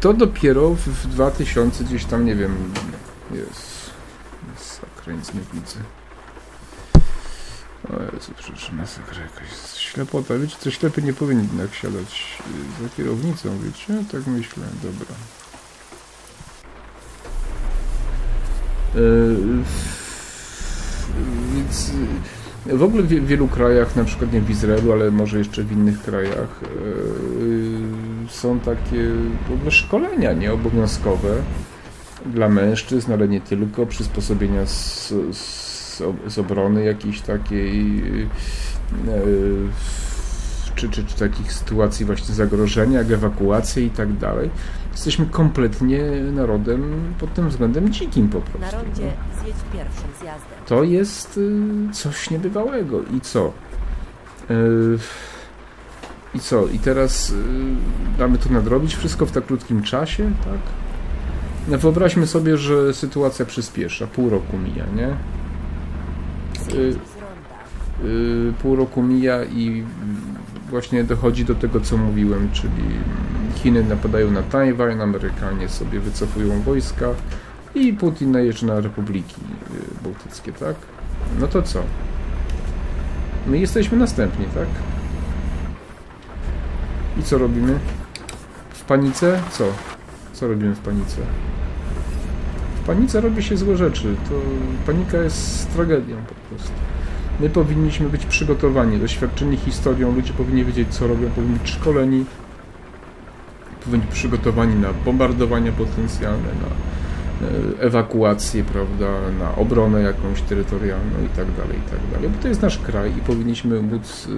To 0.00 0.12
dopiero 0.12 0.70
w- 0.70 0.78
w 0.88 1.06
2000 1.06 1.84
gdzieś 1.84 2.04
tam, 2.04 2.24
nie 2.24 2.34
wiem, 2.34 2.72
jest. 3.30 3.90
Masakra, 4.54 5.12
nic 5.12 5.34
nie 5.34 5.40
widzę. 5.54 5.76
O 7.90 8.14
Jezu, 8.14 8.32
przecież 8.38 8.72
masakra 8.72 9.22
jakaś. 9.22 9.48
Ślepota. 9.78 10.34
Wiecie, 10.38 10.56
co 10.60 10.70
ślepy 10.70 11.02
nie 11.02 11.12
powinien 11.12 11.44
jednak 11.46 11.74
siadać 11.74 12.38
y, 12.80 12.82
za 12.82 12.88
kierownicą, 12.96 13.58
wiecie? 13.58 14.04
Tak 14.12 14.26
myślę, 14.26 14.64
dobra. 14.82 15.14
Y, 18.96 19.36
Więc 21.54 21.90
y, 22.68 22.76
W 22.76 22.82
ogóle 22.82 23.02
w 23.02 23.26
wielu 23.26 23.48
krajach, 23.48 23.96
na 23.96 24.04
przykład 24.04 24.32
nie 24.32 24.40
w 24.40 24.50
Izraelu, 24.50 24.92
ale 24.92 25.10
może 25.10 25.38
jeszcze 25.38 25.62
w 25.62 25.72
innych 25.72 26.02
krajach, 26.02 26.60
yy, 27.40 28.28
są 28.28 28.60
takie 28.60 29.10
szkolenia 29.70 30.32
nieobowiązkowe 30.32 31.34
dla 32.26 32.48
mężczyzn, 32.48 33.12
ale 33.12 33.28
nie 33.28 33.40
tylko, 33.40 33.86
przysposobienia 33.86 34.66
z, 34.66 35.12
z, 35.32 36.02
z 36.26 36.38
obrony 36.38 36.84
jakiejś 36.84 37.20
takiej, 37.20 37.96
yy, 37.96 38.26
czy, 40.76 40.88
czy, 40.88 41.04
czy 41.04 41.16
takich 41.16 41.52
sytuacji 41.52 42.06
właśnie 42.06 42.34
zagrożenia, 42.34 42.98
jak 42.98 43.10
ewakuacje 43.10 43.84
i 43.84 43.90
tak 43.90 44.12
dalej. 44.12 44.50
Jesteśmy 44.92 45.26
kompletnie 45.26 46.02
narodem 46.32 47.14
pod 47.18 47.34
tym 47.34 47.48
względem 47.48 47.92
dzikim 47.92 48.28
po 48.28 48.40
prostu. 48.40 48.76
Na 48.76 48.82
rondzie 48.82 49.12
zjedź 49.42 49.56
pierwszym 49.72 50.10
zjazdem. 50.20 50.58
To 50.66 50.84
jest 50.84 51.38
y, 51.38 51.92
coś 51.92 52.30
niebywałego. 52.30 53.02
I 53.16 53.20
co? 53.20 53.52
Y, 54.50 54.98
I 56.34 56.40
co? 56.40 56.66
I 56.66 56.78
teraz 56.78 57.30
y, 57.30 57.34
mamy 58.18 58.38
to 58.38 58.50
nadrobić 58.50 58.94
wszystko 58.94 59.26
w 59.26 59.32
tak 59.32 59.46
krótkim 59.46 59.82
czasie, 59.82 60.30
tak? 60.44 60.58
No 61.68 61.78
wyobraźmy 61.78 62.26
sobie, 62.26 62.56
że 62.56 62.94
sytuacja 62.94 63.44
przyspiesza. 63.44 64.06
Pół 64.06 64.30
roku 64.30 64.58
mija, 64.58 64.84
nie? 64.96 65.16
Pół 68.62 68.76
roku 68.76 69.02
mija 69.02 69.44
i 69.44 69.84
właśnie 70.70 71.04
dochodzi 71.04 71.44
do 71.44 71.54
tego, 71.54 71.80
co 71.80 71.96
mówiłem, 71.96 72.48
czyli 72.52 72.84
Chiny 73.54 73.84
napadają 73.84 74.30
na 74.30 74.42
Tajwan, 74.42 75.00
Amerykanie 75.00 75.68
sobie 75.68 76.00
wycofują 76.00 76.60
wojska 76.62 77.06
i 77.74 77.92
Putin 77.92 78.30
najeżdża 78.30 78.66
na 78.66 78.80
republiki 78.80 79.40
y, 80.00 80.04
bałtyckie, 80.04 80.52
tak? 80.52 80.76
No 81.40 81.46
to 81.46 81.62
co? 81.62 81.82
My 83.46 83.58
jesteśmy 83.58 83.98
następni, 83.98 84.46
tak? 84.46 84.68
I 87.20 87.22
co 87.22 87.38
robimy? 87.38 87.78
W 88.70 88.84
panice? 88.84 89.40
Co? 89.50 89.64
Co 90.32 90.48
robimy 90.48 90.74
w 90.74 90.80
panice? 90.80 91.16
W 92.82 92.86
panice 92.86 93.20
robi 93.20 93.42
się 93.42 93.56
złe 93.56 93.76
rzeczy. 93.76 94.16
To 94.28 94.34
panika 94.86 95.18
jest 95.18 95.72
tragedią 95.72 96.16
po 96.16 96.34
prostu. 96.34 96.72
My 97.40 97.50
powinniśmy 97.50 98.08
być 98.08 98.26
przygotowani, 98.26 98.98
doświadczeni 98.98 99.56
historią, 99.56 100.14
ludzie 100.14 100.32
powinni 100.32 100.64
wiedzieć, 100.64 100.88
co 100.88 101.06
robią, 101.06 101.30
powinni 101.30 101.58
być 101.58 101.70
szkoleni, 101.70 102.24
powinni 103.84 104.06
być 104.06 104.14
przygotowani 104.14 104.74
na 104.74 104.92
bombardowania 104.92 105.72
potencjalne, 105.72 106.48
na 106.48 106.68
e, 107.46 107.80
ewakuację, 107.80 108.64
prawda, 108.64 109.30
na 109.38 109.54
obronę 109.54 110.02
jakąś 110.02 110.42
terytorialną 110.42 111.24
i 111.24 111.28
tak 111.28 111.52
dalej, 111.56 111.78
i 111.86 111.90
tak 111.90 112.00
dalej. 112.12 112.28
Bo 112.28 112.42
to 112.42 112.48
jest 112.48 112.62
nasz 112.62 112.78
kraj 112.78 113.16
i 113.16 113.20
powinniśmy 113.20 113.82
móc 113.82 114.26
y, 114.26 114.30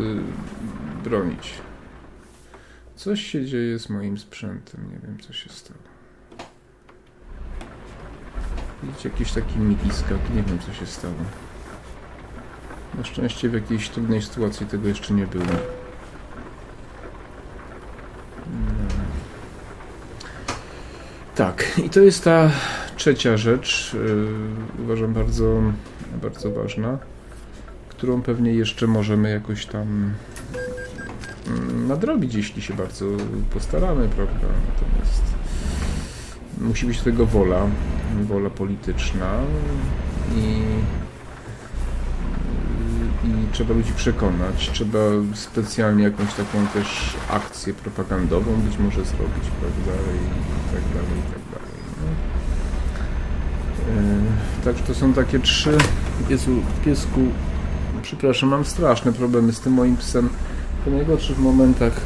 bronić. 1.05 1.55
Coś 2.97 3.23
się 3.23 3.47
dzieje 3.47 3.79
z 3.79 3.91
moim 3.91 4.19
sprzętem, 4.19 4.81
nie 4.93 4.99
wiem 4.99 5.19
co 5.21 5.33
się 5.33 5.49
stało. 5.49 5.81
Widzicie, 8.83 9.09
jakiś 9.09 9.33
taki 9.33 9.59
migiskak, 9.59 10.19
nie 10.37 10.43
wiem 10.43 10.59
co 10.59 10.73
się 10.73 10.87
stało. 10.87 11.15
Na 12.95 13.05
szczęście 13.05 13.49
w 13.49 13.55
jakiejś 13.55 13.89
trudnej 13.89 14.22
sytuacji 14.22 14.66
tego 14.66 14.89
jeszcze 14.89 15.14
nie 15.14 15.26
było. 15.26 15.45
No. 15.45 15.78
Tak, 21.34 21.80
i 21.84 21.91
to 21.91 22.01
jest 22.01 22.24
ta 22.24 22.51
trzecia 22.97 23.36
rzecz, 23.36 23.95
yy, 23.95 24.84
uważam 24.84 25.12
bardzo, 25.12 25.62
bardzo 26.22 26.51
ważna, 26.51 26.99
którą 27.89 28.22
pewnie 28.22 28.53
jeszcze 28.53 28.86
możemy 28.86 29.30
jakoś 29.30 29.66
tam 29.66 30.12
mm, 31.47 31.89
nadrobić, 31.89 32.34
jeśli 32.34 32.62
się 32.62 32.74
bardzo 32.74 33.07
postaramy, 33.51 34.09
prawda? 34.09 34.47
Natomiast 34.74 35.22
musi 36.61 36.86
być 36.86 37.01
tego 37.01 37.26
wola, 37.26 37.66
wola 38.22 38.51
polityczna 38.51 39.41
i 40.36 40.62
i 43.29 43.53
trzeba 43.53 43.74
ludzi 43.74 43.93
przekonać, 43.97 44.70
trzeba 44.72 44.99
specjalnie 45.35 46.05
jakąś 46.05 46.35
taką 46.35 46.66
też 46.66 47.16
akcję 47.31 47.74
propagandową 47.74 48.57
być 48.61 48.79
może 48.79 49.05
zrobić, 49.05 49.45
prawda, 49.61 50.03
i 50.12 50.74
tak 50.74 50.83
dalej, 50.95 51.18
i 51.18 51.33
tak 51.33 51.43
dalej. 51.53 51.79
No. 52.01 52.09
E, 54.61 54.64
Także 54.64 54.83
to 54.85 54.95
są 54.95 55.12
takie 55.12 55.39
trzy, 55.39 55.79
Jezu, 56.29 56.62
piesku, 56.85 57.20
przepraszam, 58.03 58.49
mam 58.49 58.64
straszne 58.64 59.12
problemy 59.12 59.53
z 59.53 59.61
tym 59.61 59.72
moim 59.72 59.97
psem. 59.97 60.29
Po 60.85 60.91
najgorszych 60.91 61.39
momentach 61.39 62.01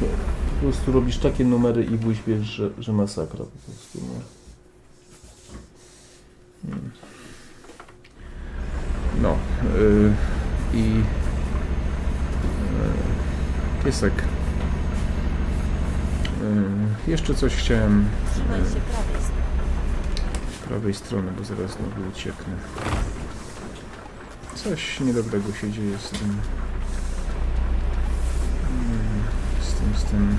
po 0.54 0.60
prostu 0.62 0.92
robisz 0.92 1.18
takie 1.18 1.44
numery 1.44 1.84
i 1.84 1.96
wójś 1.96 2.18
wiesz, 2.26 2.46
że, 2.46 2.70
że 2.78 2.92
masakra 2.92 3.44
po 3.44 3.72
prostu, 3.72 3.98
no. 3.98 4.22
Hmm. 6.62 6.90
No, 9.22 9.36
yy, 9.78 10.12
i 10.74 11.02
e, 13.80 13.84
piesek. 13.84 14.12
E, 17.06 17.10
jeszcze 17.10 17.34
coś 17.34 17.54
chciałem 17.56 18.04
Trzymaj 18.34 18.60
e, 18.60 18.64
się 18.64 18.70
prawej 18.80 19.22
strony. 19.22 19.42
prawej 20.68 20.94
strony, 20.94 21.32
bo 21.38 21.44
zaraz 21.44 21.70
znowu 21.70 22.08
ucieknę. 22.12 22.54
Coś 24.54 25.00
niedobrego 25.00 25.52
się 25.52 25.70
dzieje 25.70 25.98
z 25.98 26.10
tym. 26.10 26.36
Z 29.60 29.72
tym, 29.72 29.94
z 29.96 30.04
tym. 30.04 30.38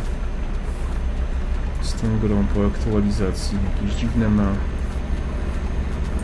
Z 1.82 1.94
tą 1.94 2.20
grą 2.20 2.46
po 2.48 2.66
aktualizacji. 2.68 3.58
Jakieś 3.76 4.00
dziwne 4.00 4.30
ma. 4.30 4.48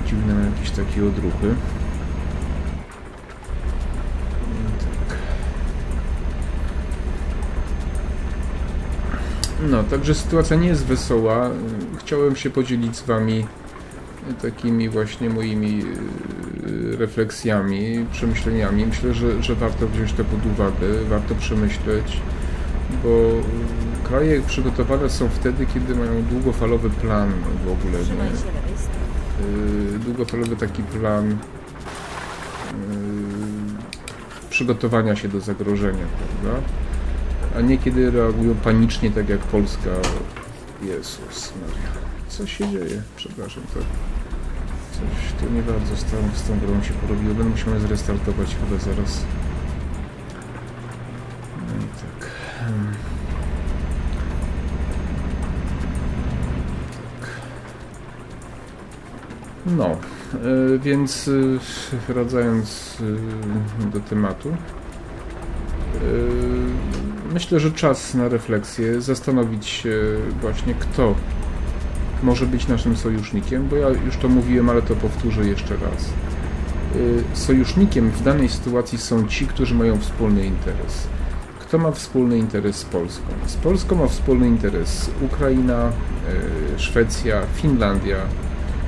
Dziwne 0.07 0.33
ma 0.33 0.45
jakieś 0.45 0.69
takie 0.71 1.05
odruchy. 1.05 1.55
No, 9.67 9.83
także 9.83 10.15
sytuacja 10.15 10.55
nie 10.57 10.67
jest 10.67 10.85
wesoła. 10.85 11.49
Chciałem 11.99 12.35
się 12.35 12.49
podzielić 12.49 12.97
z 12.97 13.01
Wami 13.01 13.45
takimi 14.41 14.89
właśnie 14.89 15.29
moimi 15.29 15.77
yy, 15.77 16.97
refleksjami, 16.97 18.05
przemyśleniami. 18.11 18.85
Myślę, 18.85 19.13
że, 19.13 19.43
że 19.43 19.55
warto 19.55 19.87
wziąć 19.87 20.13
to 20.13 20.23
pod 20.23 20.45
uwagę, 20.45 20.87
warto 21.09 21.35
przemyśleć, 21.35 22.17
bo 23.03 23.09
kraje 24.09 24.41
przygotowane 24.41 25.09
są 25.09 25.29
wtedy, 25.29 25.65
kiedy 25.65 25.95
mają 25.95 26.23
długofalowy 26.23 26.89
plan 26.89 27.31
w 27.65 27.71
ogóle. 27.71 27.99
Nie? 27.99 28.31
Yy, 29.93 29.99
długofalowy 29.99 30.55
taki 30.55 30.83
plan 30.83 31.29
yy, 31.29 31.35
przygotowania 34.49 35.15
się 35.15 35.27
do 35.27 35.39
zagrożenia, 35.39 36.05
prawda? 36.41 36.61
A 37.57 37.61
nie 37.61 37.77
kiedy 37.77 38.11
reagują 38.11 38.55
panicznie, 38.55 39.11
tak 39.11 39.29
jak 39.29 39.39
Polska. 39.39 39.89
Jezus 40.81 41.53
Maria. 41.61 41.89
Co 42.27 42.47
się 42.47 42.69
dzieje? 42.69 43.01
Przepraszam, 43.15 43.63
to 43.73 43.79
coś 44.99 45.33
tu 45.39 45.53
nie 45.53 45.61
bardzo 45.61 45.95
z 45.95 46.03
tą, 46.03 46.17
z 46.35 46.47
tą 46.47 46.59
grą 46.59 46.83
się 46.83 46.93
porobiło. 46.93 47.33
Będę 47.33 47.49
musiał 47.49 47.79
zrestartować 47.79 48.55
chyba 48.55 48.81
zaraz. 48.81 49.21
No 51.67 51.75
i 51.85 51.87
tak. 51.87 52.29
Tak. 57.21 57.29
No, 59.65 59.85
e, 59.85 59.97
więc 60.79 61.27
e, 61.27 62.13
wracając 62.13 62.97
e, 63.81 63.89
do 63.91 63.99
tematu, 63.99 64.49
e, 64.49 64.55
myślę, 67.33 67.59
że 67.59 67.71
czas 67.71 68.13
na 68.13 68.29
refleksję, 68.29 69.01
zastanowić 69.01 69.67
się 69.67 70.01
właśnie 70.41 70.73
kto 70.73 71.15
może 72.23 72.45
być 72.45 72.67
naszym 72.67 72.97
sojusznikiem, 72.97 73.67
bo 73.67 73.75
ja 73.75 73.89
już 73.89 74.17
to 74.17 74.29
mówiłem, 74.29 74.69
ale 74.69 74.81
to 74.81 74.95
powtórzę 74.95 75.45
jeszcze 75.45 75.73
raz. 75.73 76.05
E, 77.33 77.37
Sojusznikiem 77.37 78.11
w 78.11 78.23
danej 78.23 78.49
sytuacji 78.49 78.97
są 78.97 79.27
ci, 79.27 79.47
którzy 79.47 79.75
mają 79.75 79.99
wspólny 79.99 80.45
interes. 80.45 81.07
Kto 81.59 81.77
ma 81.77 81.91
wspólny 81.91 82.37
interes 82.37 82.75
z 82.75 82.85
Polską? 82.85 83.25
Z 83.45 83.55
Polską 83.55 83.95
ma 83.95 84.07
wspólny 84.07 84.47
interes 84.47 85.11
Ukraina, 85.21 85.85
e, 85.85 86.79
Szwecja, 86.79 87.41
Finlandia, 87.53 88.17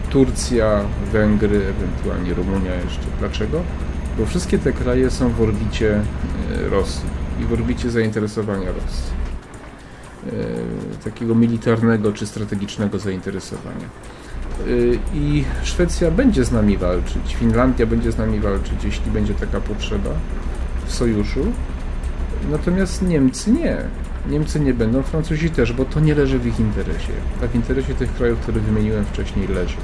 Turcja, 0.09 0.81
Węgry, 1.11 1.61
ewentualnie 1.69 2.33
Rumunia 2.33 2.75
jeszcze. 2.75 3.05
Dlaczego? 3.19 3.61
Bo 4.17 4.25
wszystkie 4.25 4.59
te 4.59 4.73
kraje 4.73 5.11
są 5.11 5.29
w 5.29 5.41
orbicie 5.41 5.95
e, 5.95 6.69
Rosji 6.69 7.20
i 7.41 7.45
w 7.45 7.53
orbicie 7.53 7.89
zainteresowania 7.91 8.67
Rosji. 8.67 9.11
E, 10.27 11.03
Takiego 11.03 11.35
militarnego 11.35 12.13
czy 12.13 12.27
strategicznego 12.27 12.99
zainteresowania. 12.99 13.85
E, 14.59 14.63
I 15.13 15.45
Szwecja 15.63 16.11
będzie 16.11 16.45
z 16.45 16.51
nami 16.51 16.77
walczyć, 16.77 17.35
Finlandia 17.35 17.85
będzie 17.85 18.11
z 18.11 18.17
nami 18.17 18.39
walczyć, 18.39 18.83
jeśli 18.83 19.11
będzie 19.11 19.33
taka 19.33 19.61
potrzeba. 19.61 20.09
w 20.85 20.93
sojuszu, 20.93 21.45
natomiast 22.51 23.01
Niemcy 23.01 23.51
nie. 23.51 23.77
Niemcy 24.29 24.59
nie 24.59 24.73
będą, 24.73 25.03
Francuzi 25.03 25.49
też, 25.49 25.73
bo 25.73 25.85
to 25.85 25.99
nie 25.99 26.15
leży 26.15 26.39
w 26.39 26.45
ich 26.47 26.59
interesie. 26.59 27.13
A 27.43 27.47
w 27.47 27.55
interesie 27.55 27.93
tych 27.93 28.13
krajów, 28.13 28.39
które 28.39 28.59
wymieniłem 28.61 29.05
wcześniej, 29.05 29.47
leży. 29.47 29.77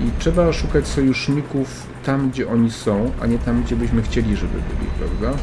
I 0.00 0.10
trzeba 0.18 0.52
szukać 0.52 0.86
sojuszników 0.86 1.86
tam, 2.04 2.30
gdzie 2.30 2.48
oni 2.48 2.70
są, 2.70 3.10
a 3.20 3.26
nie 3.26 3.38
tam, 3.38 3.62
gdzie 3.62 3.76
byśmy 3.76 4.02
chcieli, 4.02 4.36
żeby 4.36 4.52
byli, 4.52 4.90
prawda? 4.98 5.38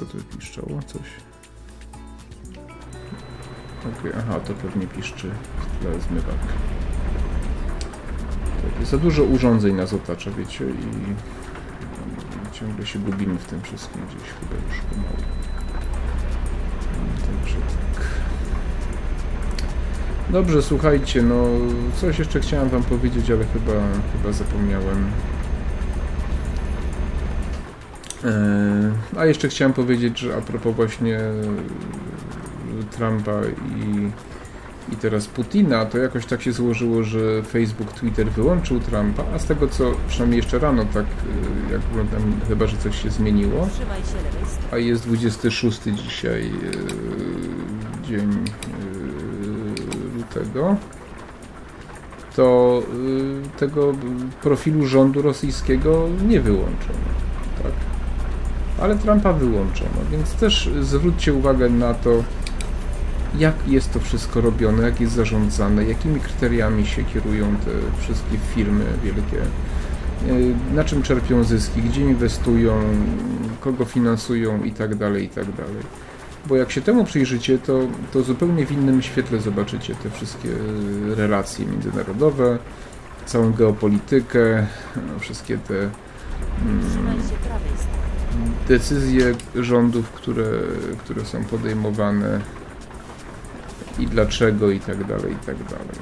Co 0.00 0.06
tu 0.06 0.18
piszczało? 0.38 0.80
Coś. 0.86 1.00
Okay, 3.98 4.12
aha, 4.18 4.40
to 4.40 4.54
pewnie 4.54 4.86
piszczy 4.86 5.30
tle 5.80 6.00
zmywak. 6.00 6.38
Tak, 8.78 8.86
za 8.86 8.98
dużo 8.98 9.22
urządzeń 9.24 9.74
nas 9.74 9.92
otacza, 9.92 10.30
wiecie, 10.30 10.64
i 10.64 11.14
ciągle 12.52 12.86
się 12.86 12.98
gubimy 12.98 13.38
w 13.38 13.44
tym 13.44 13.62
wszystkim 13.62 14.02
gdzieś 14.06 14.28
chyba 14.28 14.54
już 14.54 14.80
pomału. 14.90 15.16
Także 17.26 17.56
tak. 17.56 18.04
Dobrze, 20.30 20.62
słuchajcie, 20.62 21.22
no 21.22 21.44
coś 22.00 22.18
jeszcze 22.18 22.40
chciałem 22.40 22.68
wam 22.68 22.82
powiedzieć, 22.82 23.30
ale 23.30 23.44
chyba, 23.44 23.72
chyba 24.12 24.32
zapomniałem. 24.32 25.10
Eee, 28.24 28.92
a 29.18 29.26
jeszcze 29.26 29.48
chciałem 29.48 29.72
powiedzieć, 29.72 30.18
że 30.18 30.36
a 30.36 30.40
propos 30.40 30.76
właśnie 30.76 31.20
Trumpa 32.90 33.40
i, 33.76 34.10
i 34.92 34.96
teraz 34.96 35.26
Putina, 35.26 35.86
to 35.86 35.98
jakoś 35.98 36.26
tak 36.26 36.42
się 36.42 36.52
złożyło, 36.52 37.02
że 37.02 37.42
Facebook, 37.42 37.92
Twitter 37.92 38.30
wyłączył 38.30 38.80
Trumpa, 38.80 39.22
a 39.34 39.38
z 39.38 39.44
tego 39.44 39.68
co 39.68 39.92
przynajmniej 40.08 40.36
jeszcze 40.36 40.58
rano, 40.58 40.84
tak 40.84 41.04
y, 41.04 41.72
jak 41.72 41.80
oglądam, 41.92 42.40
chyba, 42.48 42.66
że 42.66 42.76
coś 42.76 43.02
się 43.02 43.10
zmieniło, 43.10 43.68
a 44.72 44.76
jest 44.76 45.06
26 45.06 45.80
dzisiaj 45.82 46.50
dzień 48.08 48.44
lutego, 50.16 50.76
to 52.36 52.82
tego 53.58 53.94
profilu 54.42 54.86
rządu 54.86 55.22
rosyjskiego 55.22 56.08
nie 56.28 56.40
wyłączono. 56.40 57.29
Ale 58.80 58.96
Trumpa 58.96 59.32
wyłączono, 59.32 59.90
więc 60.10 60.32
też 60.32 60.70
zwróćcie 60.80 61.34
uwagę 61.34 61.68
na 61.68 61.94
to, 61.94 62.22
jak 63.38 63.54
jest 63.68 63.92
to 63.92 64.00
wszystko 64.00 64.40
robione, 64.40 64.82
jak 64.82 65.00
jest 65.00 65.12
zarządzane, 65.12 65.84
jakimi 65.84 66.20
kryteriami 66.20 66.86
się 66.86 67.04
kierują 67.04 67.56
te 67.56 68.00
wszystkie 68.02 68.38
firmy 68.54 68.84
wielkie, 69.04 69.42
e, 69.42 70.74
na 70.74 70.84
czym 70.84 71.02
czerpią 71.02 71.44
zyski, 71.44 71.82
gdzie 71.82 72.00
inwestują, 72.00 72.82
kogo 73.60 73.84
finansują 73.84 74.64
i 74.64 74.72
tak 74.72 74.94
dalej, 74.94 75.24
i 75.24 75.28
tak 75.28 75.52
dalej. 75.52 75.82
Bo 76.46 76.56
jak 76.56 76.70
się 76.70 76.80
temu 76.80 77.04
przyjrzycie, 77.04 77.58
to, 77.58 77.80
to 78.12 78.22
zupełnie 78.22 78.66
w 78.66 78.72
innym 78.72 79.02
świetle 79.02 79.40
zobaczycie 79.40 79.94
te 79.94 80.10
wszystkie 80.10 80.48
relacje 81.16 81.66
międzynarodowe, 81.66 82.58
całą 83.26 83.52
geopolitykę, 83.52 84.66
wszystkie 85.20 85.58
te 85.58 85.74
mm, 85.74 85.90
decyzje 88.68 89.34
rządów, 89.54 90.10
które, 90.10 90.46
które 90.98 91.24
są 91.24 91.44
podejmowane 91.44 92.40
i 93.98 94.06
dlaczego 94.06 94.70
i 94.70 94.80
tak 94.80 95.04
dalej, 95.04 95.32
i 95.32 95.46
tak 95.46 95.56
dalej. 95.56 95.98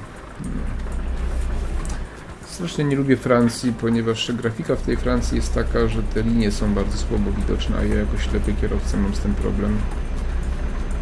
Strasznie 2.46 2.84
nie 2.84 2.96
lubię 2.96 3.16
Francji, 3.16 3.72
ponieważ 3.80 4.32
grafika 4.32 4.76
w 4.76 4.82
tej 4.82 4.96
Francji 4.96 5.36
jest 5.36 5.54
taka, 5.54 5.88
że 5.88 6.02
te 6.02 6.22
linie 6.22 6.52
są 6.52 6.74
bardzo 6.74 6.98
słabo 6.98 7.32
widoczne, 7.32 7.76
a 7.78 7.84
ja 7.84 7.94
jako 7.94 8.18
ślepy 8.18 8.54
kierowca 8.60 8.96
mam 8.96 9.14
z 9.14 9.18
tym 9.18 9.34
problem. 9.34 9.76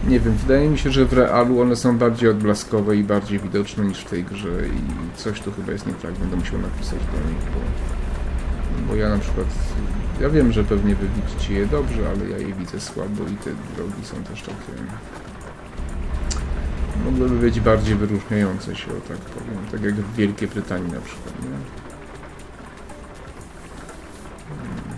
Nie 0.09 0.21
wiem, 0.21 0.35
wydaje 0.35 0.71
mi 0.71 0.79
się, 0.79 0.91
że 0.91 1.05
w 1.05 1.13
realu 1.13 1.61
one 1.61 1.77
są 1.77 1.99
bardziej 1.99 2.29
odblaskowe 2.29 2.97
i 2.97 3.05
bardziej 3.05 3.39
widoczne 3.39 3.85
niż 3.85 4.01
w 4.01 4.11
tej 4.11 4.25
grze 4.25 4.49
i 4.49 5.19
coś 5.19 5.41
tu 5.41 5.53
chyba 5.53 5.73
jest 5.73 5.87
nie 5.87 5.93
tak, 5.93 6.13
będę 6.13 6.37
musiał 6.37 6.59
napisać 6.61 6.99
do 6.99 7.29
nich, 7.29 7.45
bo, 7.55 7.61
bo 8.89 8.95
ja 8.95 9.09
na 9.09 9.19
przykład, 9.19 9.47
ja 10.21 10.31
wiem, 10.31 10.53
że 10.53 10.65
pewnie 10.65 10.95
wy 10.95 11.07
widzicie 11.09 11.55
je 11.55 11.67
dobrze, 11.67 12.09
ale 12.11 12.29
ja 12.29 12.39
je 12.39 12.55
widzę 12.55 12.81
słabo 12.81 13.25
i 13.25 13.37
te 13.37 13.51
drogi 13.77 14.05
są 14.05 14.25
też 14.25 14.43
takie 14.43 14.73
mogłyby 17.05 17.37
być 17.37 17.61
bardziej 17.61 17.95
wyróżniające 17.95 18.77
się, 18.77 18.87
o 18.87 19.09
tak 19.09 19.19
powiem. 19.19 19.59
Tak 19.73 19.83
jak 19.83 19.95
w 19.95 20.17
Wielkiej 20.17 20.49
Brytanii 20.49 20.93
na 20.93 21.01
przykład, 21.01 21.35
nie? 21.43 21.49
Hmm. 24.49 24.95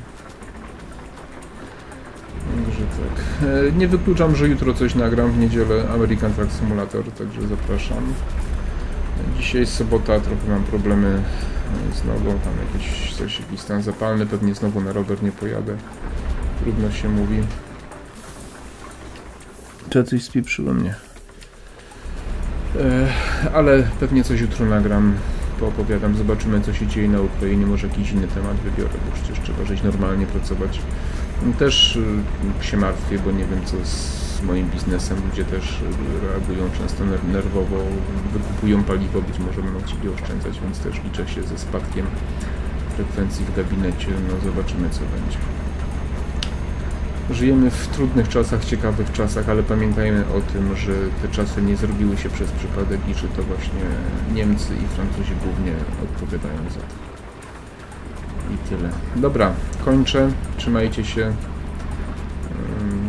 Także 2.64 2.80
tak. 2.80 3.48
E, 3.48 3.72
nie 3.72 3.88
wykluczam, 3.88 4.36
że 4.36 4.48
jutro 4.48 4.74
coś 4.74 4.94
nagram 4.94 5.32
w 5.32 5.38
niedzielę 5.38 5.84
American 5.94 6.32
Truck 6.32 6.52
Simulator, 6.52 7.04
także 7.04 7.46
zapraszam. 7.46 8.14
Dzisiaj 9.38 9.60
jest 9.60 9.74
sobota, 9.74 10.20
trochę 10.20 10.48
mam 10.48 10.64
problemy 10.64 11.22
z 11.94 12.04
nogą, 12.04 12.38
tam 12.38 12.52
jakieś 12.66 13.14
coś, 13.14 13.40
jakiś 13.40 13.60
stan 13.60 13.82
zapalny, 13.82 14.26
pewnie 14.26 14.54
znowu 14.54 14.80
na 14.80 14.92
rower 14.92 15.22
nie 15.22 15.32
pojadę. 15.32 15.76
Trudno 16.62 16.90
się 16.90 17.08
mówi. 17.08 17.42
Czy 19.90 20.04
coś 20.04 20.22
spieprzyło 20.22 20.74
mnie? 20.74 20.94
E, 22.80 23.08
ale 23.54 23.82
pewnie 24.00 24.24
coś 24.24 24.40
jutro 24.40 24.66
nagram, 24.66 25.14
poopowiadam, 25.60 26.16
zobaczymy 26.16 26.60
co 26.60 26.74
się 26.74 26.86
dzieje 26.86 27.08
na 27.08 27.20
Ukrainie, 27.20 27.66
może 27.66 27.86
jakiś 27.86 28.10
inny 28.10 28.28
temat 28.28 28.56
wybiorę, 28.56 28.94
bo 29.06 29.12
przecież 29.12 29.44
trzeba 29.44 29.64
żyć 29.64 29.82
normalnie, 29.82 30.26
pracować. 30.26 30.80
Też 31.58 31.98
e, 32.60 32.64
się 32.64 32.76
martwię, 32.76 33.18
bo 33.18 33.30
nie 33.30 33.44
wiem 33.44 33.64
co 33.64 33.76
z 33.84 34.17
moim 34.42 34.70
biznesem, 34.70 35.18
ludzie 35.30 35.44
też 35.44 35.82
reagują 36.22 36.70
często 36.78 37.04
nerwowo, 37.32 37.76
wykupują 38.32 38.84
paliwo, 38.84 39.22
być 39.22 39.38
może 39.38 39.62
będą 39.62 39.80
chcieli 39.80 40.08
oszczędzać, 40.08 40.60
więc 40.60 40.78
też 40.78 41.04
liczę 41.04 41.28
się 41.28 41.42
ze 41.42 41.58
spadkiem 41.58 42.06
frekwencji 42.96 43.44
w 43.44 43.56
gabinecie, 43.56 44.08
no 44.28 44.50
zobaczymy 44.50 44.90
co 44.90 45.00
będzie. 45.00 45.38
Żyjemy 47.30 47.70
w 47.70 47.88
trudnych 47.88 48.28
czasach, 48.28 48.64
ciekawych 48.64 49.12
czasach, 49.12 49.48
ale 49.48 49.62
pamiętajmy 49.62 50.24
o 50.26 50.52
tym, 50.52 50.76
że 50.76 50.92
te 51.22 51.28
czasy 51.28 51.62
nie 51.62 51.76
zrobiły 51.76 52.16
się 52.16 52.28
przez 52.28 52.50
przypadek 52.50 53.00
i 53.08 53.14
że 53.14 53.28
to 53.28 53.42
właśnie 53.42 53.80
Niemcy 54.34 54.74
i 54.74 54.86
Francuzi 54.94 55.32
głównie 55.44 55.72
odpowiadają 56.02 56.58
za 56.70 56.80
to. 56.80 57.08
I 58.54 58.68
tyle. 58.68 58.90
Dobra, 59.16 59.52
kończę. 59.84 60.30
Trzymajcie 60.56 61.04
się. 61.04 61.32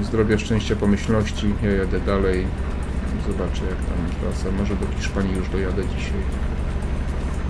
Zdrowia, 0.09 0.37
szczęścia, 0.37 0.75
pomyślności. 0.75 1.53
Ja 1.63 1.71
jadę 1.71 1.99
dalej. 1.99 2.47
Zobaczę 3.27 3.63
jak 3.65 3.75
tam 3.75 4.21
trasa. 4.21 4.51
Może 4.57 4.75
do 4.75 4.87
Hiszpanii 4.97 5.35
już 5.35 5.49
dojadę 5.49 5.83
dzisiaj. 5.97 6.21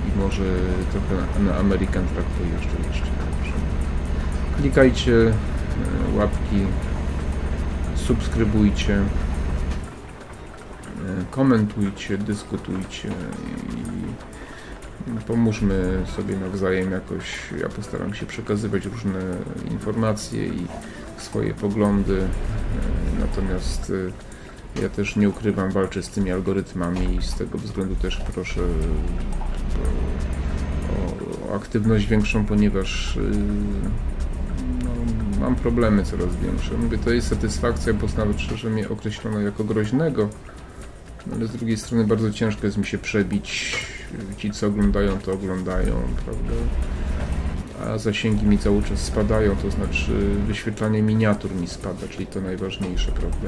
I 0.07 0.19
może 0.19 0.43
trochę 0.91 1.43
na 1.43 1.57
American 1.57 2.05
Track 2.07 2.27
jeszcze. 2.53 3.07
Klikajcie 4.57 5.33
E, 5.79 6.17
łapki, 6.17 6.65
subskrybujcie, 7.95 8.95
e, 8.95 9.05
komentujcie, 11.31 12.17
dyskutujcie 12.17 13.09
i 13.77 15.21
pomóżmy 15.27 16.03
sobie 16.15 16.37
nawzajem 16.37 16.91
jakoś. 16.91 17.53
Ja 17.61 17.69
postaram 17.69 18.13
się 18.13 18.25
przekazywać 18.25 18.85
różne 18.85 19.19
informacje 19.71 20.47
i 20.47 20.67
swoje 21.21 21.53
poglądy, 21.53 22.21
e, 22.21 22.27
natomiast 23.19 23.91
ja 24.81 24.89
też 24.89 25.15
nie 25.15 25.29
ukrywam, 25.29 25.71
walczę 25.71 26.03
z 26.03 26.09
tymi 26.09 26.31
algorytmami 26.31 27.15
i 27.15 27.21
z 27.21 27.35
tego 27.35 27.57
względu 27.57 27.95
też 27.95 28.21
proszę 28.33 28.61
o, 31.49 31.51
o 31.51 31.55
aktywność 31.55 32.05
większą, 32.07 32.45
ponieważ 32.45 33.19
mam 35.39 35.55
problemy 35.55 36.03
coraz 36.03 36.35
większe. 36.35 36.77
Mówię, 36.77 36.97
to 36.97 37.11
jest 37.11 37.27
satysfakcja, 37.27 37.93
bo 37.93 38.07
nawet 38.17 38.41
szczerze 38.41 38.69
mnie 38.69 38.89
określono 38.89 39.39
jako 39.39 39.63
groźnego, 39.63 40.29
ale 41.33 41.47
z 41.47 41.51
drugiej 41.51 41.77
strony 41.77 42.07
bardzo 42.07 42.31
ciężko 42.31 42.65
jest 42.65 42.77
mi 42.77 42.85
się 42.85 42.97
przebić. 42.97 43.75
Ci, 44.37 44.51
co 44.51 44.67
oglądają, 44.67 45.17
to 45.17 45.33
oglądają, 45.33 45.95
prawda? 46.25 46.53
A 47.85 47.97
zasięgi 47.97 48.45
mi 48.45 48.57
cały 48.57 48.83
czas 48.83 48.99
spadają, 48.99 49.55
to 49.55 49.71
znaczy 49.71 50.11
wyświetlanie 50.47 51.01
miniatur 51.01 51.51
mi 51.55 51.67
spada, 51.67 52.07
czyli 52.09 52.27
to 52.27 52.41
najważniejsze, 52.41 53.11
prawda? 53.11 53.47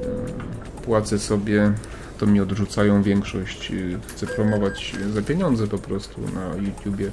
E, 0.00 0.82
płacę 0.82 1.18
sobie, 1.18 1.72
to 2.18 2.26
mi 2.26 2.40
odrzucają 2.40 3.02
większość. 3.02 3.72
Chcę 4.06 4.26
promować 4.26 4.92
za 5.14 5.22
pieniądze 5.22 5.66
po 5.66 5.78
prostu 5.78 6.20
na 6.20 6.62
YouTubie 6.62 7.10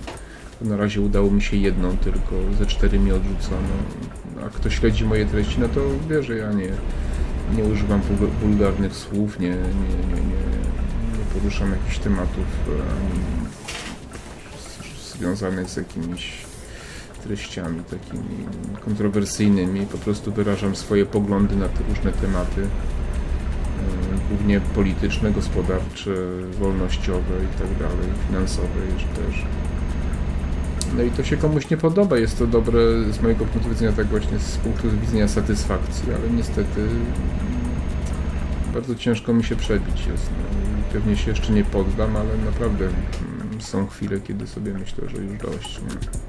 na 0.61 0.77
razie 0.77 1.01
udało 1.01 1.31
mi 1.31 1.41
się 1.41 1.57
jedną 1.57 1.97
tylko, 1.97 2.35
ze 2.59 2.65
cztery 2.65 2.99
mi 2.99 3.11
odrzucono. 3.11 3.67
A 4.45 4.49
kto 4.49 4.69
śledzi 4.69 5.05
moje 5.05 5.25
treści, 5.25 5.59
no 5.59 5.67
to 5.67 5.81
wie, 6.09 6.23
że 6.23 6.37
ja 6.37 6.53
nie, 6.53 6.69
nie 7.55 7.63
używam 7.63 8.01
wulgarnych 8.41 8.95
słów, 8.95 9.39
nie, 9.39 9.49
nie, 9.49 9.55
nie, 9.55 10.21
nie, 10.21 11.33
poruszam 11.33 11.71
jakichś 11.71 11.99
tematów 11.99 12.45
ani 12.67 13.40
związanych 15.21 15.69
z 15.69 15.77
jakimiś 15.77 16.31
treściami 17.23 17.83
takimi 17.83 18.45
kontrowersyjnymi. 18.85 19.85
Po 19.85 19.97
prostu 19.97 20.31
wyrażam 20.31 20.75
swoje 20.75 21.05
poglądy 21.05 21.55
na 21.55 21.67
te 21.67 21.83
różne 21.89 22.11
tematy, 22.11 22.61
e, 22.61 22.67
głównie 24.29 24.61
polityczne, 24.75 25.31
gospodarcze, 25.31 26.11
wolnościowe 26.59 27.35
i 27.43 27.59
tak 27.59 27.79
dalej, 27.79 28.07
finansowe 28.27 28.79
już 28.93 29.03
też. 29.03 29.45
No 30.97 31.03
i 31.03 31.11
to 31.11 31.23
się 31.23 31.37
komuś 31.37 31.69
nie 31.69 31.77
podoba, 31.77 32.17
jest 32.17 32.39
to 32.39 32.47
dobre 32.47 32.81
z 33.11 33.21
mojego 33.21 33.45
punktu 33.45 33.69
widzenia, 33.69 33.91
tak 33.91 34.07
właśnie 34.07 34.39
z 34.39 34.57
punktu 34.57 34.87
widzenia 35.01 35.27
satysfakcji, 35.27 36.13
ale 36.13 36.33
niestety 36.37 36.87
bardzo 38.73 38.95
ciężko 38.95 39.33
mi 39.33 39.43
się 39.43 39.55
przebić 39.55 40.07
jest. 40.07 40.29
No, 40.29 40.83
pewnie 40.93 41.17
się 41.17 41.31
jeszcze 41.31 41.53
nie 41.53 41.63
poddam, 41.63 42.15
ale 42.15 42.37
naprawdę 42.45 42.85
mm, 42.85 43.30
są 43.61 43.87
chwile, 43.87 44.19
kiedy 44.19 44.47
sobie 44.47 44.73
myślę, 44.73 45.09
że 45.09 45.17
już 45.17 45.37
dość. 45.37 45.79
Nie? 45.81 46.21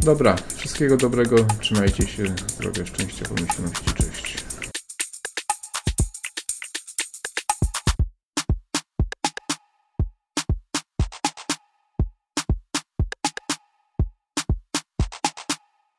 Dobra, 0.00 0.36
wszystkiego 0.56 0.96
dobrego, 0.96 1.36
trzymajcie 1.60 2.06
się, 2.06 2.24
zdrowia, 2.48 2.86
szczęścia, 2.86 3.24
pomyślności, 3.28 3.94
cześć. 3.94 4.25